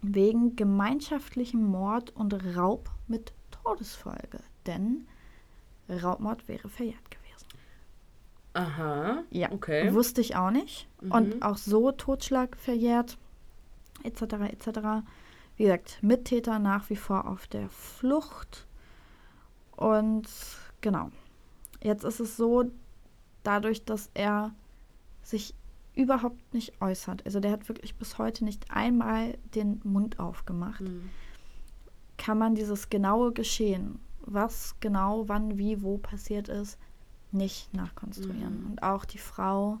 wegen 0.00 0.54
gemeinschaftlichem 0.54 1.60
Mord 1.60 2.14
und 2.14 2.32
Raub 2.56 2.88
mit 3.08 3.32
Todesfolge. 3.50 4.38
Denn 4.64 5.08
Raubmord 5.88 6.46
wäre 6.46 6.68
verjährt 6.68 7.10
gewesen. 7.10 7.48
Aha. 8.52 9.24
Ja, 9.30 9.50
Okay. 9.50 9.92
wusste 9.92 10.20
ich 10.20 10.36
auch 10.36 10.52
nicht. 10.52 10.86
Mhm. 11.00 11.10
Und 11.10 11.42
auch 11.42 11.56
so 11.56 11.90
Totschlag 11.90 12.56
verjährt, 12.56 13.18
etc., 14.04 14.22
etc. 14.52 14.78
Wie 15.56 15.64
gesagt, 15.64 15.98
Mittäter 16.00 16.60
nach 16.60 16.90
wie 16.90 16.96
vor 16.96 17.26
auf 17.26 17.48
der 17.48 17.68
Flucht. 17.70 18.68
Und 19.72 20.28
genau. 20.80 21.10
Jetzt 21.82 22.04
ist 22.04 22.20
es 22.20 22.36
so, 22.36 22.70
dadurch, 23.42 23.84
dass 23.84 24.10
er 24.14 24.54
sich 25.24 25.56
überhaupt 25.94 26.52
nicht 26.54 26.80
äußert, 26.80 27.24
also 27.24 27.40
der 27.40 27.52
hat 27.52 27.68
wirklich 27.68 27.94
bis 27.96 28.18
heute 28.18 28.44
nicht 28.44 28.70
einmal 28.70 29.36
den 29.54 29.80
Mund 29.84 30.18
aufgemacht, 30.18 30.80
Mhm. 30.80 31.10
kann 32.16 32.38
man 32.38 32.54
dieses 32.54 32.90
genaue 32.90 33.32
Geschehen, 33.32 33.98
was 34.20 34.74
genau, 34.80 35.28
wann, 35.28 35.58
wie, 35.58 35.82
wo 35.82 35.98
passiert 35.98 36.48
ist, 36.48 36.78
nicht 37.32 37.72
nachkonstruieren. 37.74 38.60
Mhm. 38.62 38.70
Und 38.70 38.82
auch 38.82 39.04
die 39.04 39.18
Frau, 39.18 39.78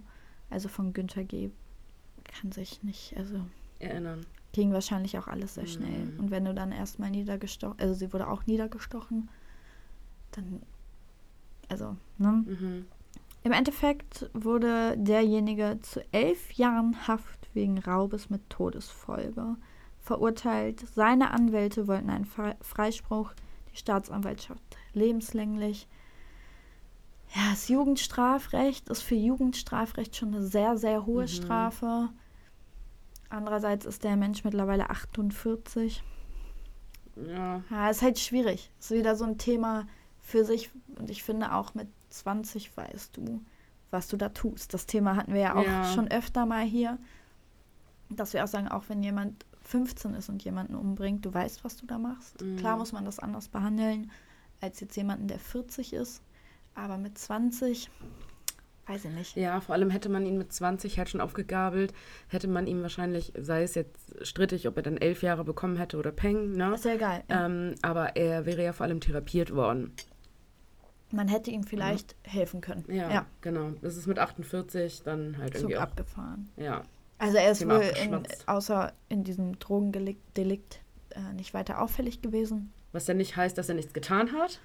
also 0.50 0.68
von 0.68 0.92
Günther 0.92 1.24
G., 1.24 1.50
kann 2.24 2.52
sich 2.52 2.82
nicht, 2.82 3.16
also 3.16 3.40
Erinnern. 3.78 4.24
ging 4.52 4.72
wahrscheinlich 4.72 5.18
auch 5.18 5.28
alles 5.28 5.54
sehr 5.54 5.66
schnell. 5.66 6.06
Mhm. 6.06 6.18
Und 6.20 6.30
wenn 6.30 6.44
du 6.44 6.54
dann 6.54 6.72
erstmal 6.72 7.10
niedergestochen, 7.10 7.78
also 7.80 7.94
sie 7.94 8.12
wurde 8.12 8.28
auch 8.28 8.46
niedergestochen, 8.46 9.28
dann, 10.32 10.62
also, 11.68 11.96
ne? 12.18 12.84
Im 13.44 13.52
Endeffekt 13.52 14.28
wurde 14.32 14.96
derjenige 14.96 15.78
zu 15.82 16.02
elf 16.12 16.52
Jahren 16.52 17.06
Haft 17.06 17.48
wegen 17.54 17.78
Raubes 17.78 18.30
mit 18.30 18.48
Todesfolge 18.48 19.56
verurteilt. 20.00 20.80
Seine 20.94 21.30
Anwälte 21.30 21.86
wollten 21.86 22.08
einen 22.10 22.24
Fre- 22.24 22.56
Freispruch, 22.62 23.32
die 23.72 23.76
Staatsanwaltschaft 23.76 24.62
lebenslänglich. 24.94 25.86
Ja, 27.34 27.50
das 27.50 27.68
Jugendstrafrecht 27.68 28.88
ist 28.88 29.02
für 29.02 29.14
Jugendstrafrecht 29.14 30.16
schon 30.16 30.34
eine 30.34 30.42
sehr, 30.42 30.78
sehr 30.78 31.04
hohe 31.04 31.24
Mhm. 31.24 31.28
Strafe. 31.28 32.08
Andererseits 33.28 33.84
ist 33.84 34.04
der 34.04 34.16
Mensch 34.16 34.44
mittlerweile 34.44 34.88
48. 34.88 36.02
Ja. 37.16 37.62
Ja, 37.70 37.90
ist 37.90 38.02
halt 38.02 38.18
schwierig. 38.18 38.70
Ist 38.80 38.90
wieder 38.90 39.16
so 39.16 39.24
ein 39.24 39.36
Thema 39.38 39.86
für 40.22 40.44
sich. 40.44 40.70
Und 40.98 41.10
ich 41.10 41.22
finde 41.22 41.52
auch 41.54 41.74
mit 41.74 41.88
20 42.14 42.76
weißt 42.76 43.16
du, 43.16 43.42
was 43.90 44.08
du 44.08 44.16
da 44.16 44.28
tust. 44.30 44.74
Das 44.74 44.86
Thema 44.86 45.16
hatten 45.16 45.34
wir 45.34 45.40
ja 45.40 45.54
auch 45.56 45.64
Ja. 45.64 45.84
schon 45.92 46.08
öfter 46.10 46.46
mal 46.46 46.64
hier. 46.64 46.98
Dass 48.10 48.32
wir 48.32 48.44
auch 48.44 48.48
sagen, 48.48 48.68
auch 48.68 48.84
wenn 48.88 49.02
jemand 49.02 49.44
15 49.62 50.14
ist 50.14 50.28
und 50.28 50.44
jemanden 50.44 50.74
umbringt, 50.74 51.24
du 51.24 51.32
weißt, 51.32 51.64
was 51.64 51.76
du 51.76 51.86
da 51.86 51.98
machst. 51.98 52.40
Mhm. 52.42 52.56
Klar 52.56 52.76
muss 52.76 52.92
man 52.92 53.04
das 53.04 53.18
anders 53.18 53.48
behandeln, 53.48 54.10
als 54.60 54.80
jetzt 54.80 54.96
jemanden, 54.96 55.26
der 55.26 55.38
40 55.38 55.92
ist. 55.94 56.22
Aber 56.74 56.98
mit 56.98 57.16
20, 57.16 57.88
weiß 58.86 59.06
ich 59.06 59.12
nicht. 59.12 59.36
Ja, 59.36 59.60
vor 59.60 59.74
allem 59.74 59.90
hätte 59.90 60.08
man 60.10 60.26
ihn 60.26 60.36
mit 60.36 60.52
20 60.52 60.98
halt 60.98 61.08
schon 61.08 61.20
aufgegabelt, 61.20 61.94
hätte 62.28 62.48
man 62.48 62.66
ihm 62.66 62.82
wahrscheinlich, 62.82 63.32
sei 63.38 63.62
es 63.62 63.74
jetzt 63.74 64.26
strittig, 64.26 64.68
ob 64.68 64.76
er 64.76 64.82
dann 64.82 64.96
elf 64.98 65.22
Jahre 65.22 65.44
bekommen 65.44 65.76
hätte 65.76 65.96
oder 65.96 66.12
Peng, 66.12 66.52
ne? 66.52 66.74
Ist 66.74 66.84
ja 66.84 66.94
egal. 66.94 67.24
Ja. 67.30 67.46
Ähm, 67.46 67.74
aber 67.82 68.16
er 68.16 68.44
wäre 68.44 68.62
ja 68.62 68.72
vor 68.72 68.84
allem 68.84 69.00
therapiert 69.00 69.54
worden. 69.54 69.92
Man 71.10 71.28
hätte 71.28 71.50
ihm 71.50 71.62
vielleicht 71.64 72.16
helfen 72.24 72.60
können. 72.60 72.84
Ja, 72.88 73.10
ja 73.10 73.26
genau. 73.40 73.70
Das 73.82 73.96
ist 73.96 74.06
mit 74.06 74.18
48 74.18 75.02
dann 75.04 75.38
halt 75.38 75.52
Zug 75.54 75.62
irgendwie 75.62 75.76
auch. 75.78 75.82
abgefahren. 75.82 76.48
Ja. 76.56 76.82
Also 77.18 77.36
er 77.36 77.52
ist 77.52 77.58
Thema 77.60 77.76
wohl 77.76 77.82
in, 78.02 78.22
außer 78.46 78.92
in 79.08 79.22
diesem 79.24 79.58
Drogendelikt 79.58 80.36
Delikt, 80.36 80.80
äh, 81.10 81.32
nicht 81.34 81.54
weiter 81.54 81.80
auffällig 81.80 82.20
gewesen. 82.22 82.72
Was 82.92 83.06
ja 83.06 83.14
nicht 83.14 83.36
heißt, 83.36 83.56
dass 83.56 83.68
er 83.68 83.74
nichts 83.76 83.92
getan 83.92 84.32
hat. 84.32 84.60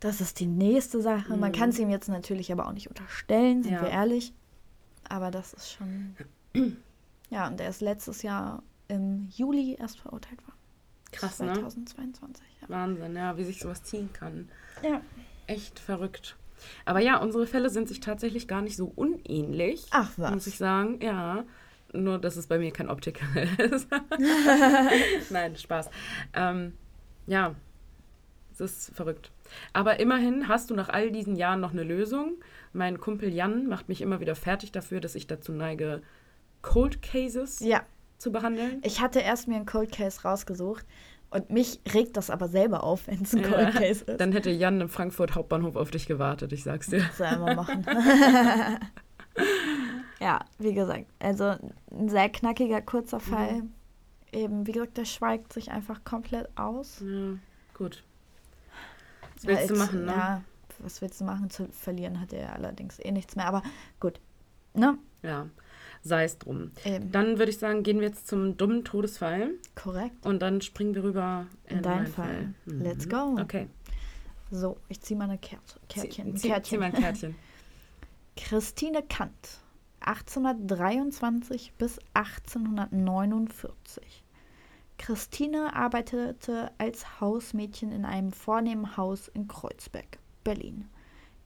Das 0.00 0.20
ist 0.20 0.40
die 0.40 0.46
nächste 0.46 1.00
Sache. 1.00 1.36
Man 1.36 1.50
Mhm. 1.52 1.54
kann 1.54 1.68
es 1.70 1.78
ihm 1.78 1.88
jetzt 1.88 2.08
natürlich 2.08 2.52
aber 2.52 2.66
auch 2.68 2.72
nicht 2.72 2.88
unterstellen, 2.88 3.62
sind 3.62 3.72
Ja. 3.72 3.82
wir 3.82 3.88
ehrlich. 3.88 4.34
Aber 5.08 5.30
das 5.30 5.54
ist 5.54 5.72
schon. 5.72 6.14
ja, 7.30 7.46
und 7.46 7.60
er 7.60 7.70
ist 7.70 7.80
letztes 7.80 8.22
Jahr 8.22 8.62
im 8.88 9.28
Juli 9.30 9.76
erst 9.78 9.98
verurteilt 9.98 10.42
worden. 10.46 10.58
Krass, 11.12 11.38
ne? 11.40 11.52
2022. 11.54 12.44
Ja. 12.60 12.68
Wahnsinn, 12.68 13.16
ja, 13.16 13.36
wie 13.38 13.44
sich 13.44 13.60
sowas 13.60 13.82
ziehen 13.82 14.10
kann. 14.12 14.48
ja. 14.82 15.00
Echt 15.46 15.78
verrückt. 15.78 16.36
Aber 16.84 17.00
ja, 17.00 17.18
unsere 17.18 17.46
Fälle 17.46 17.70
sind 17.70 17.88
sich 17.88 18.00
tatsächlich 18.00 18.48
gar 18.48 18.62
nicht 18.62 18.76
so 18.76 18.92
unähnlich. 18.94 19.86
Ach 19.90 20.10
was. 20.16 20.30
Muss 20.32 20.46
ich 20.46 20.56
sagen, 20.56 21.00
ja. 21.02 21.44
Nur, 21.92 22.18
dass 22.18 22.36
es 22.36 22.46
bei 22.48 22.58
mir 22.58 22.72
kein 22.72 22.88
Optiker 22.88 23.26
ist. 23.58 23.88
Nein, 25.30 25.56
Spaß. 25.56 25.90
Ähm, 26.34 26.72
ja, 27.26 27.54
es 28.52 28.60
ist 28.60 28.94
verrückt. 28.94 29.30
Aber 29.72 30.00
immerhin 30.00 30.48
hast 30.48 30.70
du 30.70 30.74
nach 30.74 30.88
all 30.88 31.10
diesen 31.10 31.36
Jahren 31.36 31.60
noch 31.60 31.72
eine 31.72 31.84
Lösung. 31.84 32.34
Mein 32.72 32.98
Kumpel 32.98 33.32
Jan 33.32 33.66
macht 33.66 33.88
mich 33.88 34.00
immer 34.00 34.20
wieder 34.20 34.34
fertig 34.34 34.72
dafür, 34.72 35.00
dass 35.00 35.14
ich 35.14 35.26
dazu 35.26 35.52
neige, 35.52 36.02
Cold 36.62 37.02
Cases 37.02 37.60
ja, 37.60 37.84
zu 38.18 38.32
behandeln. 38.32 38.80
ich 38.82 39.00
hatte 39.00 39.20
erst 39.20 39.48
mir 39.48 39.56
einen 39.56 39.66
Cold 39.66 39.92
Case 39.92 40.22
rausgesucht 40.22 40.86
und 41.34 41.50
mich 41.50 41.80
regt 41.92 42.16
das 42.16 42.30
aber 42.30 42.48
selber 42.48 42.82
auf, 42.84 43.06
wenn 43.08 43.20
es 43.22 43.34
ein 43.34 43.42
Ja, 43.42 43.48
Cold 43.48 43.74
Case 43.74 44.04
ist. 44.04 44.20
Dann 44.20 44.32
hätte 44.32 44.50
Jan 44.50 44.80
im 44.80 44.88
Frankfurt 44.88 45.34
Hauptbahnhof 45.34 45.76
auf 45.76 45.90
dich 45.90 46.06
gewartet, 46.06 46.52
ich 46.52 46.62
sag's 46.62 46.86
dir. 46.88 47.02
Soll 47.16 47.26
er 47.26 47.38
mal 47.38 47.54
machen. 47.56 47.84
ja, 50.20 50.40
wie 50.58 50.72
gesagt, 50.74 51.06
also 51.18 51.56
ein 51.90 52.08
sehr 52.08 52.28
knackiger, 52.28 52.80
kurzer 52.82 53.20
Fall. 53.20 53.62
Eben, 54.32 54.66
wie 54.66 54.72
gesagt, 54.72 54.96
der 54.96 55.04
schweigt 55.04 55.52
sich 55.52 55.70
einfach 55.70 56.02
komplett 56.04 56.48
aus. 56.56 57.00
Ja, 57.04 57.34
gut. 57.74 58.02
Was 59.34 59.46
willst 59.46 59.70
du 59.70 59.74
Weil 59.74 59.80
es- 59.82 59.86
machen, 59.86 60.04
ne? 60.06 60.12
Ja, 60.12 60.42
was 60.80 61.00
willst 61.02 61.20
du 61.20 61.24
machen? 61.24 61.50
Zu 61.50 61.68
verlieren 61.72 62.20
hat 62.20 62.32
er 62.32 62.52
allerdings 62.54 62.98
eh 62.98 63.12
nichts 63.12 63.36
mehr. 63.36 63.46
Aber 63.46 63.62
gut, 64.00 64.20
ne? 64.74 64.98
Ja, 65.22 65.46
sei 66.04 66.24
es 66.24 66.38
drum. 66.38 66.70
Eben. 66.84 67.10
Dann 67.10 67.38
würde 67.38 67.50
ich 67.50 67.58
sagen, 67.58 67.82
gehen 67.82 67.98
wir 67.98 68.06
jetzt 68.08 68.28
zum 68.28 68.56
dummen 68.56 68.84
Todesfall 68.84 69.50
Korrekt. 69.74 70.24
und 70.24 70.40
dann 70.42 70.60
springen 70.60 70.94
wir 70.94 71.02
rüber 71.02 71.46
In 71.66 71.82
deinen 71.82 72.02
meinen 72.02 72.06
Fall. 72.06 72.54
Mhm. 72.66 72.82
Let's 72.82 73.08
go. 73.08 73.36
Okay, 73.40 73.66
So, 74.50 74.76
ich 74.88 75.00
ziehe 75.00 75.18
mal 75.18 75.24
eine 75.24 75.38
Kärtchen. 75.38 75.80
Kärtchen. 75.88 76.36
zieh, 76.36 76.42
zieh, 76.42 76.48
Kärtchen. 76.48 76.70
zieh 76.70 76.78
mal 76.78 76.84
ein 76.86 76.92
Kärtchen. 76.92 77.34
Christine 78.36 79.02
Kant, 79.02 79.60
1823 80.00 81.72
bis 81.78 81.98
1849. 82.14 84.22
Christine 84.98 85.74
arbeitete 85.74 86.70
als 86.78 87.20
Hausmädchen 87.20 87.90
in 87.92 88.04
einem 88.04 88.32
vornehmen 88.32 88.96
Haus 88.96 89.28
in 89.28 89.48
Kreuzberg, 89.48 90.18
Berlin. 90.44 90.88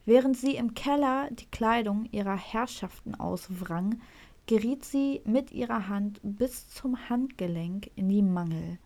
Während 0.05 0.37
sie 0.37 0.55
im 0.55 0.73
Keller 0.73 1.29
die 1.31 1.45
Kleidung 1.47 2.05
ihrer 2.11 2.37
Herrschaften 2.37 3.15
auswrang, 3.15 4.01
geriet 4.49 4.83
sie 4.83 5.21
mit 5.25 5.51
ihrer 5.51 5.89
Hand 5.89 6.19
bis 6.23 6.69
zum 6.69 7.07
Handgelenk 7.07 7.91
in 7.95 8.09
die 8.09 8.23
Mangel. 8.23 8.79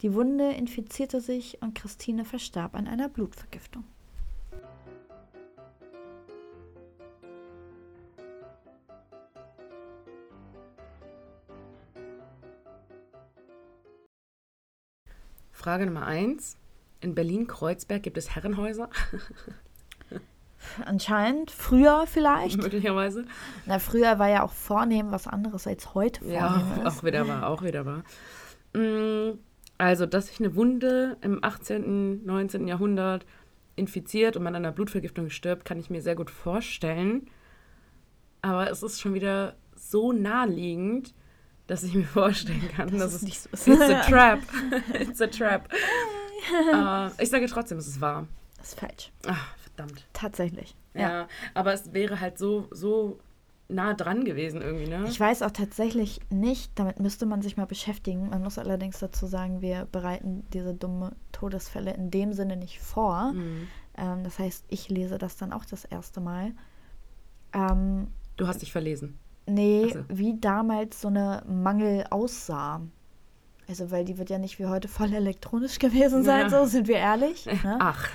Die 0.00 0.14
Wunde 0.14 0.52
infizierte 0.52 1.20
sich 1.20 1.60
und 1.60 1.74
Christine 1.74 2.24
verstarb 2.24 2.76
an 2.76 2.86
einer 2.86 3.08
Blutvergiftung. 3.08 3.82
Frage 15.50 15.86
Nummer 15.86 16.06
eins. 16.06 16.56
In 17.00 17.16
Berlin-Kreuzberg 17.16 18.04
gibt 18.04 18.18
es 18.18 18.36
Herrenhäuser, 18.36 18.88
Anscheinend, 20.84 21.50
früher 21.50 22.04
vielleicht. 22.06 22.56
möglicherweise. 22.60 23.24
Na, 23.66 23.78
früher 23.78 24.18
war 24.18 24.28
ja 24.28 24.42
auch 24.42 24.52
vornehm 24.52 25.10
was 25.12 25.26
anderes 25.26 25.66
als 25.66 25.94
heute 25.94 26.20
vornehm 26.20 26.34
Ja, 26.40 26.62
ist. 26.88 26.98
auch 26.98 27.04
wieder 27.04 27.26
wahr, 27.28 27.48
auch 27.48 27.62
wieder 27.62 27.86
wahr. 27.86 28.02
Mm, 28.74 29.38
Also, 29.78 30.06
dass 30.06 30.26
sich 30.28 30.40
eine 30.40 30.54
Wunde 30.56 31.16
im 31.20 31.42
18., 31.44 32.24
19. 32.26 32.66
Jahrhundert 32.66 33.24
infiziert 33.76 34.36
und 34.36 34.42
man 34.42 34.56
an 34.56 34.64
einer 34.64 34.72
Blutvergiftung 34.72 35.30
stirbt, 35.30 35.64
kann 35.64 35.78
ich 35.78 35.88
mir 35.90 36.02
sehr 36.02 36.16
gut 36.16 36.30
vorstellen. 36.30 37.28
Aber 38.42 38.70
es 38.70 38.82
ist 38.82 39.00
schon 39.00 39.14
wieder 39.14 39.54
so 39.76 40.12
naheliegend, 40.12 41.14
dass 41.68 41.82
ich 41.84 41.94
mir 41.94 42.04
vorstellen 42.04 42.68
kann, 42.76 42.88
dass 42.90 42.98
Das 42.98 43.14
es 43.14 43.22
ist 43.22 43.22
nicht 43.22 43.40
so 43.40 43.72
ist. 43.72 43.80
It's 43.80 43.90
a 43.90 44.00
trap. 44.08 44.40
It's 45.00 45.20
a 45.20 45.26
trap. 45.28 45.68
Äh, 46.72 47.22
ich 47.22 47.30
sage 47.30 47.46
trotzdem, 47.46 47.78
es 47.78 47.86
ist 47.86 48.00
wahr. 48.00 48.26
Das 48.56 48.70
ist 48.70 48.80
falsch. 48.80 49.12
Ach, 49.28 49.54
verdammt. 49.78 50.06
Tatsächlich. 50.12 50.76
Ja. 50.94 51.00
Ja. 51.00 51.28
aber 51.54 51.72
es 51.72 51.92
wäre 51.92 52.20
halt 52.20 52.38
so, 52.38 52.66
so 52.70 53.18
nah 53.68 53.94
dran 53.94 54.24
gewesen 54.24 54.62
irgendwie, 54.62 54.88
ne? 54.88 55.04
Ich 55.08 55.20
weiß 55.20 55.42
auch 55.42 55.50
tatsächlich 55.50 56.20
nicht, 56.30 56.72
damit 56.78 57.00
müsste 57.00 57.26
man 57.26 57.42
sich 57.42 57.56
mal 57.56 57.66
beschäftigen. 57.66 58.30
Man 58.30 58.42
muss 58.42 58.58
allerdings 58.58 58.98
dazu 58.98 59.26
sagen, 59.26 59.60
wir 59.60 59.86
bereiten 59.92 60.44
diese 60.52 60.74
dumme 60.74 61.14
Todesfälle 61.32 61.92
in 61.94 62.10
dem 62.10 62.32
Sinne 62.32 62.56
nicht 62.56 62.80
vor. 62.80 63.32
Mhm. 63.32 63.68
Ähm, 63.96 64.24
das 64.24 64.38
heißt, 64.38 64.64
ich 64.68 64.88
lese 64.88 65.18
das 65.18 65.36
dann 65.36 65.52
auch 65.52 65.64
das 65.66 65.84
erste 65.84 66.20
Mal. 66.20 66.52
Ähm, 67.52 68.08
Du 68.36 68.46
hast 68.46 68.62
dich 68.62 68.72
verlesen. 68.72 69.18
nee, 69.46 69.90
so. 69.92 70.00
wie 70.08 70.38
damals 70.40 71.00
so 71.00 71.08
eine 71.08 71.42
Mangel 71.46 72.04
aussah. 72.10 72.80
Also, 73.68 73.90
weil 73.90 74.04
die 74.06 74.16
wird 74.16 74.30
ja 74.30 74.38
nicht 74.38 74.58
wie 74.58 74.64
heute 74.64 74.88
voll 74.88 75.12
elektronisch 75.12 75.78
gewesen 75.78 76.24
sein, 76.24 76.42
Ja. 76.42 76.48
so 76.48 76.64
sind 76.64 76.88
wir 76.88 76.96
ehrlich. 76.96 77.44
Ne? 77.64 77.76
Ach, 77.80 78.08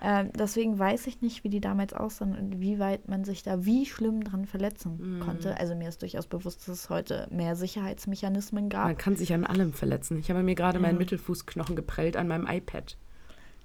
Ähm, 0.00 0.30
deswegen 0.38 0.78
weiß 0.78 1.08
ich 1.08 1.20
nicht, 1.20 1.42
wie 1.42 1.48
die 1.48 1.60
damals 1.60 1.92
aussahen 1.94 2.36
und 2.38 2.60
wie 2.60 2.78
weit 2.78 3.08
man 3.08 3.24
sich 3.24 3.42
da 3.42 3.64
wie 3.64 3.86
schlimm 3.86 4.22
dran 4.22 4.46
verletzen 4.46 5.16
Mhm. 5.16 5.20
konnte. 5.20 5.58
Also 5.58 5.74
mir 5.74 5.88
ist 5.88 6.00
durchaus 6.02 6.26
bewusst, 6.28 6.60
dass 6.60 6.68
es 6.68 6.90
heute 6.90 7.26
mehr 7.30 7.56
Sicherheitsmechanismen 7.56 8.68
gab. 8.68 8.84
man 8.84 8.96
kann 8.96 9.16
sich 9.16 9.32
an 9.34 9.44
allem 9.44 9.72
verletzen. 9.72 10.16
Ich 10.18 10.30
habe 10.30 10.42
mir 10.44 10.54
gerade 10.54 10.78
meinen 10.78 10.94
Ja. 10.94 10.98
Mittelfußknochen 11.00 11.74
geprellt 11.74 12.16
an 12.16 12.28
meinem 12.28 12.46
iPad. 12.46 12.96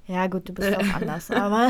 Ja 0.08 0.26
gut, 0.28 0.50
du 0.50 0.54
bist 0.54 0.70
auch 0.78 0.94
anders, 0.96 1.30
aber 1.30 1.70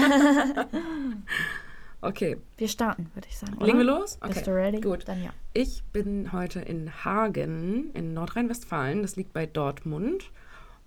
Okay, 2.01 2.37
wir 2.57 2.67
starten, 2.67 3.09
würde 3.13 3.27
ich 3.29 3.37
sagen. 3.37 3.57
Legen 3.59 3.77
wir 3.79 3.85
los? 3.85 4.17
Okay. 4.21 4.33
Bist 4.33 4.47
du 4.47 4.51
ready? 4.51 4.79
gut. 4.79 5.07
Dann 5.07 5.23
ja. 5.23 5.31
Ich 5.57 5.85
bin 5.93 6.33
heute 6.33 6.59
in 6.59 7.05
Hagen 7.05 7.89
in 7.93 8.13
Nordrhein-Westfalen. 8.13 9.03
Das 9.03 9.15
liegt 9.15 9.31
bei 9.31 9.45
Dortmund. 9.45 10.29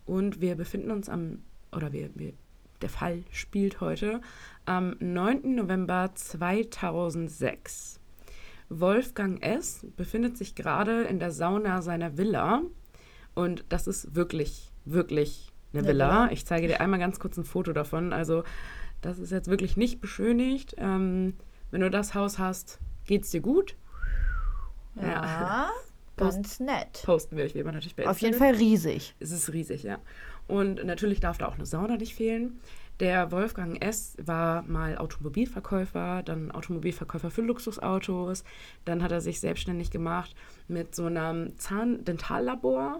Und 0.04 0.42
wir 0.42 0.56
befinden 0.56 0.90
uns 0.90 1.08
am, 1.08 1.38
oder 1.74 1.90
wir, 1.94 2.10
wir, 2.16 2.34
der 2.82 2.90
Fall 2.90 3.24
spielt 3.30 3.80
heute 3.80 4.20
am 4.66 4.94
9. 5.00 5.54
November 5.54 6.10
2006. 6.14 7.98
Wolfgang 8.68 9.42
S. 9.42 9.86
befindet 9.96 10.36
sich 10.36 10.54
gerade 10.54 11.04
in 11.04 11.18
der 11.18 11.30
Sauna 11.30 11.80
seiner 11.80 12.18
Villa. 12.18 12.60
Und 13.34 13.64
das 13.70 13.86
ist 13.86 14.14
wirklich, 14.14 14.70
wirklich 14.84 15.50
eine. 15.72 15.86
Villa. 15.86 16.30
Ich 16.30 16.44
zeige 16.44 16.66
dir 16.66 16.82
einmal 16.82 17.00
ganz 17.00 17.18
kurz 17.18 17.38
ein 17.38 17.44
Foto 17.44 17.72
davon. 17.72 18.12
Also, 18.12 18.44
das 19.00 19.18
ist 19.18 19.32
jetzt 19.32 19.48
wirklich 19.48 19.78
nicht 19.78 20.02
beschönigt. 20.02 20.74
Ähm, 20.76 21.38
wenn 21.70 21.80
du 21.80 21.88
das 21.90 22.14
Haus 22.14 22.38
hast, 22.38 22.80
geht's 23.06 23.30
dir 23.30 23.40
gut. 23.40 23.74
Ja, 25.02 25.70
ganz 26.16 26.60
nett. 26.60 27.02
Posten 27.04 27.36
wir 27.36 27.44
euch 27.44 27.54
wie 27.54 27.60
immer 27.60 27.72
natürlich 27.72 27.96
bei 27.96 28.06
Auf 28.06 28.18
jeden. 28.20 28.38
Fall 28.38 28.54
riesig. 28.54 29.14
Es 29.20 29.30
ist 29.30 29.52
riesig, 29.52 29.82
ja. 29.82 29.98
Und 30.46 30.84
natürlich 30.84 31.20
darf 31.20 31.38
da 31.38 31.46
auch 31.46 31.54
eine 31.54 31.66
Sauna 31.66 31.96
nicht 31.96 32.14
fehlen. 32.14 32.60
Der 33.00 33.30
Wolfgang 33.30 33.80
S. 33.84 34.16
war 34.20 34.62
mal 34.62 34.98
Automobilverkäufer, 34.98 36.22
dann 36.24 36.50
Automobilverkäufer 36.50 37.30
für 37.30 37.42
Luxusautos. 37.42 38.42
Dann 38.84 39.04
hat 39.04 39.12
er 39.12 39.20
sich 39.20 39.38
selbstständig 39.38 39.92
gemacht 39.92 40.34
mit 40.66 40.96
so 40.96 41.06
einem 41.06 41.56
Zahndentallabor. 41.58 42.98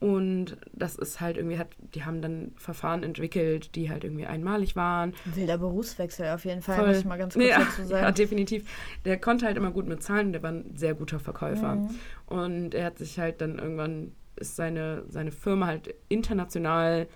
Und 0.00 0.56
das 0.72 0.96
ist 0.96 1.20
halt 1.20 1.36
irgendwie, 1.36 1.58
hat, 1.58 1.68
die 1.94 2.04
haben 2.04 2.20
dann 2.22 2.52
Verfahren 2.56 3.04
entwickelt, 3.04 3.76
die 3.76 3.88
halt 3.88 4.02
irgendwie 4.02 4.26
einmalig 4.26 4.74
waren. 4.74 5.14
Wilder 5.24 5.58
Berufswechsel 5.58 6.28
auf 6.30 6.44
jeden 6.44 6.62
Fall, 6.62 6.76
Voll. 6.76 6.88
muss 6.88 6.98
ich 6.98 7.04
mal 7.04 7.16
ganz 7.16 7.34
kurz 7.34 7.46
ja, 7.46 7.58
dazu 7.58 7.84
sagen. 7.84 8.00
Ja, 8.10 8.10
definitiv. 8.12 8.68
Der 9.04 9.20
konnte 9.20 9.46
halt 9.46 9.56
immer 9.56 9.70
gut 9.70 9.86
mit 9.86 10.02
Zahlen, 10.02 10.32
der 10.32 10.42
war 10.42 10.50
ein 10.50 10.76
sehr 10.76 10.94
guter 10.94 11.20
Verkäufer. 11.20 11.76
Mhm. 11.76 11.90
Und 12.26 12.74
er 12.74 12.86
hat 12.86 12.98
sich 12.98 13.18
halt 13.18 13.40
dann 13.40 13.58
irgendwann, 13.58 14.12
ist 14.36 14.56
seine, 14.56 15.04
seine 15.08 15.30
Firma 15.30 15.66
halt 15.66 15.94
international 16.08 17.06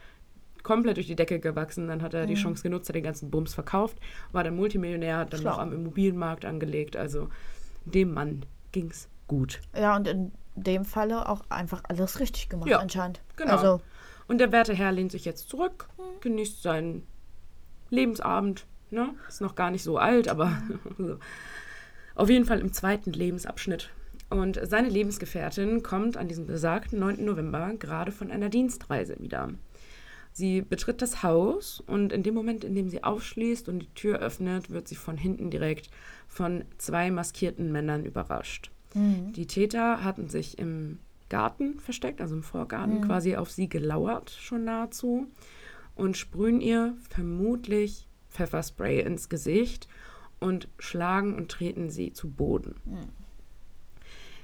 komplett 0.64 0.96
durch 0.96 1.06
die 1.06 1.14
Decke 1.14 1.38
gewachsen. 1.38 1.86
Dann 1.86 2.02
hat 2.02 2.12
er 2.14 2.24
Mhm. 2.24 2.28
die 2.28 2.34
Chance 2.34 2.62
genutzt, 2.64 2.88
hat 2.88 2.96
den 2.96 3.04
ganzen 3.04 3.30
Bums 3.30 3.54
verkauft, 3.54 3.98
war 4.32 4.42
dann 4.42 4.56
Multimillionär, 4.56 5.18
hat 5.18 5.32
dann 5.32 5.40
Schlau. 5.42 5.52
noch 5.52 5.58
am 5.60 5.72
Immobilienmarkt 5.72 6.44
angelegt. 6.44 6.96
Also 6.96 7.28
dem 7.84 8.12
Mann 8.12 8.44
ging's 8.72 9.08
gut. 9.28 9.60
Ja, 9.76 9.94
und 9.94 10.08
in 10.08 10.32
dem 10.56 10.84
Falle 10.84 11.28
auch 11.28 11.42
einfach 11.50 11.82
alles 11.88 12.18
richtig 12.18 12.48
gemacht 12.48 12.68
Ja, 12.68 12.78
anscheinend. 12.80 13.20
genau. 13.36 13.52
Also, 13.52 13.80
Und 14.26 14.38
der 14.38 14.50
werte 14.52 14.72
Herr 14.74 14.90
lehnt 14.90 15.12
sich 15.12 15.24
jetzt 15.26 15.48
zurück, 15.50 15.88
Mhm. 15.98 16.20
genießt 16.22 16.62
seinen 16.62 17.06
Lebensabend. 17.90 18.66
Ne? 18.90 19.10
Ist 19.28 19.40
noch 19.40 19.54
gar 19.54 19.70
nicht 19.70 19.82
so 19.82 19.98
alt, 19.98 20.28
aber 20.28 20.50
so. 20.98 21.18
auf 22.14 22.30
jeden 22.30 22.44
Fall 22.44 22.60
im 22.60 22.72
zweiten 22.72 23.12
Lebensabschnitt. 23.12 23.90
Und 24.30 24.58
seine 24.64 24.88
Lebensgefährtin 24.88 25.82
kommt 25.82 26.16
an 26.16 26.28
diesem 26.28 26.46
besagten 26.46 26.98
9. 26.98 27.24
November 27.24 27.72
gerade 27.78 28.12
von 28.12 28.30
einer 28.30 28.48
Dienstreise 28.48 29.16
wieder. 29.18 29.50
Sie 30.36 30.62
betritt 30.62 31.00
das 31.00 31.22
Haus 31.22 31.80
und 31.86 32.12
in 32.12 32.24
dem 32.24 32.34
Moment, 32.34 32.64
in 32.64 32.74
dem 32.74 32.88
sie 32.88 33.04
aufschließt 33.04 33.68
und 33.68 33.78
die 33.78 33.94
Tür 33.94 34.18
öffnet, 34.18 34.68
wird 34.70 34.88
sie 34.88 34.96
von 34.96 35.16
hinten 35.16 35.48
direkt 35.48 35.90
von 36.26 36.64
zwei 36.76 37.12
maskierten 37.12 37.70
Männern 37.70 38.04
überrascht. 38.04 38.72
Die 39.32 39.46
Täter 39.46 40.02
hatten 40.02 40.28
sich 40.28 40.58
im 40.58 40.98
Garten 41.28 41.78
versteckt, 41.78 42.20
also 42.20 42.34
im 42.34 42.42
Vorgarten, 42.42 42.98
quasi 43.06 43.36
auf 43.36 43.50
sie 43.50 43.68
gelauert, 43.68 44.30
schon 44.30 44.64
nahezu, 44.64 45.28
und 45.94 46.16
sprühen 46.16 46.60
ihr 46.60 46.94
vermutlich 47.10 48.08
Pfefferspray 48.30 49.00
ins 49.02 49.28
Gesicht 49.28 49.86
und 50.40 50.66
schlagen 50.80 51.36
und 51.36 51.48
treten 51.48 51.90
sie 51.90 52.12
zu 52.12 52.28
Boden. 52.28 52.74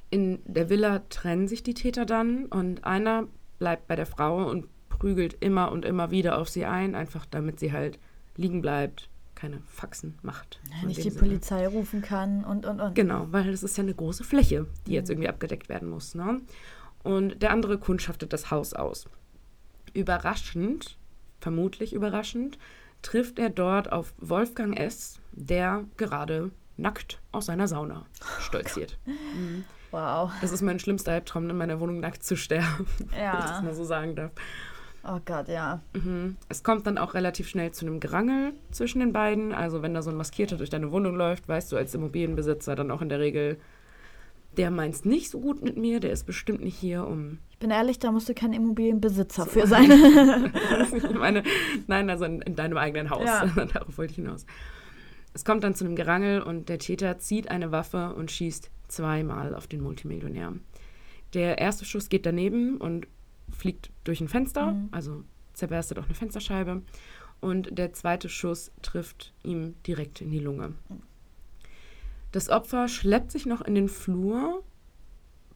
In 0.09 0.39
der 0.45 0.71
Villa 0.71 1.01
trennen 1.11 1.49
sich 1.49 1.65
die 1.65 1.75
Täter 1.75 2.07
dann 2.07 2.47
und 2.47 2.85
einer 2.85 3.27
bleibt 3.59 3.89
bei 3.89 3.97
der 3.97 4.07
Frau 4.07 4.49
und 4.49 4.67
prügelt 4.91 5.37
immer 5.41 5.73
und 5.73 5.85
immer 5.87 6.11
wieder 6.11 6.37
auf 6.39 6.49
sie 6.51 6.67
ein, 6.67 6.95
einfach 6.95 7.25
damit 7.25 7.59
sie 7.59 7.73
halt 7.73 7.99
liegen 8.37 8.61
bleibt, 8.61 9.09
keine 9.35 9.63
Faxen 9.67 10.19
macht. 10.21 10.61
So 10.67 10.83
in 10.83 10.89
nicht 10.89 10.99
die 11.05 11.11
Sinne. 11.11 11.19
Polizei 11.19 11.67
rufen 11.67 12.03
kann 12.03 12.45
und, 12.45 12.67
und, 12.67 12.81
und. 12.81 12.95
Genau, 12.95 13.27
weil 13.31 13.51
das 13.51 13.63
ist 13.63 13.79
ja 13.79 13.83
eine 13.83 13.95
große 13.95 14.23
Fläche, 14.25 14.67
die 14.87 14.93
jetzt 14.93 15.09
irgendwie 15.09 15.29
abgedeckt 15.31 15.69
werden 15.71 15.89
muss. 15.89 16.15
Ne? 16.15 16.43
Und 17.03 17.41
der 17.41 17.51
andere 17.51 17.79
kundschaftet 17.79 18.33
das 18.35 18.51
Haus 18.51 18.75
aus. 18.75 19.09
Überraschend, 19.95 20.97
vermutlich 21.41 21.95
überraschend, 21.95 22.59
trifft 23.03 23.39
er 23.39 23.49
dort 23.51 23.91
auf 23.91 24.13
Wolfgang 24.19 24.79
S., 24.79 25.19
der 25.33 25.85
gerade 25.97 26.51
nackt 26.77 27.21
aus 27.33 27.47
seiner 27.47 27.67
Sauna 27.69 28.05
stolziert. 28.41 28.99
Wow. 29.91 30.31
Das 30.41 30.53
ist 30.53 30.63
mein 30.63 30.79
schlimmster 30.79 31.13
Albtraum, 31.13 31.49
in 31.51 31.57
meiner 31.57 31.81
Wohnung 31.81 32.01
nackt 32.01 32.23
zu 32.23 32.37
sterben, 32.37 32.87
wenn 32.99 33.07
ich 33.07 33.11
das 33.11 33.51
Ja. 33.51 33.63
mal 33.63 33.75
so 33.75 33.85
sagen 33.85 34.15
darf. 34.15 34.33
Oh 35.03 35.19
Gott, 35.25 35.49
ja. 35.49 35.81
Mhm. 35.95 36.37
Es 36.49 36.63
kommt 36.63 36.87
dann 36.87 36.99
auch 36.99 37.15
relativ 37.15 37.49
schnell 37.49 37.73
zu 37.73 37.87
einem 37.87 38.01
Gerangel 38.01 38.53
zwischen 38.71 39.01
den 39.01 39.13
beiden. 39.13 39.53
Also 39.53 39.83
wenn 39.83 39.95
da 39.95 40.03
so 40.03 40.11
ein 40.11 40.17
Maskierter 40.17 40.57
durch 40.57 40.71
deine 40.71 40.93
Wohnung 40.93 41.17
läuft, 41.17 41.49
weißt 41.49 41.73
du 41.73 41.77
als 41.77 41.95
Immobilienbesitzer 41.95 42.75
dann 42.75 42.91
auch 42.91 43.01
in 43.01 43.09
der 43.09 43.21
Regel, 43.21 43.59
der 44.57 44.71
meint 44.71 44.95
es 44.95 45.05
nicht 45.05 45.31
so 45.31 45.41
gut 45.41 45.63
mit 45.63 45.77
mir, 45.77 46.01
der 46.01 46.13
ist 46.13 46.25
bestimmt 46.25 46.63
nicht 46.63 46.77
hier, 46.77 47.07
um... 47.07 47.39
Ich 47.51 47.59
bin 47.59 47.71
ehrlich, 47.71 47.99
da 47.99 48.11
musst 48.11 48.29
du 48.29 48.35
kein 48.35 48.53
Immobilienbesitzer 48.53 49.47
für 49.47 49.67
sein. 49.67 49.89
meine, 51.19 51.45
nein, 51.87 52.11
also 52.11 52.25
in, 52.25 52.43
in 52.43 52.57
deinem 52.57 52.77
eigenen 52.77 53.11
Haus. 53.11 53.27
Ja. 53.27 53.47
Darauf 53.73 53.97
wollte 53.97 54.13
ich 54.13 54.17
hinaus. 54.17 54.45
Es 55.33 55.45
kommt 55.45 55.63
dann 55.63 55.75
zu 55.75 55.85
einem 55.85 55.95
Gerangel 55.95 56.43
und 56.43 56.69
der 56.69 56.79
Täter 56.79 57.19
zieht 57.19 57.51
eine 57.51 57.71
Waffe 57.71 58.15
und 58.15 58.31
schießt 58.31 58.71
zweimal 58.89 59.55
auf 59.55 59.67
den 59.67 59.83
Multimillionär. 59.83 60.55
Der 61.35 61.59
erste 61.59 61.85
Schuss 61.85 62.09
geht 62.09 62.27
daneben 62.27 62.79
und 62.79 63.07
fliegt 63.51 63.91
durch 64.05 64.21
ein 64.21 64.29
Fenster, 64.29 64.73
Mhm. 64.73 64.89
also 64.93 65.25
zerberstet 65.55 65.99
auch 65.99 66.05
eine 66.07 66.15
Fensterscheibe. 66.15 66.83
Und 67.41 67.77
der 67.79 67.93
zweite 67.93 68.29
Schuss 68.29 68.71
trifft 68.83 69.33
ihm 69.43 69.75
direkt 69.87 70.21
in 70.21 70.31
die 70.31 70.41
Lunge. 70.41 70.75
Das 72.33 72.49
Opfer 72.49 72.87
schleppt 72.89 73.33
sich 73.33 73.47
noch 73.47 73.61
in 73.63 73.75
den 73.75 73.89
Flur, 73.89 74.63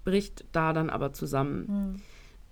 bricht 0.04 0.44
da 0.52 0.72
dann 0.72 0.90
aber 0.90 1.12
zusammen. 1.12 1.66
Hm. 1.68 2.02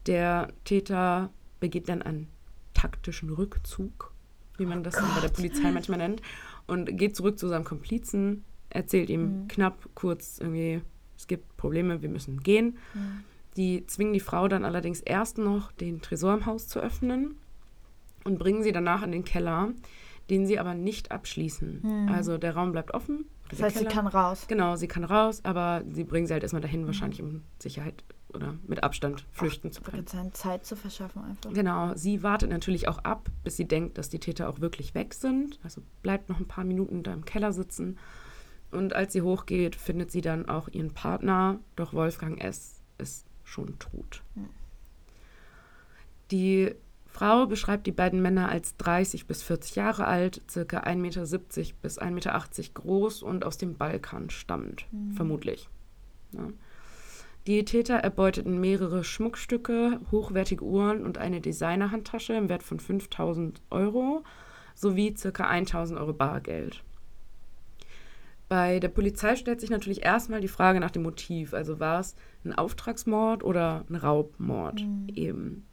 Der 0.07 0.49
Täter 0.65 1.31
begeht 1.61 1.89
dann 1.89 2.03
einen 2.03 2.29
taktischen 2.75 3.31
Rückzug, 3.31 4.13
wie 4.59 4.67
man 4.67 4.83
das 4.85 4.95
dann 4.95 5.15
bei 5.15 5.21
der 5.21 5.29
Polizei 5.29 5.71
manchmal 5.71 5.99
nennt, 5.99 6.23
und 6.67 6.97
geht 6.97 7.17
zurück 7.17 7.39
zu 7.39 7.49
seinem 7.49 7.65
Komplizen, 7.65 8.45
erzählt 8.71 9.11
ihm 9.11 9.43
Mhm. 9.45 9.49
knapp 9.49 9.89
kurz 9.95 10.39
irgendwie, 10.39 10.83
es 11.17 11.27
gibt 11.27 11.57
Probleme, 11.57 12.03
wir 12.03 12.09
müssen 12.09 12.41
gehen. 12.41 12.79
Hm. 12.93 13.25
Die 13.57 13.87
zwingen 13.87 14.13
die 14.15 14.21
Frau 14.21 14.49
dann 14.49 14.65
allerdings 14.65 15.01
erst 15.01 15.39
noch, 15.39 15.73
den 15.73 16.01
Tresor 16.01 16.35
im 16.35 16.47
Haus 16.47 16.69
zu 16.69 16.81
öffnen 16.81 17.37
und 18.25 18.39
bringen 18.39 18.63
sie 18.63 18.73
danach 18.73 19.03
in 19.03 19.13
den 19.13 19.25
Keller, 19.25 19.71
den 20.31 20.47
sie 20.47 20.59
aber 20.59 20.75
nicht 20.75 21.11
abschließen. 21.11 21.81
Mhm. 21.83 22.09
Also 22.09 22.39
der 22.39 22.55
Raum 22.55 22.73
bleibt 22.73 22.95
offen. 22.95 23.27
Das 23.51 23.61
heißt, 23.61 23.77
sie 23.77 23.85
Keller- 23.85 23.95
kann 23.95 24.07
raus. 24.07 24.47
Genau, 24.49 24.77
sie 24.77 24.89
kann 24.89 25.05
raus, 25.05 25.41
aber 25.45 25.83
sie 25.91 26.05
bringen 26.05 26.27
sie 26.27 26.33
halt 26.33 26.43
erstmal 26.43 26.63
dahin, 26.63 26.87
wahrscheinlich 26.87 27.21
um 27.21 27.43
Sicherheit 27.59 28.03
oder 28.33 28.55
mit 28.67 28.83
Abstand 28.83 29.27
flüchten 29.31 29.71
zu 29.73 29.83
können. 29.83 30.07
Zeit 30.33 30.65
zu 30.65 30.75
verschaffen 30.75 31.23
einfach. 31.23 31.53
Genau, 31.53 31.93
sie 31.95 32.23
wartet 32.23 32.49
natürlich 32.49 32.89
auch 32.89 32.99
ab, 33.01 33.29
bis 33.45 33.59
sie 33.59 33.69
denkt, 33.69 33.99
dass 33.99 34.09
die 34.09 34.21
Täter 34.21 34.49
auch 34.49 34.61
wirklich 34.61 34.95
weg 34.95 35.13
sind. 35.13 35.61
Also 35.63 35.83
bleibt 36.01 36.31
noch 36.31 36.41
ein 36.41 36.49
paar 36.49 36.65
Minuten 36.65 37.03
da 37.03 37.13
im 37.13 37.27
Keller 37.27 37.53
sitzen. 37.53 37.99
Und 38.71 38.95
als 38.95 39.13
sie 39.13 39.21
hochgeht, 39.21 39.77
findet 39.77 40.11
sie 40.11 40.23
dann 40.23 40.49
auch 40.49 40.69
ihren 40.69 40.95
Partner, 40.95 41.59
doch 41.77 41.93
Wolfgang 41.93 42.43
S. 42.43 42.81
ist 42.97 43.27
schon 43.53 43.79
tot. 43.79 44.23
Hm. 44.35 44.49
Die 46.31 46.75
Frau 47.07 47.47
beschreibt 47.47 47.87
die 47.87 47.93
beiden 47.93 48.23
Männer 48.23 48.49
als 48.49 48.77
30 48.79 49.27
bis 49.27 49.43
40 49.43 49.77
Jahre 49.77 50.07
alt, 50.07 50.41
circa 50.49 50.81
1,70 50.81 50.97
Meter 50.97 51.21
bis 51.83 52.01
1,80 52.01 52.11
Meter 52.11 52.43
groß 52.75 53.23
und 53.23 53.45
aus 53.45 53.59
dem 53.59 53.77
Balkan 53.77 54.31
stammend, 54.31 54.87
Hm. 54.91 55.13
vermutlich. 55.13 55.69
Ja. 56.33 56.49
Die 57.47 57.65
Täter 57.65 57.97
erbeuteten 57.97 58.61
mehrere 58.61 59.03
Schmuckstücke, 59.03 60.01
hochwertige 60.13 60.65
Uhren 60.65 61.05
und 61.05 61.19
eine 61.19 61.41
Designerhandtasche 61.41 62.35
im 62.35 62.49
Wert 62.49 62.63
von 62.63 62.79
5000 62.79 63.61
Euro 63.71 64.23
sowie 64.75 65.13
ca. 65.13 65.49
1000 65.49 65.99
Euro 65.99 66.13
Bargeld. 66.13 66.83
Bei 68.53 68.81
der 68.81 68.89
Polizei 68.91 69.35
stellt 69.37 69.63
sich 69.63 69.71
natürlich 69.71 70.05
erstmal 70.05 70.43
die 70.43 70.47
Frage 70.49 70.79
nach 70.79 70.91
dem 70.91 71.05
Motiv. 71.05 71.55
Also 71.55 71.81
war 71.81 72.01
es 72.01 72.15
ein 72.45 72.53
Auftragsmord 72.53 73.43
oder 73.45 73.87
ein 73.89 73.95
Raubmord 73.97 74.83
Mhm. 74.83 75.09
eben. 75.15 75.67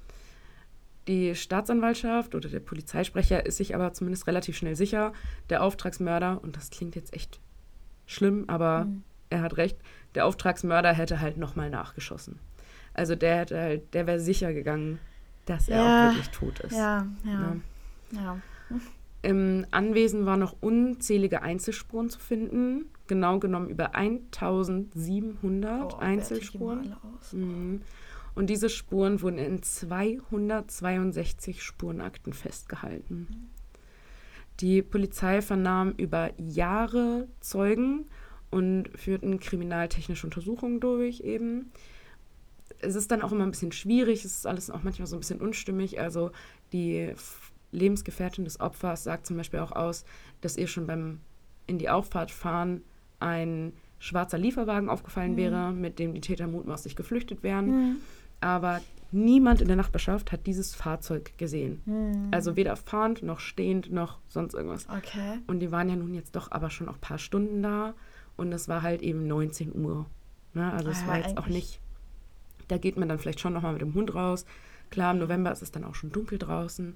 Die 1.10 1.36
Staatsanwaltschaft 1.36 2.36
oder 2.36 2.48
der 2.48 2.62
Polizeisprecher 2.62 3.46
ist 3.46 3.58
sich 3.58 3.76
aber 3.76 3.92
zumindest 3.92 4.28
relativ 4.28 4.56
schnell 4.56 4.78
sicher, 4.78 5.12
der 5.50 5.62
Auftragsmörder, 5.62 6.42
und 6.42 6.56
das 6.56 6.70
klingt 6.70 6.96
jetzt 6.96 7.14
echt 7.14 7.42
schlimm, 8.06 8.46
aber 8.48 8.86
Mhm. 8.86 9.04
er 9.30 9.42
hat 9.42 9.58
recht, 9.58 9.78
der 10.16 10.26
Auftragsmörder 10.26 10.94
hätte 10.94 11.20
halt 11.20 11.36
nochmal 11.36 11.70
nachgeschossen. 11.70 12.40
Also 12.94 13.14
der 13.16 13.40
hätte 13.40 13.60
halt, 13.60 13.94
der 13.94 14.08
wäre 14.08 14.22
sicher 14.22 14.54
gegangen, 14.54 15.00
dass 15.48 15.68
er 15.68 15.80
Ja, 15.80 15.84
auch 16.00 16.04
wirklich 16.04 16.30
tot 16.30 16.60
ist. 16.62 16.78
Ja, 16.78 17.06
ja, 17.26 17.40
Ne? 17.40 17.62
ja. 18.14 18.38
Im 19.22 19.66
Anwesen 19.72 20.26
waren 20.26 20.40
noch 20.40 20.56
unzählige 20.62 21.42
Einzelspuren 21.42 22.10
zu 22.10 22.20
finden, 22.20 22.86
genau 23.08 23.40
genommen 23.40 23.70
über 23.70 23.96
1700 23.96 25.94
Oh, 25.94 25.98
Einzelspuren. 25.98 26.96
Mhm. 27.34 27.82
Und 28.36 28.50
diese 28.50 28.70
Spuren 28.70 29.22
wurden 29.22 29.38
in 29.38 29.62
262 29.62 31.62
Spurenakten 31.62 32.32
festgehalten. 32.32 33.50
Die 34.62 34.82
Polizei 34.82 35.42
vernahm 35.42 35.94
über 35.98 36.32
Jahre 36.38 37.28
Zeugen 37.42 38.06
und 38.50 38.90
führten 38.96 39.40
kriminaltechnische 39.40 40.28
Untersuchungen 40.28 40.80
durch 40.80 41.22
eben. 41.22 41.72
Es 42.80 42.96
ist 42.96 43.12
dann 43.12 43.22
auch 43.22 43.34
immer 43.34 43.44
ein 43.44 43.52
bisschen 43.52 43.74
schwierig, 43.74 44.24
es 44.24 44.38
ist 44.38 44.48
alles 44.48 44.70
auch 44.70 44.84
manchmal 44.84 45.08
so 45.08 45.18
ein 45.18 45.20
bisschen 45.20 45.42
unstimmig. 45.42 46.00
Also 46.00 46.32
die 46.72 47.12
Lebensgefährtin 47.72 48.46
des 48.46 48.60
Opfers 48.60 49.04
sagt 49.04 49.26
zum 49.28 49.38
Beispiel 49.38 49.60
auch 49.60 49.72
aus, 49.72 50.06
dass 50.42 50.58
ihr 50.58 50.68
schon 50.68 50.88
beim 50.88 51.20
in 51.68 51.78
die 51.78 51.90
Auffahrt 51.90 52.32
fahren 52.32 52.82
ein 53.20 53.74
schwarzer 54.00 54.38
Lieferwagen 54.38 54.90
aufgefallen 54.90 55.34
Mhm. 55.34 55.38
wäre, 55.38 55.72
mit 55.72 56.00
dem 56.00 56.14
die 56.14 56.22
Täter 56.22 56.48
mutmaßlich 56.48 56.96
geflüchtet 56.96 57.44
wären. 57.44 57.68
Hm. 57.68 57.96
Aber 58.42 58.80
niemand 59.12 59.60
in 59.62 59.68
der 59.68 59.76
Nachbarschaft 59.76 60.32
hat 60.32 60.48
dieses 60.48 60.74
Fahrzeug 60.74 61.38
gesehen. 61.38 61.82
Hm. 61.86 62.28
Also 62.32 62.56
weder 62.56 62.76
fahrend 62.78 63.22
noch 63.24 63.40
stehend 63.42 63.92
noch 63.92 64.20
sonst 64.30 64.54
irgendwas. 64.54 64.88
Okay. 64.90 65.40
Und 65.48 65.60
die 65.60 65.72
waren 65.72 65.90
ja 65.90 65.96
nun 65.98 66.14
jetzt 66.14 66.36
doch 66.36 66.50
aber 66.52 66.70
schon 66.70 66.88
auch 66.88 66.94
ein 66.94 67.02
paar 67.02 67.18
Stunden 67.20 67.62
da. 67.62 67.94
Und 68.38 68.54
es 68.54 68.68
war 68.70 68.82
halt 68.82 69.02
eben 69.02 69.28
19 69.28 69.76
Uhr. 69.76 70.06
Ne? 70.54 70.72
Also 70.72 70.90
es 70.90 71.04
Ah, 71.04 71.08
war 71.08 71.18
jetzt 71.18 71.38
auch 71.38 71.48
nicht. 71.48 71.80
Da 72.70 72.78
geht 72.78 72.98
man 72.98 73.10
dann 73.10 73.20
vielleicht 73.20 73.42
schon 73.42 73.52
nochmal 73.54 73.74
mit 73.74 73.82
dem 73.82 73.94
Hund 73.94 74.16
raus. 74.16 74.46
Klar, 74.92 75.12
im 75.14 75.20
November 75.20 75.52
ist 75.52 75.62
es 75.62 75.72
dann 75.72 75.84
auch 75.84 75.96
schon 75.96 76.12
dunkel 76.12 76.38
draußen. 76.40 76.96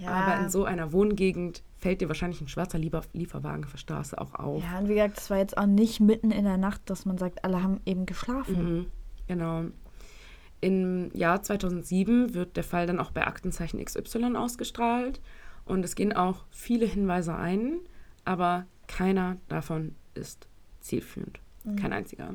Ja. 0.00 0.10
Aber 0.10 0.42
in 0.42 0.50
so 0.50 0.64
einer 0.64 0.92
Wohngegend 0.92 1.62
fällt 1.76 2.00
dir 2.00 2.08
wahrscheinlich 2.08 2.40
ein 2.40 2.48
schwarzer 2.48 2.78
Liefer 2.78 3.02
Lieferwagen 3.12 3.64
auf 3.64 3.72
der 3.72 3.78
Straße 3.78 4.18
auch 4.18 4.34
auf. 4.34 4.62
Ja, 4.62 4.78
und 4.78 4.88
wie 4.88 4.94
gesagt, 4.94 5.18
es 5.18 5.30
war 5.30 5.38
jetzt 5.38 5.58
auch 5.58 5.66
nicht 5.66 6.00
mitten 6.00 6.30
in 6.30 6.44
der 6.44 6.56
Nacht, 6.56 6.82
dass 6.86 7.04
man 7.04 7.18
sagt, 7.18 7.44
alle 7.44 7.62
haben 7.62 7.80
eben 7.84 8.06
geschlafen. 8.06 8.76
Mhm, 8.76 8.86
genau. 9.26 9.64
Im 10.60 11.10
Jahr 11.12 11.42
2007 11.42 12.34
wird 12.34 12.56
der 12.56 12.64
Fall 12.64 12.86
dann 12.86 13.00
auch 13.00 13.10
bei 13.10 13.26
Aktenzeichen 13.26 13.84
XY 13.84 14.36
ausgestrahlt 14.36 15.20
und 15.64 15.84
es 15.84 15.96
gehen 15.96 16.12
auch 16.12 16.44
viele 16.50 16.86
Hinweise 16.86 17.34
ein, 17.34 17.80
aber 18.24 18.66
keiner 18.86 19.38
davon 19.48 19.96
ist 20.14 20.46
zielführend. 20.80 21.40
Mhm. 21.64 21.76
Kein 21.76 21.92
einziger. 21.92 22.34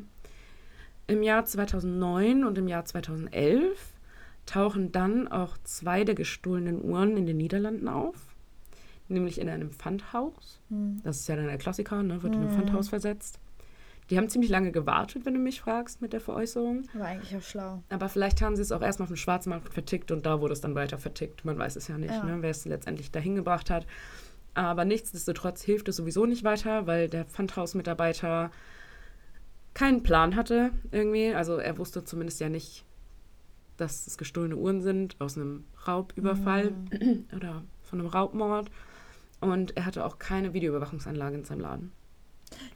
Im 1.07 1.23
Jahr 1.23 1.45
2009 1.45 2.43
und 2.43 2.57
im 2.57 2.67
Jahr 2.67 2.83
2011 2.83 3.93
tauchen 4.47 4.91
dann 4.91 5.27
auch 5.27 5.57
zwei 5.63 6.03
der 6.03 6.15
gestohlenen 6.15 6.83
Uhren 6.83 7.15
in 7.17 7.27
den 7.27 7.37
Niederlanden 7.37 7.87
auf, 7.87 8.15
nämlich 9.07 9.39
in 9.39 9.49
einem 9.49 9.69
Pfandhaus. 9.69 10.59
Hm. 10.69 10.99
Das 11.03 11.19
ist 11.19 11.27
ja 11.27 11.35
dann 11.35 11.45
der 11.45 11.57
Klassiker, 11.59 12.01
ne? 12.01 12.23
wird 12.23 12.33
in 12.33 12.41
ein 12.41 12.47
Mhm. 12.47 12.55
Pfandhaus 12.55 12.89
versetzt. 12.89 13.39
Die 14.09 14.17
haben 14.17 14.29
ziemlich 14.29 14.49
lange 14.49 14.71
gewartet, 14.71 15.25
wenn 15.25 15.33
du 15.33 15.39
mich 15.41 15.59
fragst, 15.59 16.01
mit 16.01 16.13
der 16.13 16.21
Veräußerung. 16.21 16.83
Aber 16.95 17.05
eigentlich 17.05 17.35
auch 17.35 17.41
schlau. 17.41 17.83
Aber 17.89 18.07
vielleicht 18.07 18.41
haben 18.41 18.55
sie 18.55 18.61
es 18.61 18.71
auch 18.71 18.81
erstmal 18.81 19.03
auf 19.03 19.09
dem 19.11 19.17
Schwarzmarkt 19.17 19.73
vertickt 19.73 20.11
und 20.11 20.25
da 20.25 20.39
wurde 20.39 20.53
es 20.53 20.61
dann 20.61 20.75
weiter 20.75 20.97
vertickt. 20.97 21.43
Man 21.43 21.57
weiß 21.57 21.75
es 21.75 21.89
ja 21.89 21.97
nicht, 21.97 22.13
Ja. 22.13 22.23
Ne? 22.23 22.37
wer 22.41 22.49
es 22.49 22.63
letztendlich 22.65 23.11
dahin 23.11 23.35
gebracht 23.35 23.69
hat. 23.69 23.85
Aber 24.53 24.85
nichtsdestotrotz 24.85 25.61
hilft 25.61 25.89
es 25.89 25.97
sowieso 25.97 26.25
nicht 26.25 26.45
weiter, 26.45 26.87
weil 26.87 27.09
der 27.09 27.25
Pfandhausmitarbeiter 27.25 28.49
keinen 29.73 30.03
Plan 30.03 30.35
hatte 30.37 30.71
irgendwie. 30.91 31.33
Also 31.33 31.57
er 31.57 31.77
wusste 31.77 32.03
zumindest 32.05 32.39
ja 32.39 32.47
nicht, 32.49 32.85
dass 33.77 34.07
es 34.07 34.17
gestohlene 34.17 34.55
Uhren 34.55 34.81
sind 34.81 35.15
aus 35.19 35.37
einem 35.37 35.65
Raubüberfall 35.87 36.71
Mhm. 36.71 37.25
oder 37.35 37.63
von 37.83 37.99
einem 37.99 38.09
Raubmord. 38.09 38.69
Und 39.39 39.77
er 39.77 39.85
hatte 39.85 40.05
auch 40.05 40.17
keine 40.19 40.53
Videoüberwachungsanlage 40.53 41.35
in 41.37 41.43
seinem 41.45 41.61
Laden. 41.61 41.91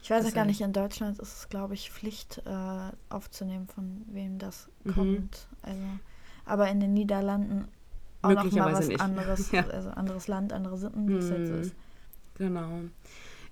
Ich 0.04 0.10
weiß 0.12 0.24
Das 0.24 0.32
auch 0.32 0.36
gar 0.36 0.46
nicht, 0.46 0.62
in 0.62 0.74
Deutschland 0.74 1.18
ist 1.20 1.34
es, 1.38 1.50
glaube 1.50 1.74
ich, 1.74 1.92
Pflicht 1.92 2.42
äh, 2.46 2.92
aufzunehmen, 3.10 3.68
von 3.68 4.04
wem 4.08 4.38
das 4.38 4.68
Mhm. 4.84 4.94
kommt. 4.94 5.48
Also, 5.62 5.82
aber 6.46 6.70
in 6.70 6.80
den 6.80 6.94
Niederlanden 6.94 7.68
auch 8.22 8.32
noch 8.32 8.52
mal 8.52 8.74
was 8.74 8.88
nicht. 8.88 9.00
anderes, 9.02 9.52
Ja. 9.52 9.66
also 9.68 9.90
anderes 9.90 10.28
Land, 10.28 10.54
andere 10.54 10.78
Sitten, 10.78 11.08
wie 11.08 11.14
es 11.16 11.30
jetzt 11.30 11.48
so 11.48 11.54
Mhm. 11.54 11.62
ist. 11.62 11.76
Genau. 12.36 12.70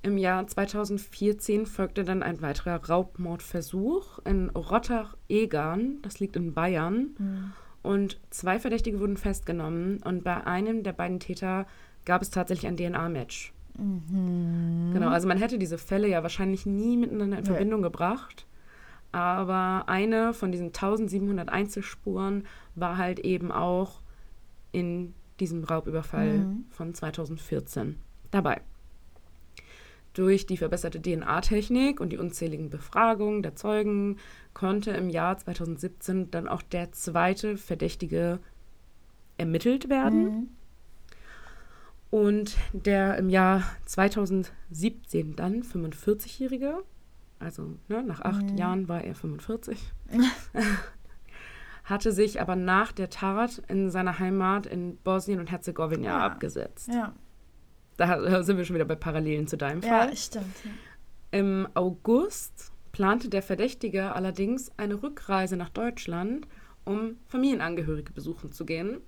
Im 0.02 0.18
Jahr 0.18 0.48
2014 0.48 1.66
folgte 1.66 2.04
dann 2.06 2.24
ein 2.24 2.42
weiterer 2.42 2.84
Raubmordversuch 2.88 4.20
in 4.26 4.50
Rottach-Egern, 4.50 5.98
das 6.02 6.20
liegt 6.20 6.36
in 6.38 6.54
Bayern. 6.54 7.10
Mhm. 7.18 7.52
Und 7.82 8.20
zwei 8.30 8.60
Verdächtige 8.60 9.00
wurden 9.00 9.18
festgenommen 9.18 10.02
und 10.04 10.24
bei 10.24 10.46
einem 10.46 10.84
der 10.84 10.94
beiden 10.94 11.20
Täter 11.20 11.66
gab 12.06 12.22
es 12.22 12.30
tatsächlich 12.30 12.68
ein 12.68 12.78
DNA-Match. 12.78 13.54
Mhm. 13.78 14.92
Genau, 14.94 15.10
also 15.10 15.28
man 15.28 15.38
hätte 15.38 15.58
diese 15.58 15.78
Fälle 15.78 16.08
ja 16.08 16.24
wahrscheinlich 16.24 16.66
nie 16.66 16.98
miteinander 16.98 17.38
in 17.38 17.44
Nee. 17.44 17.50
Verbindung 17.50 17.82
gebracht. 17.82 18.46
Aber 19.12 19.86
eine 19.88 20.34
von 20.34 20.52
diesen 20.52 20.68
1700 20.68 21.50
Einzelspuren 21.50 22.44
war 22.76 22.98
halt 22.98 23.20
eben 23.20 23.52
auch 23.52 24.02
in 24.72 25.14
diesem 25.40 25.64
Raubüberfall 25.64 26.40
Mhm. 26.40 26.66
von 26.70 26.94
2014 26.94 27.96
dabei. 28.32 28.62
Durch 30.20 30.46
die 30.46 30.58
verbesserte 30.58 31.02
DNA-Technik 31.02 32.02
und 32.02 32.10
die 32.10 32.18
unzähligen 32.18 32.70
Befragungen 32.70 33.42
der 33.42 33.56
Zeugen 33.56 34.18
konnte 34.54 34.92
im 34.92 35.10
Jahr 35.10 35.38
2017 35.38 36.30
dann 36.30 36.50
auch 36.50 36.62
der 36.62 36.92
zweite 36.92 37.56
Verdächtige 37.56 38.40
ermittelt 39.38 39.88
werden. 39.88 40.24
Mhm. 40.24 40.48
Und 42.10 42.58
der 42.74 43.18
im 43.18 43.30
Jahr 43.30 43.64
2017 43.86 45.38
dann 45.38 45.64
45-Jährige, 45.64 46.84
also 47.40 47.78
ne, 47.88 48.04
nach 48.04 48.20
acht 48.20 48.52
Mhm. 48.52 48.58
Jahren 48.58 48.90
war 48.90 49.02
er 49.06 49.16
45, 49.16 49.80
hatte 51.86 52.12
sich 52.12 52.42
aber 52.42 52.58
nach 52.58 52.92
der 52.92 53.10
Tat 53.10 53.62
in 53.70 53.90
seiner 53.90 54.20
Heimat 54.20 54.66
in 54.66 54.98
Bosnien 54.98 55.40
und 55.40 55.50
Herzegowina 55.50 56.04
Ja. 56.10 56.18
abgesetzt. 56.26 56.90
Ja, 56.90 57.14
Da 58.00 58.44
sind 58.44 58.56
wir 58.56 58.64
schon 58.64 58.76
wieder 58.76 58.86
bei 58.86 58.96
Parallelen 58.96 59.46
zu 59.48 59.58
deinem 59.58 59.82
Fall. 59.82 60.10
ja 60.10 60.16
stimmt. 60.16 60.56
Ja. 60.64 60.72
Im 61.40 61.68
August 61.74 62.72
plante 62.94 63.28
der 63.28 63.42
Verdächtige 63.42 64.16
allerdings 64.16 64.72
eine 64.78 65.04
Rückreise 65.04 65.58
nach 65.58 65.70
Deutschland, 65.70 66.48
um 66.86 67.18
Familienangehörige 67.28 68.14
besuchen 68.14 68.54
zu 68.54 68.66
gehen, 68.66 69.02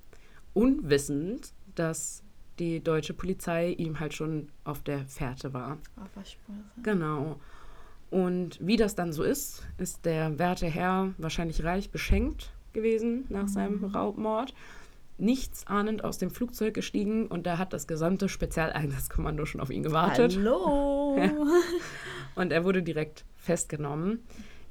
unwissend, 0.53 1.53
dass 1.73 2.21
die 2.59 2.83
deutsche 2.83 3.13
Polizei 3.13 3.69
ihm 3.69 3.99
halt 3.99 4.13
schon 4.13 4.49
auf 4.65 4.83
der 4.83 5.05
Fährte 5.05 5.53
war. 5.53 5.77
Auf 5.95 6.11
der 6.15 6.25
Spur. 6.25 6.55
Genau. 6.83 7.39
Und 8.09 8.59
wie 8.61 8.75
das 8.75 8.93
dann 8.93 9.13
so 9.13 9.23
ist, 9.23 9.63
ist 9.77 10.05
der 10.05 10.37
werte 10.37 10.67
Herr 10.67 11.13
wahrscheinlich 11.17 11.63
reich 11.63 11.91
beschenkt 11.91 12.51
gewesen 12.73 13.25
nach 13.29 13.47
seinem 13.47 13.85
Raubmord. 13.85 14.53
Nichts 15.21 15.67
ahnend 15.67 16.03
aus 16.03 16.17
dem 16.17 16.31
Flugzeug 16.31 16.73
gestiegen 16.73 17.27
und 17.27 17.45
da 17.45 17.59
hat 17.59 17.73
das 17.73 17.85
gesamte 17.85 18.27
Spezialeinsatzkommando 18.27 19.45
schon 19.45 19.61
auf 19.61 19.69
ihn 19.69 19.83
gewartet. 19.83 20.35
Hallo. 20.35 21.15
Und 22.35 22.51
er 22.51 22.63
wurde 22.63 22.81
direkt 22.81 23.23
festgenommen. 23.35 24.23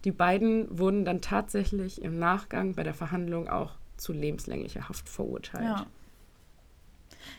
Die 0.05 0.11
beiden 0.11 0.67
wurden 0.77 1.05
dann 1.05 1.21
tatsächlich 1.21 2.03
im 2.03 2.19
Nachgang 2.19 2.75
bei 2.75 2.83
der 2.83 2.95
Verhandlung 2.95 3.49
auch 3.49 3.77
zu 3.97 4.13
lebenslänglicher 4.13 4.89
Haft 4.89 5.09
verurteilt. 5.09 5.63
Ja. 5.63 5.87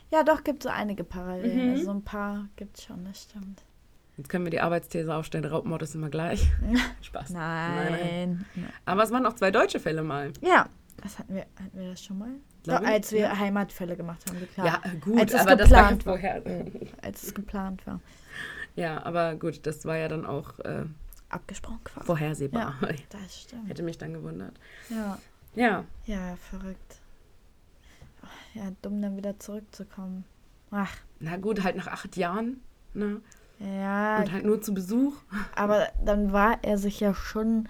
Ja, 0.10 0.24
doch, 0.24 0.46
gibt 0.46 0.64
so 0.64 0.70
einige 0.70 1.04
Parallelen. 1.04 1.66
Mhm. 1.66 1.72
Also 1.72 1.84
so 1.86 1.92
ein 1.92 2.04
paar 2.04 2.48
gibt 2.56 2.78
es 2.78 2.86
schon, 2.86 3.04
das 3.04 3.24
stimmt. 3.24 3.64
Jetzt 4.16 4.30
können 4.30 4.46
wir 4.46 4.52
die 4.52 4.62
Arbeitsthese 4.62 5.14
aufstellen, 5.14 5.44
Raubmord 5.44 5.82
ist 5.82 5.96
immer 5.96 6.10
gleich. 6.10 6.50
Spaß. 7.02 7.32
Nein. 7.32 8.46
Aber 8.86 9.04
es 9.04 9.12
waren 9.12 9.26
auch 9.26 9.34
zwei 9.34 9.52
deutsche 9.52 9.82
Fälle 9.82 10.02
mal. 10.02 10.32
Ja. 10.40 10.70
Das 11.02 11.18
hatten 11.20 11.34
wir, 11.34 11.46
hatten 11.62 11.78
wir 11.78 11.90
das 11.90 12.04
schon 12.04 12.20
mal? 12.20 12.36
Glaub 12.64 12.80
Doch, 12.80 12.88
ich, 12.88 12.94
als 12.94 13.12
wir 13.12 13.20
ja. 13.22 13.40
Heimatfälle 13.40 13.96
gemacht 13.98 14.24
haben, 14.30 14.48
klar. 14.54 14.68
Ja, 14.68 14.82
gut, 15.00 15.20
als 15.20 15.34
es 15.34 15.40
aber 15.42 15.56
das 15.56 15.72
war 15.72 15.78
ja 15.78 15.90
geplant 15.92 16.06
war. 16.06 16.14
vorher. 16.14 16.66
Als 17.02 17.24
es 17.24 17.34
geplant 17.34 17.88
war. 17.88 18.00
Ja, 18.76 19.04
aber 19.04 19.36
gut, 19.36 19.66
das 19.66 19.84
war 19.86 19.98
ja 19.98 20.08
dann 20.08 20.26
auch 20.26 20.60
äh, 20.60 20.86
Abgesprochen 21.30 21.84
quasi. 21.84 22.06
vorhersehbar. 22.06 22.76
Das 23.10 23.42
stimmt. 23.42 23.68
Hätte 23.70 23.84
mich 23.84 23.98
dann 23.98 24.14
gewundert. 24.14 24.54
Ja. 24.90 25.18
Ja, 25.56 25.84
Ja, 26.06 26.36
verrückt. 26.50 27.00
Ja, 28.54 28.64
dumm 28.82 29.02
dann 29.02 29.18
wieder 29.18 29.40
zurückzukommen. 29.40 30.26
Ach, 30.72 30.94
na 31.20 31.38
gut, 31.38 31.64
halt 31.64 31.76
nach 31.76 31.88
acht 31.88 32.16
Jahren. 32.16 32.62
Ne? 32.94 33.22
ja, 33.60 34.20
Und 34.20 34.32
halt 34.32 34.46
nur 34.46 34.62
zu 34.62 34.74
Besuch. 34.74 35.16
aber 35.56 35.88
dann 36.04 36.32
war 36.32 36.60
er 36.64 36.78
sich 36.78 37.00
ja 37.00 37.14
schon 37.14 37.68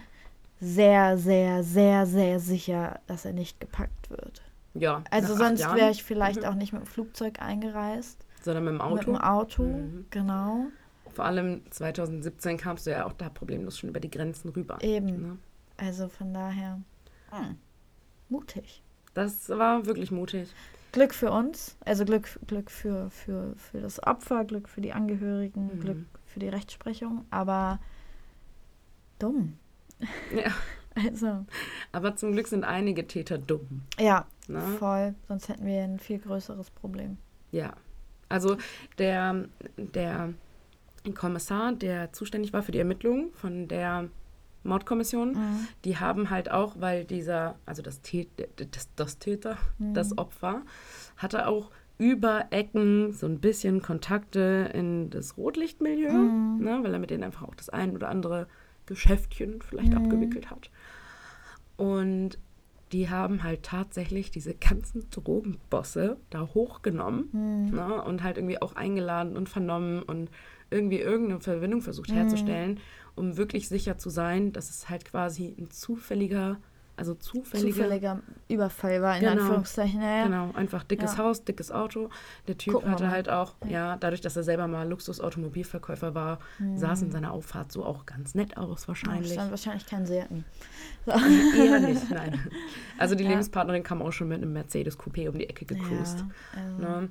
sehr, 0.59 1.17
sehr, 1.17 1.63
sehr, 1.63 2.05
sehr 2.05 2.39
sicher, 2.39 2.99
dass 3.07 3.25
er 3.25 3.33
nicht 3.33 3.59
gepackt 3.59 4.09
wird. 4.09 4.41
Ja. 4.73 5.03
Also 5.11 5.35
sonst 5.35 5.61
wäre 5.75 5.91
ich 5.91 6.03
vielleicht 6.03 6.41
Mhm. 6.41 6.47
auch 6.47 6.55
nicht 6.55 6.71
mit 6.73 6.81
dem 6.83 6.87
Flugzeug 6.87 7.41
eingereist. 7.41 8.17
Sondern 8.43 8.63
mit 8.63 8.71
dem 8.73 8.77
Mit 8.77 8.81
Auto. 8.85 9.03
dem 9.11 9.17
Auto, 9.17 9.63
Mhm. 9.63 10.05
genau. 10.09 10.65
Vor 11.13 11.25
allem 11.25 11.61
2017 11.71 12.57
kamst 12.57 12.87
du 12.87 12.91
ja 12.91 13.05
auch 13.05 13.13
da 13.13 13.29
problemlos 13.29 13.77
schon 13.77 13.89
über 13.89 13.99
die 13.99 14.09
Grenzen 14.09 14.49
rüber. 14.49 14.77
Eben. 14.81 15.21
Ne? 15.21 15.37
Also 15.77 16.07
von 16.07 16.33
daher, 16.33 16.79
hm, 17.31 17.57
mutig. 18.29 18.81
Das 19.13 19.49
war 19.49 19.85
wirklich 19.85 20.09
mutig. 20.11 20.53
Glück 20.93 21.13
für 21.13 21.31
uns, 21.31 21.75
also 21.85 22.05
Glück, 22.05 22.39
Glück 22.47 22.71
für, 22.71 23.09
für, 23.09 23.53
für 23.57 23.81
das 23.81 24.01
Opfer, 24.03 24.43
Glück 24.45 24.69
für 24.69 24.81
die 24.81 24.93
Angehörigen, 24.93 25.67
Mhm. 25.75 25.79
Glück 25.81 25.97
für 26.25 26.39
die 26.39 26.49
Rechtsprechung, 26.49 27.25
aber 27.29 27.79
dumm. 29.19 29.57
Ja. 30.35 30.51
Also, 30.93 31.45
Aber 31.93 32.17
zum 32.17 32.33
Glück 32.33 32.49
sind 32.49 32.65
einige 32.65 33.07
Täter 33.07 33.37
dumm. 33.37 33.83
ja, 33.97 34.25
Ne? 34.53 34.61
voll. 34.77 35.15
Sonst 35.27 35.49
hätten 35.49 35.65
wir 35.65 35.83
ein 35.83 35.99
viel 35.99 36.19
größeres 36.19 36.69
Problem. 36.71 37.17
Ja. 37.51 37.73
Also 38.29 38.57
der, 38.97 39.45
der 39.77 40.33
Kommissar, 41.15 41.73
der 41.73 42.13
zuständig 42.13 42.53
war 42.53 42.63
für 42.63 42.71
die 42.71 42.79
Ermittlungen 42.79 43.31
von 43.33 43.67
der 43.67 44.07
Mordkommission, 44.63 45.31
Mhm. 45.33 45.67
die 45.85 45.97
haben 45.97 46.29
halt 46.29 46.51
auch, 46.51 46.75
weil 46.79 47.03
dieser, 47.03 47.55
also 47.65 47.81
das, 47.81 47.99
das, 48.71 48.89
das 48.95 49.17
Täter, 49.19 49.57
Mhm. 49.79 49.93
das 49.95 50.17
Opfer, 50.17 50.61
hatte 51.17 51.47
auch 51.47 51.71
über 51.97 52.45
Ecken 52.51 53.11
so 53.13 53.25
ein 53.27 53.39
bisschen 53.39 53.81
Kontakte 53.81 54.71
in 54.73 55.09
das 55.09 55.37
Rotlichtmilieu, 55.37 56.11
Mhm. 56.13 56.63
ne, 56.63 56.79
weil 56.83 56.93
er 56.93 56.99
mit 56.99 57.09
denen 57.09 57.23
einfach 57.23 57.43
auch 57.47 57.55
das 57.55 57.69
ein 57.69 57.93
oder 57.95 58.09
andere 58.09 58.47
Geschäftchen 58.85 59.61
vielleicht 59.61 59.91
Mhm. 59.93 59.97
abgewickelt 60.05 60.49
hat. 60.51 60.69
Und 61.77 62.37
die 62.91 63.09
haben 63.09 63.43
halt 63.43 63.63
tatsächlich 63.63 64.31
diese 64.31 64.53
ganzen 64.53 65.09
Drogenbosse 65.09 66.17
da 66.29 66.41
hochgenommen 66.53 67.29
Mhm. 67.31 67.75
ne, 67.75 68.03
und 68.03 68.23
halt 68.23 68.37
irgendwie 68.37 68.61
auch 68.61 68.75
eingeladen 68.75 69.37
und 69.37 69.49
vernommen 69.49 70.03
und 70.03 70.29
irgendwie 70.69 70.99
irgendeine 70.99 71.39
Verbindung 71.41 71.81
versucht 71.81 72.09
Mhm. 72.11 72.15
herzustellen, 72.15 72.79
um 73.15 73.37
wirklich 73.37 73.67
sicher 73.67 73.97
zu 73.97 74.09
sein, 74.09 74.51
dass 74.53 74.69
es 74.69 74.89
halt 74.89 75.05
quasi 75.05 75.55
ein 75.57 75.69
zufälliger, 75.69 76.59
also 77.01 77.15
zufälliger, 77.15 77.73
Zufälliger 77.75 78.19
Überfall 78.47 79.01
war, 79.01 79.15
in 79.15 79.21
Genau. 79.21 79.41
Anführungszeichen. 79.41 80.01
Ja, 80.01 80.17
ja. 80.17 80.23
genau, 80.25 80.51
einfach 80.53 80.83
dickes 80.83 81.13
Ja. 81.13 81.17
Haus, 81.17 81.43
dickes 81.43 81.71
Auto. 81.71 82.09
Der 82.47 82.57
Typ 82.57 82.73
Gucken 82.75 82.91
hatte 82.91 83.09
halt 83.09 83.27
auch, 83.27 83.55
ja, 83.67 83.97
dadurch, 83.97 84.21
dass 84.21 84.37
er 84.37 84.43
selber 84.43 84.67
mal 84.67 84.87
Luxusautomobilverkäufer 84.87 86.13
war, 86.15 86.39
sah 86.75 86.93
es 86.93 87.01
in 87.01 87.11
seiner 87.11 87.31
Auffahrt 87.33 87.71
so 87.71 87.83
auch 87.83 88.05
ganz 88.05 88.35
nett 88.35 88.55
aus 88.57 88.87
wahrscheinlich. 88.87 89.33
stand 89.33 89.49
wahrscheinlich 89.51 89.85
kein 89.85 90.05
Seaten. 90.05 90.45
Eher 91.07 91.79
nicht, 91.79 92.09
nein. 92.09 92.39
Also 92.97 93.15
die. 93.15 93.23
Lebenspartnerin 93.23 93.81
kam 93.83 94.01
auch 94.01 94.11
schon 94.11 94.27
mit 94.27 94.37
einem 94.41 94.53
Mercedes 94.53 94.99
Coupé 94.99 95.27
um 95.29 95.37
die 95.37 95.49
Ecke 95.49 95.65
gecruised. 95.65 96.23
Also, 96.55 96.77
Ne? 96.77 97.09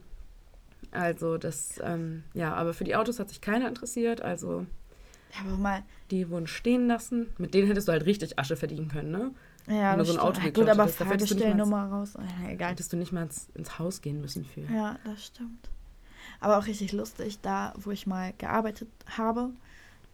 Also 0.93 1.39
das, 1.39 1.81
ähm, 1.83 2.25
ja, 2.35 2.55
aber 2.55 2.75
für 2.75 2.85
die 2.85 2.95
Autos 2.97 3.19
hat 3.19 3.29
sich 3.29 3.41
keiner 3.41 3.69
interessiert. 3.69 4.23
Also 4.23 4.67
ja, 5.33 5.47
aber 5.49 5.57
mal, 5.57 5.83
die 6.11 6.29
wurden 6.31 6.47
stehen 6.49 6.89
lassen. 6.89 7.29
Mit 7.39 7.55
denen 7.55 7.69
hättest 7.69 7.87
du 7.89 7.93
halt 7.93 8.05
richtig 8.07 8.39
Asche 8.39 8.57
verdienen 8.57 8.89
können, 8.89 9.11
ne? 9.13 9.31
Ja, 9.67 9.97
das 9.97 10.09
so 10.09 10.15
ein 10.15 10.19
Auto 10.21 10.41
geklaut 10.41 10.55
Gut, 10.55 10.69
aber 10.69 10.83
hättest, 10.85 10.99
Fahrgestellnummer 10.99 11.87
raus. 11.91 12.15
Ja, 12.17 12.49
egal. 12.49 12.71
Hättest 12.73 12.93
du 12.93 12.97
nicht 12.97 13.13
mal 13.13 13.23
ins, 13.25 13.49
ins 13.55 13.79
Haus 13.79 14.01
gehen 14.01 14.21
müssen 14.21 14.45
für. 14.45 14.63
Ja, 14.73 14.97
das 15.05 15.25
stimmt. 15.27 15.69
Aber 16.41 16.59
auch 16.59 16.67
richtig 16.67 16.93
lustig, 16.93 17.39
da 17.43 17.73
wo 17.77 17.91
ich 17.91 18.07
mal 18.07 18.33
gearbeitet 18.39 18.89
habe, 19.17 19.51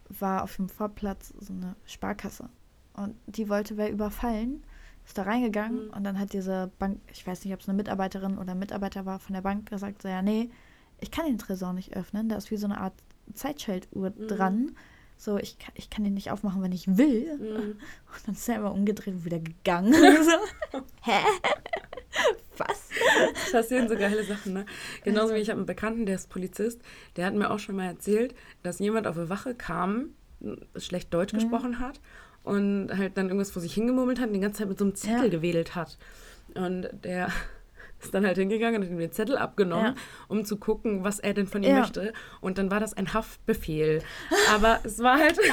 war 0.08 0.42
auf 0.42 0.56
dem 0.56 0.68
Vorplatz 0.68 1.32
so 1.40 1.52
eine 1.52 1.74
Sparkasse. 1.86 2.48
Und 2.94 3.14
die 3.26 3.48
wollte 3.48 3.76
wer 3.76 3.90
überfallen, 3.90 4.62
ist 5.04 5.16
da 5.18 5.22
reingegangen 5.22 5.86
Mhm. 5.86 5.90
und 5.94 6.04
dann 6.04 6.18
hat 6.18 6.32
diese 6.32 6.70
Bank, 6.78 6.98
ich 7.12 7.26
weiß 7.26 7.44
nicht, 7.44 7.54
ob 7.54 7.60
es 7.60 7.68
eine 7.68 7.76
Mitarbeiterin 7.76 8.38
oder 8.38 8.52
ein 8.52 8.58
Mitarbeiter 8.58 9.06
war 9.06 9.18
von 9.18 9.34
der 9.34 9.42
Bank, 9.42 9.68
gesagt, 9.70 10.02
so 10.02 10.08
ja, 10.08 10.22
nee, 10.22 10.50
ich 11.00 11.10
kann 11.10 11.26
den 11.26 11.38
Tresor 11.38 11.72
nicht 11.72 11.94
öffnen, 11.96 12.28
da 12.28 12.36
ist 12.36 12.50
wie 12.50 12.56
so 12.56 12.66
eine 12.66 12.80
Art 12.80 12.94
Zeitschaltuhr 13.34 14.10
Mhm. 14.10 14.28
dran. 14.28 14.76
So, 15.18 15.38
ich, 15.38 15.58
kann- 15.58 15.72
ich 15.74 15.88
kann 15.90 16.04
den 16.04 16.14
nicht 16.14 16.30
aufmachen, 16.30 16.62
wenn 16.62 16.72
ich 16.72 16.96
will. 16.98 17.36
Mhm. 17.38 17.56
Und 17.56 18.26
dann 18.26 18.34
ist 18.34 18.48
er 18.48 18.56
immer 18.56 18.72
umgedreht 18.72 19.14
und 19.14 19.24
wieder 19.24 19.38
gegangen. 19.38 19.92
so. 20.72 20.78
Hä? 21.02 21.20
Was? 22.58 22.88
Es 23.34 23.52
passieren 23.52 23.88
so 23.88 23.96
geile 23.96 24.24
Sachen, 24.24 24.52
ne? 24.54 24.66
Genauso 25.04 25.34
wie 25.34 25.38
ich 25.38 25.50
habe 25.50 25.58
einen 25.58 25.66
Bekannten, 25.66 26.06
der 26.06 26.14
ist 26.14 26.30
Polizist, 26.30 26.80
der 27.16 27.26
hat 27.26 27.34
mir 27.34 27.50
auch 27.50 27.58
schon 27.58 27.76
mal 27.76 27.84
erzählt, 27.86 28.34
dass 28.62 28.78
jemand 28.78 29.06
auf 29.06 29.16
eine 29.18 29.28
Wache 29.28 29.54
kam, 29.54 30.10
schlecht 30.76 31.12
Deutsch 31.12 31.32
Mhm. 31.34 31.38
gesprochen 31.38 31.78
hat 31.78 32.00
und 32.44 32.88
halt 32.96 33.16
dann 33.18 33.26
irgendwas 33.26 33.50
vor 33.50 33.60
sich 33.60 33.74
hingemurmelt 33.74 34.18
hat 34.20 34.28
und 34.28 34.34
die 34.34 34.40
ganze 34.40 34.60
Zeit 34.60 34.68
mit 34.68 34.78
so 34.78 34.84
einem 34.86 34.94
Zettel 34.94 35.24
Ja. 35.24 35.28
gewedelt 35.28 35.74
hat. 35.74 35.98
Und 36.54 36.88
der 37.04 37.30
ist 38.06 38.14
dann 38.14 38.26
halt 38.26 38.38
hingegangen 38.38 38.80
und 38.80 38.86
hat 38.86 38.92
ihm 38.92 38.98
den 38.98 39.12
Zettel 39.12 39.36
abgenommen, 39.36 39.94
Ja. 39.94 40.02
um 40.28 40.44
zu 40.44 40.56
gucken, 40.56 41.04
was 41.04 41.18
er 41.20 41.34
denn 41.34 41.46
von 41.46 41.62
ihm 41.62 41.70
Ja. 41.70 41.80
möchte. 41.80 42.12
Und 42.40 42.58
dann 42.58 42.70
war 42.70 42.80
das 42.80 42.94
ein 42.94 43.12
Haftbefehl. 43.12 44.02
Aber 44.54 44.80
es 44.84 44.98
war 45.00 45.18
halt. 45.18 45.38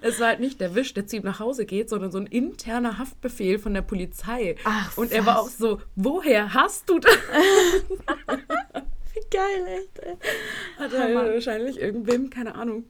Es 0.00 0.18
war 0.18 0.28
halt 0.28 0.40
nicht 0.40 0.60
der 0.60 0.74
Wisch, 0.74 0.94
der 0.94 1.06
zu 1.06 1.14
ihm 1.16 1.22
nach 1.22 1.38
Hause 1.38 1.64
geht, 1.64 1.88
sondern 1.88 2.10
so 2.10 2.18
ein 2.18 2.26
interner 2.26 2.98
Haftbefehl 2.98 3.60
von 3.60 3.72
der 3.72 3.82
Polizei. 3.82 4.56
Ach, 4.64 4.98
und 4.98 5.12
er 5.12 5.24
war 5.26 5.38
auch 5.38 5.48
so, 5.48 5.80
woher 5.94 6.54
hast 6.54 6.90
du 6.90 6.98
das? 6.98 7.12
Wie 9.14 9.20
geil, 9.30 9.64
echt. 9.78 9.98
ey. 10.00 10.16
Hat 10.78 10.92
er 10.92 11.04
Hammer. 11.04 11.32
wahrscheinlich 11.34 11.80
irgendwem, 11.80 12.30
keine 12.30 12.56
Ahnung, 12.56 12.84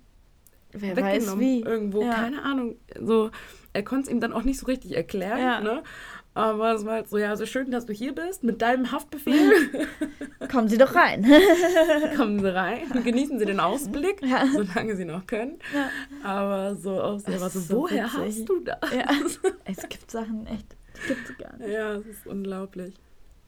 Wer 0.72 0.96
weggenommen. 0.96 1.12
weiß 1.22 1.38
wie. 1.38 1.60
Irgendwo, 1.60 2.02
Ja. 2.02 2.14
keine 2.14 2.42
Ahnung. 2.42 2.76
So, 2.98 3.30
er 3.74 3.82
konnte 3.82 4.04
es 4.04 4.08
ihm 4.10 4.20
dann 4.20 4.32
auch 4.32 4.42
nicht 4.44 4.58
so 4.58 4.64
richtig 4.66 4.96
erklären. 4.96 5.38
Ja. 5.38 5.60
Ne? 5.60 5.82
Aber 6.34 6.74
es 6.74 6.84
war 6.84 6.94
halt 6.94 7.08
so, 7.08 7.16
ja, 7.16 7.36
so 7.36 7.46
schön, 7.46 7.70
dass 7.70 7.86
du 7.86 7.92
hier 7.92 8.12
bist 8.12 8.42
mit 8.42 8.60
deinem 8.60 8.90
Haftbefehl. 8.90 9.52
Kommen 10.50 10.68
Sie 10.68 10.78
doch 10.78 10.94
rein. 10.94 11.24
Kommen 12.16 12.40
Sie 12.40 12.52
rein, 12.54 12.80
genießen 13.04 13.38
Sie 13.38 13.44
den 13.46 13.60
Ausblick, 13.60 14.20
Ja. 14.22 14.44
solange 14.52 14.96
Sie 14.96 15.04
noch 15.04 15.26
können. 15.26 15.58
Ja. 15.72 15.88
Aber 16.28 16.74
so 16.74 17.00
auch 17.00 17.18
so, 17.20 17.48
so 17.60 17.76
woher 17.76 18.04
witzig. 18.06 18.20
hast 18.20 18.48
du 18.48 18.60
das? 18.60 18.78
Ja. 18.92 19.06
Es 19.64 19.88
gibt 19.88 20.10
Sachen 20.10 20.46
echt, 20.46 20.76
die 21.04 21.14
gibt 21.14 21.30
es 21.30 21.38
gar 21.38 21.56
nicht. 21.56 21.68
Ja, 21.70 21.94
es 21.94 22.06
ist 22.06 22.26
unglaublich. 22.26 22.94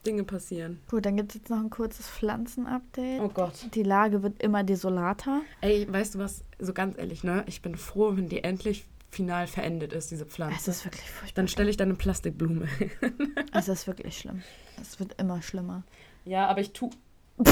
Dinge 0.07 0.23
passieren. 0.23 0.79
Gut, 0.89 1.05
dann 1.05 1.17
gibt 1.17 1.31
es 1.33 1.35
jetzt 1.41 1.51
noch 1.51 1.59
ein 1.59 1.69
kurzes 1.71 2.09
Pflanzenupdate. 2.09 3.21
Oh 3.21 3.29
Gott. 3.29 3.55
Die 3.75 3.83
Lage 3.83 4.23
wird 4.23 4.41
immer 4.41 4.63
desolater. 4.63 5.41
Ey, 5.61 5.87
weißt 5.93 6.15
du 6.15 6.19
was, 6.21 6.45
so 6.61 6.73
ganz 6.73 6.97
ehrlich, 6.97 7.25
ne? 7.25 7.43
Ich 7.49 7.61
bin 7.63 7.75
froh, 7.75 8.17
wenn 8.17 8.29
die 8.29 8.45
endlich 8.45 8.87
final 9.17 9.47
verendet 9.47 9.93
ist, 9.93 10.11
diese 10.11 10.25
Es 10.25 10.33
Pflanze. 10.33 10.71
ist 10.71 10.85
wirklich 10.85 11.11
furchtbar. 11.11 11.35
Dann 11.43 11.49
stelle 11.49 11.71
ich 11.71 11.77
da 11.77 11.85
eine 11.85 11.95
Plastikblume. 11.95 12.69
Es 13.53 13.69
ist 13.69 13.87
wirklich 13.87 14.19
schlimm. 14.19 14.43
Es 14.81 15.01
wird 15.01 15.19
immer 15.21 15.41
schlimmer. 15.43 15.83
ja, 16.25 16.47
aber 16.47 16.61
ich 16.61 16.73
tu. 16.73 16.91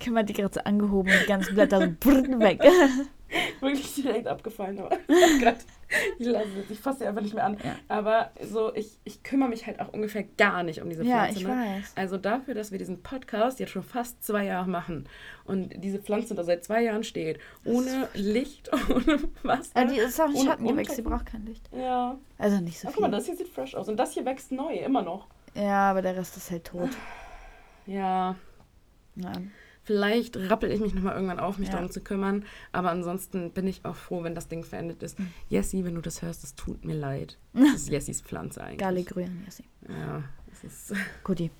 Kann 0.00 0.14
man 0.14 0.24
die 0.26 0.32
gerade 0.32 0.54
so 0.54 0.60
angehoben 0.60 1.12
und 1.12 1.20
die 1.22 1.26
ganzen 1.26 1.54
Blätter 1.54 1.80
so 1.80 1.86
weg. 2.40 2.60
Wirklich 3.60 3.94
direkt 3.96 4.26
abgefallen, 4.28 4.78
aber 4.78 4.96
oh 5.08 5.40
Gott, 5.42 5.56
ich 6.18 6.26
lasse 6.26 6.48
es. 6.64 6.70
Ich 6.70 6.80
fasse 6.80 7.00
sie 7.00 7.06
einfach 7.06 7.22
nicht 7.22 7.34
mehr 7.34 7.44
an. 7.44 7.58
Ja. 7.62 7.76
Aber 7.88 8.30
so, 8.42 8.74
ich, 8.74 8.98
ich 9.04 9.22
kümmere 9.22 9.48
mich 9.48 9.66
halt 9.66 9.80
auch 9.80 9.92
ungefähr 9.92 10.24
gar 10.36 10.62
nicht 10.62 10.80
um 10.82 10.88
diese 10.90 11.04
Ja, 11.04 11.24
Pflanze. 11.24 11.38
ich 11.40 11.46
ne? 11.46 11.50
weiß. 11.54 11.92
Also 11.96 12.16
dafür, 12.16 12.54
dass 12.54 12.72
wir 12.72 12.78
diesen 12.78 13.02
Podcast 13.02 13.60
jetzt 13.60 13.70
schon 13.70 13.82
fast 13.82 14.22
zwei 14.24 14.44
Jahre 14.44 14.68
machen 14.68 15.08
und 15.44 15.72
diese 15.84 15.98
Pflanze 15.98 16.34
da 16.34 16.42
seit 16.44 16.64
zwei 16.64 16.82
Jahren 16.82 17.04
steht, 17.04 17.38
ohne 17.64 18.08
Licht, 18.14 18.70
ohne 18.90 19.20
Wasser. 19.42 19.70
Ja, 19.76 19.84
die 19.84 19.96
ist 19.98 20.20
auch 20.20 20.28
ein 20.28 20.36
Schattengewächs, 20.36 20.96
die 20.96 21.02
braucht 21.02 21.26
kein 21.26 21.46
Licht. 21.46 21.68
Ja. 21.72 22.18
Also 22.38 22.58
nicht 22.60 22.78
so 22.80 22.88
Ach, 22.88 22.92
guck 22.92 23.02
mal, 23.02 23.08
viel. 23.08 23.16
das 23.18 23.26
hier 23.26 23.36
sieht 23.36 23.48
fresh 23.48 23.74
aus. 23.74 23.88
Und 23.88 23.96
das 23.96 24.12
hier 24.12 24.24
wächst 24.24 24.52
neu, 24.52 24.74
immer 24.74 25.02
noch. 25.02 25.26
Ja, 25.54 25.90
aber 25.90 26.02
der 26.02 26.16
Rest 26.16 26.36
ist 26.36 26.50
halt 26.50 26.64
tot. 26.64 26.90
Ja, 27.86 28.34
Ja. 29.14 29.32
Vielleicht 29.86 30.36
rappel 30.36 30.70
ich 30.72 30.80
mich 30.80 30.92
nochmal 30.94 31.14
irgendwann 31.14 31.38
auf, 31.40 31.58
mich 31.58 31.68
Ja. 31.68 31.74
darum 31.76 31.90
zu 31.90 32.00
kümmern. 32.00 32.44
Aber 32.72 32.90
ansonsten 32.90 33.50
bin 33.52 33.66
ich 33.66 33.84
auch 33.84 33.94
froh, 33.96 34.22
wenn 34.24 34.34
das 34.34 34.48
Ding 34.48 34.64
verendet 34.64 35.02
ist. 35.02 35.18
Mhm. 35.18 35.32
Jessie, 35.48 35.84
wenn 35.84 35.94
du 35.94 36.00
das 36.02 36.20
hörst, 36.22 36.44
es 36.44 36.54
tut 36.54 36.84
mir 36.84 36.94
leid. 36.94 37.38
Das 37.54 37.74
ist 37.82 37.88
Jessies 37.88 38.20
Pflanze 38.20 38.62
eigentlich. 38.62 38.78
Galligrüan, 38.78 39.42
Jessie. 39.44 39.64
Ja, 39.88 40.22
es 40.52 40.64
ist 40.64 40.92
Guti. 41.24 41.50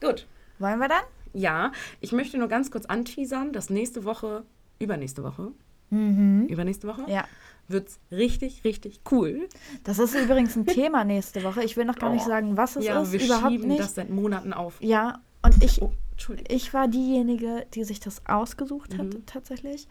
gut. 0.00 0.26
Wollen 0.58 0.78
wir 0.80 0.88
dann? 0.88 1.02
Ja, 1.32 1.72
ich 2.00 2.12
möchte 2.12 2.36
nur 2.38 2.48
ganz 2.48 2.70
kurz 2.70 2.84
anteasern, 2.86 3.52
dass 3.52 3.70
nächste 3.70 4.04
Woche, 4.04 4.42
übernächste 4.80 5.22
Woche, 5.22 5.52
Mhm. 5.90 6.46
übernächste 6.48 6.86
Woche, 6.88 7.04
Ja. 7.08 7.24
wird's 7.68 7.98
richtig, 8.10 8.64
richtig 8.64 9.00
cool. 9.10 9.48
Das 9.84 9.98
ist 9.98 10.14
übrigens 10.14 10.56
ein 10.56 10.66
Thema 10.66 11.04
nächste 11.04 11.42
Woche. 11.44 11.62
Ich 11.62 11.76
will 11.76 11.84
noch 11.84 11.96
gar 11.96 12.10
nicht 12.10 12.24
Oh. 12.24 12.28
sagen, 12.28 12.56
was 12.56 12.76
es 12.76 12.84
ja, 12.86 13.00
ist. 13.00 13.12
wir 13.12 13.22
Überhaupt 13.24 13.52
schieben 13.52 13.68
nicht. 13.68 13.80
das 13.80 13.94
seit 13.94 14.10
Monaten 14.10 14.52
auf. 14.52 14.76
Ja, 14.82 15.20
und 15.42 15.62
ich, 15.62 15.80
Oh, 15.80 15.92
Entschuldigung. 16.18 16.54
ich 16.56 16.74
war 16.74 16.88
diejenige, 16.88 17.66
die 17.74 17.84
sich 17.84 18.00
das 18.00 18.26
ausgesucht 18.26 18.98
hat, 18.98 19.06
Mhm. 19.14 19.26
tatsächlich. 19.26 19.86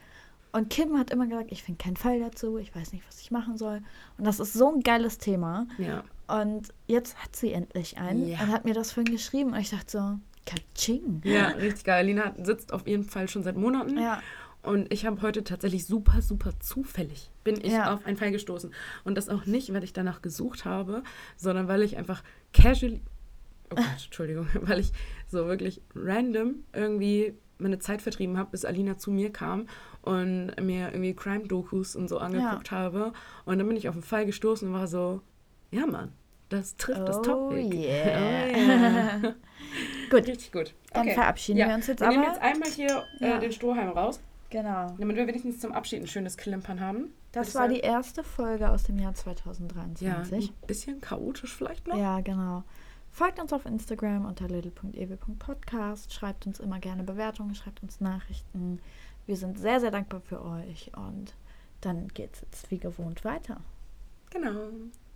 Und 0.52 0.70
Kim 0.70 0.98
hat 0.98 1.12
immer 1.12 1.26
gesagt, 1.28 1.52
ich 1.52 1.64
finde 1.64 1.82
keinen 1.84 1.98
Fall 1.98 2.20
dazu, 2.20 2.58
ich 2.58 2.76
weiß 2.76 2.92
nicht, 2.94 3.06
was 3.08 3.20
ich 3.22 3.32
machen 3.32 3.58
soll. 3.58 3.82
Und 4.18 4.26
das 4.28 4.40
ist 4.40 4.54
so 4.54 4.74
ein 4.74 4.82
geiles 4.82 5.18
Thema. 5.18 5.68
Ja. 5.78 6.04
Und 6.28 6.70
jetzt 6.88 7.18
hat 7.24 7.36
sie 7.36 7.54
endlich 7.54 7.98
einen 7.98 8.28
Ja. 8.28 8.42
und 8.42 8.52
hat 8.52 8.66
mir 8.66 8.74
das 8.74 8.92
vorhin 8.92 9.14
geschrieben. 9.14 9.54
Und 9.54 9.60
ich 9.60 9.70
dachte 9.70 9.90
so, 9.92 10.20
Katsching. 10.46 11.22
ja, 11.26 11.48
richtig 11.50 11.84
geil. 11.86 12.06
Lina 12.06 12.34
sitzt 12.42 12.74
auf 12.74 12.88
jeden 12.88 13.04
Fall 13.04 13.28
schon 13.30 13.44
seit 13.44 13.56
Monaten. 13.58 13.98
Ja, 13.98 14.22
Und 14.64 14.92
ich 14.92 15.06
habe 15.06 15.22
heute 15.22 15.44
tatsächlich 15.46 15.86
super, 15.86 16.22
super 16.22 16.52
zufällig 16.60 17.30
bin 17.46 17.58
ich 17.64 17.72
Ja. 17.72 17.94
auf 17.94 18.06
einen 18.06 18.18
Fall 18.18 18.32
gestoßen. 18.32 18.74
Und 19.06 19.16
das 19.16 19.30
auch 19.30 19.46
nicht, 19.46 19.72
weil 19.74 19.84
ich 19.84 19.94
danach 19.94 20.22
gesucht 20.22 20.66
habe, 20.66 21.04
sondern 21.38 21.68
weil 21.70 21.84
ich 21.84 21.96
einfach 21.96 22.22
casually, 22.54 23.02
oh 23.72 23.76
Gott, 23.76 23.86
Entschuldigung, 24.06 24.48
weil 24.62 24.80
ich 24.80 24.92
so 25.28 25.48
wirklich 25.48 25.82
random 25.96 26.64
irgendwie 26.74 27.34
meine 27.60 27.80
Zeit 27.80 28.02
vertrieben 28.02 28.38
habe, 28.38 28.52
bis 28.52 28.66
Alina 28.66 28.98
zu 28.98 29.12
mir 29.12 29.32
kam 29.32 29.68
und 30.04 30.52
mir 30.62 30.90
irgendwie 30.90 31.16
Crime-Dokus 31.16 31.96
und 31.96 32.08
so 32.08 32.20
angeguckt 32.20 32.72
habe. 32.72 33.14
Und 33.46 33.58
dann 33.58 33.68
bin 33.68 33.76
ich 33.78 33.90
auf 33.90 33.96
einen 33.96 34.04
Fall 34.04 34.26
gestoßen 34.26 34.68
und 34.68 34.74
war 34.74 34.88
so, 34.88 35.22
ja 35.72 35.86
Mann, 35.88 36.12
das 36.50 36.78
trifft 36.78 37.08
das 37.08 37.18
Oh 37.18 37.22
Topic. 37.24 37.76
yeah. 37.76 38.48
Oh 38.54 38.58
yeah. 38.58 39.36
Gut. 40.12 40.28
Richtig 40.28 40.52
gut. 40.54 40.74
Dann 40.94 41.10
verabschieden 41.10 41.58
wir 41.68 41.74
uns 41.76 41.88
jetzt 41.88 42.00
Wir 42.00 42.08
nehmen 42.10 42.24
aber. 42.24 42.32
jetzt 42.34 42.42
einmal 42.42 42.70
hier 42.70 43.04
äh, 43.20 43.30
Ja. 43.30 43.38
den 43.40 43.52
Strohhalm 43.52 43.90
raus. 43.90 44.22
genau. 44.50 44.96
Damit 44.98 45.18
wir 45.18 45.28
wenigstens 45.28 45.60
zum 45.60 45.74
Abschied 45.74 46.02
ein 46.02 46.08
schönes 46.08 46.38
Klimpern 46.38 46.80
haben. 46.80 47.12
Das 47.34 47.54
war 47.56 47.68
die 47.68 47.80
erste 47.82 48.24
Folge 48.24 48.70
aus 48.70 48.84
dem 48.84 48.98
Jahr 49.00 49.12
Ja, 49.12 49.16
2023. 49.16 50.50
ein 50.52 50.68
bisschen 50.68 51.02
chaotisch 51.02 51.54
vielleicht 51.54 51.86
noch. 51.88 51.98
Ja, 51.98 52.22
genau. 52.22 52.64
Folgt 53.18 53.40
uns 53.40 53.52
auf 53.52 53.66
Instagram 53.66 54.26
unter 54.26 54.48
little.ewe.podcast. 54.48 56.14
Schreibt 56.14 56.46
uns 56.46 56.60
immer 56.60 56.78
gerne 56.78 57.02
Bewertungen, 57.02 57.56
schreibt 57.56 57.82
uns 57.82 58.00
Nachrichten. 58.00 58.80
Wir 59.26 59.36
sind 59.36 59.58
sehr, 59.58 59.80
sehr 59.80 59.90
dankbar 59.90 60.22
für 60.22 60.46
euch. 60.46 60.92
Und 60.96 61.34
dann 61.82 62.10
geht's 62.10 62.42
jetzt 62.42 62.70
wie 62.70 62.78
gewohnt 62.78 63.26
weiter. 63.26 63.60
Genau. 64.30 64.70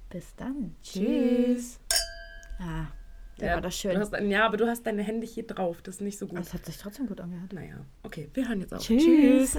Bis 0.10 0.36
dann. 0.36 0.76
Tschüss. 0.82 1.80
Ah, 2.58 2.88
Ja, 3.38 3.54
war 3.54 3.62
das 3.62 3.78
schön. 3.78 3.96
hast, 3.96 4.14
ja, 4.14 4.48
aber 4.48 4.58
du 4.58 4.66
hast 4.66 4.82
deine 4.88 5.04
Hände 5.04 5.28
hier 5.28 5.46
drauf. 5.46 5.84
Das 5.84 5.98
ist 5.98 6.02
nicht 6.02 6.18
so 6.18 6.26
gut. 6.26 6.40
Das 6.40 6.56
hat 6.56 6.66
sich 6.66 6.80
trotzdem 6.80 7.06
gut 7.06 7.22
angehört. 7.22 7.54
Naja, 7.54 7.86
okay, 8.02 8.32
wir 8.34 8.50
hören 8.50 8.62
jetzt 8.62 8.74
auf. 8.74 8.82
Tschüss. 8.82 9.56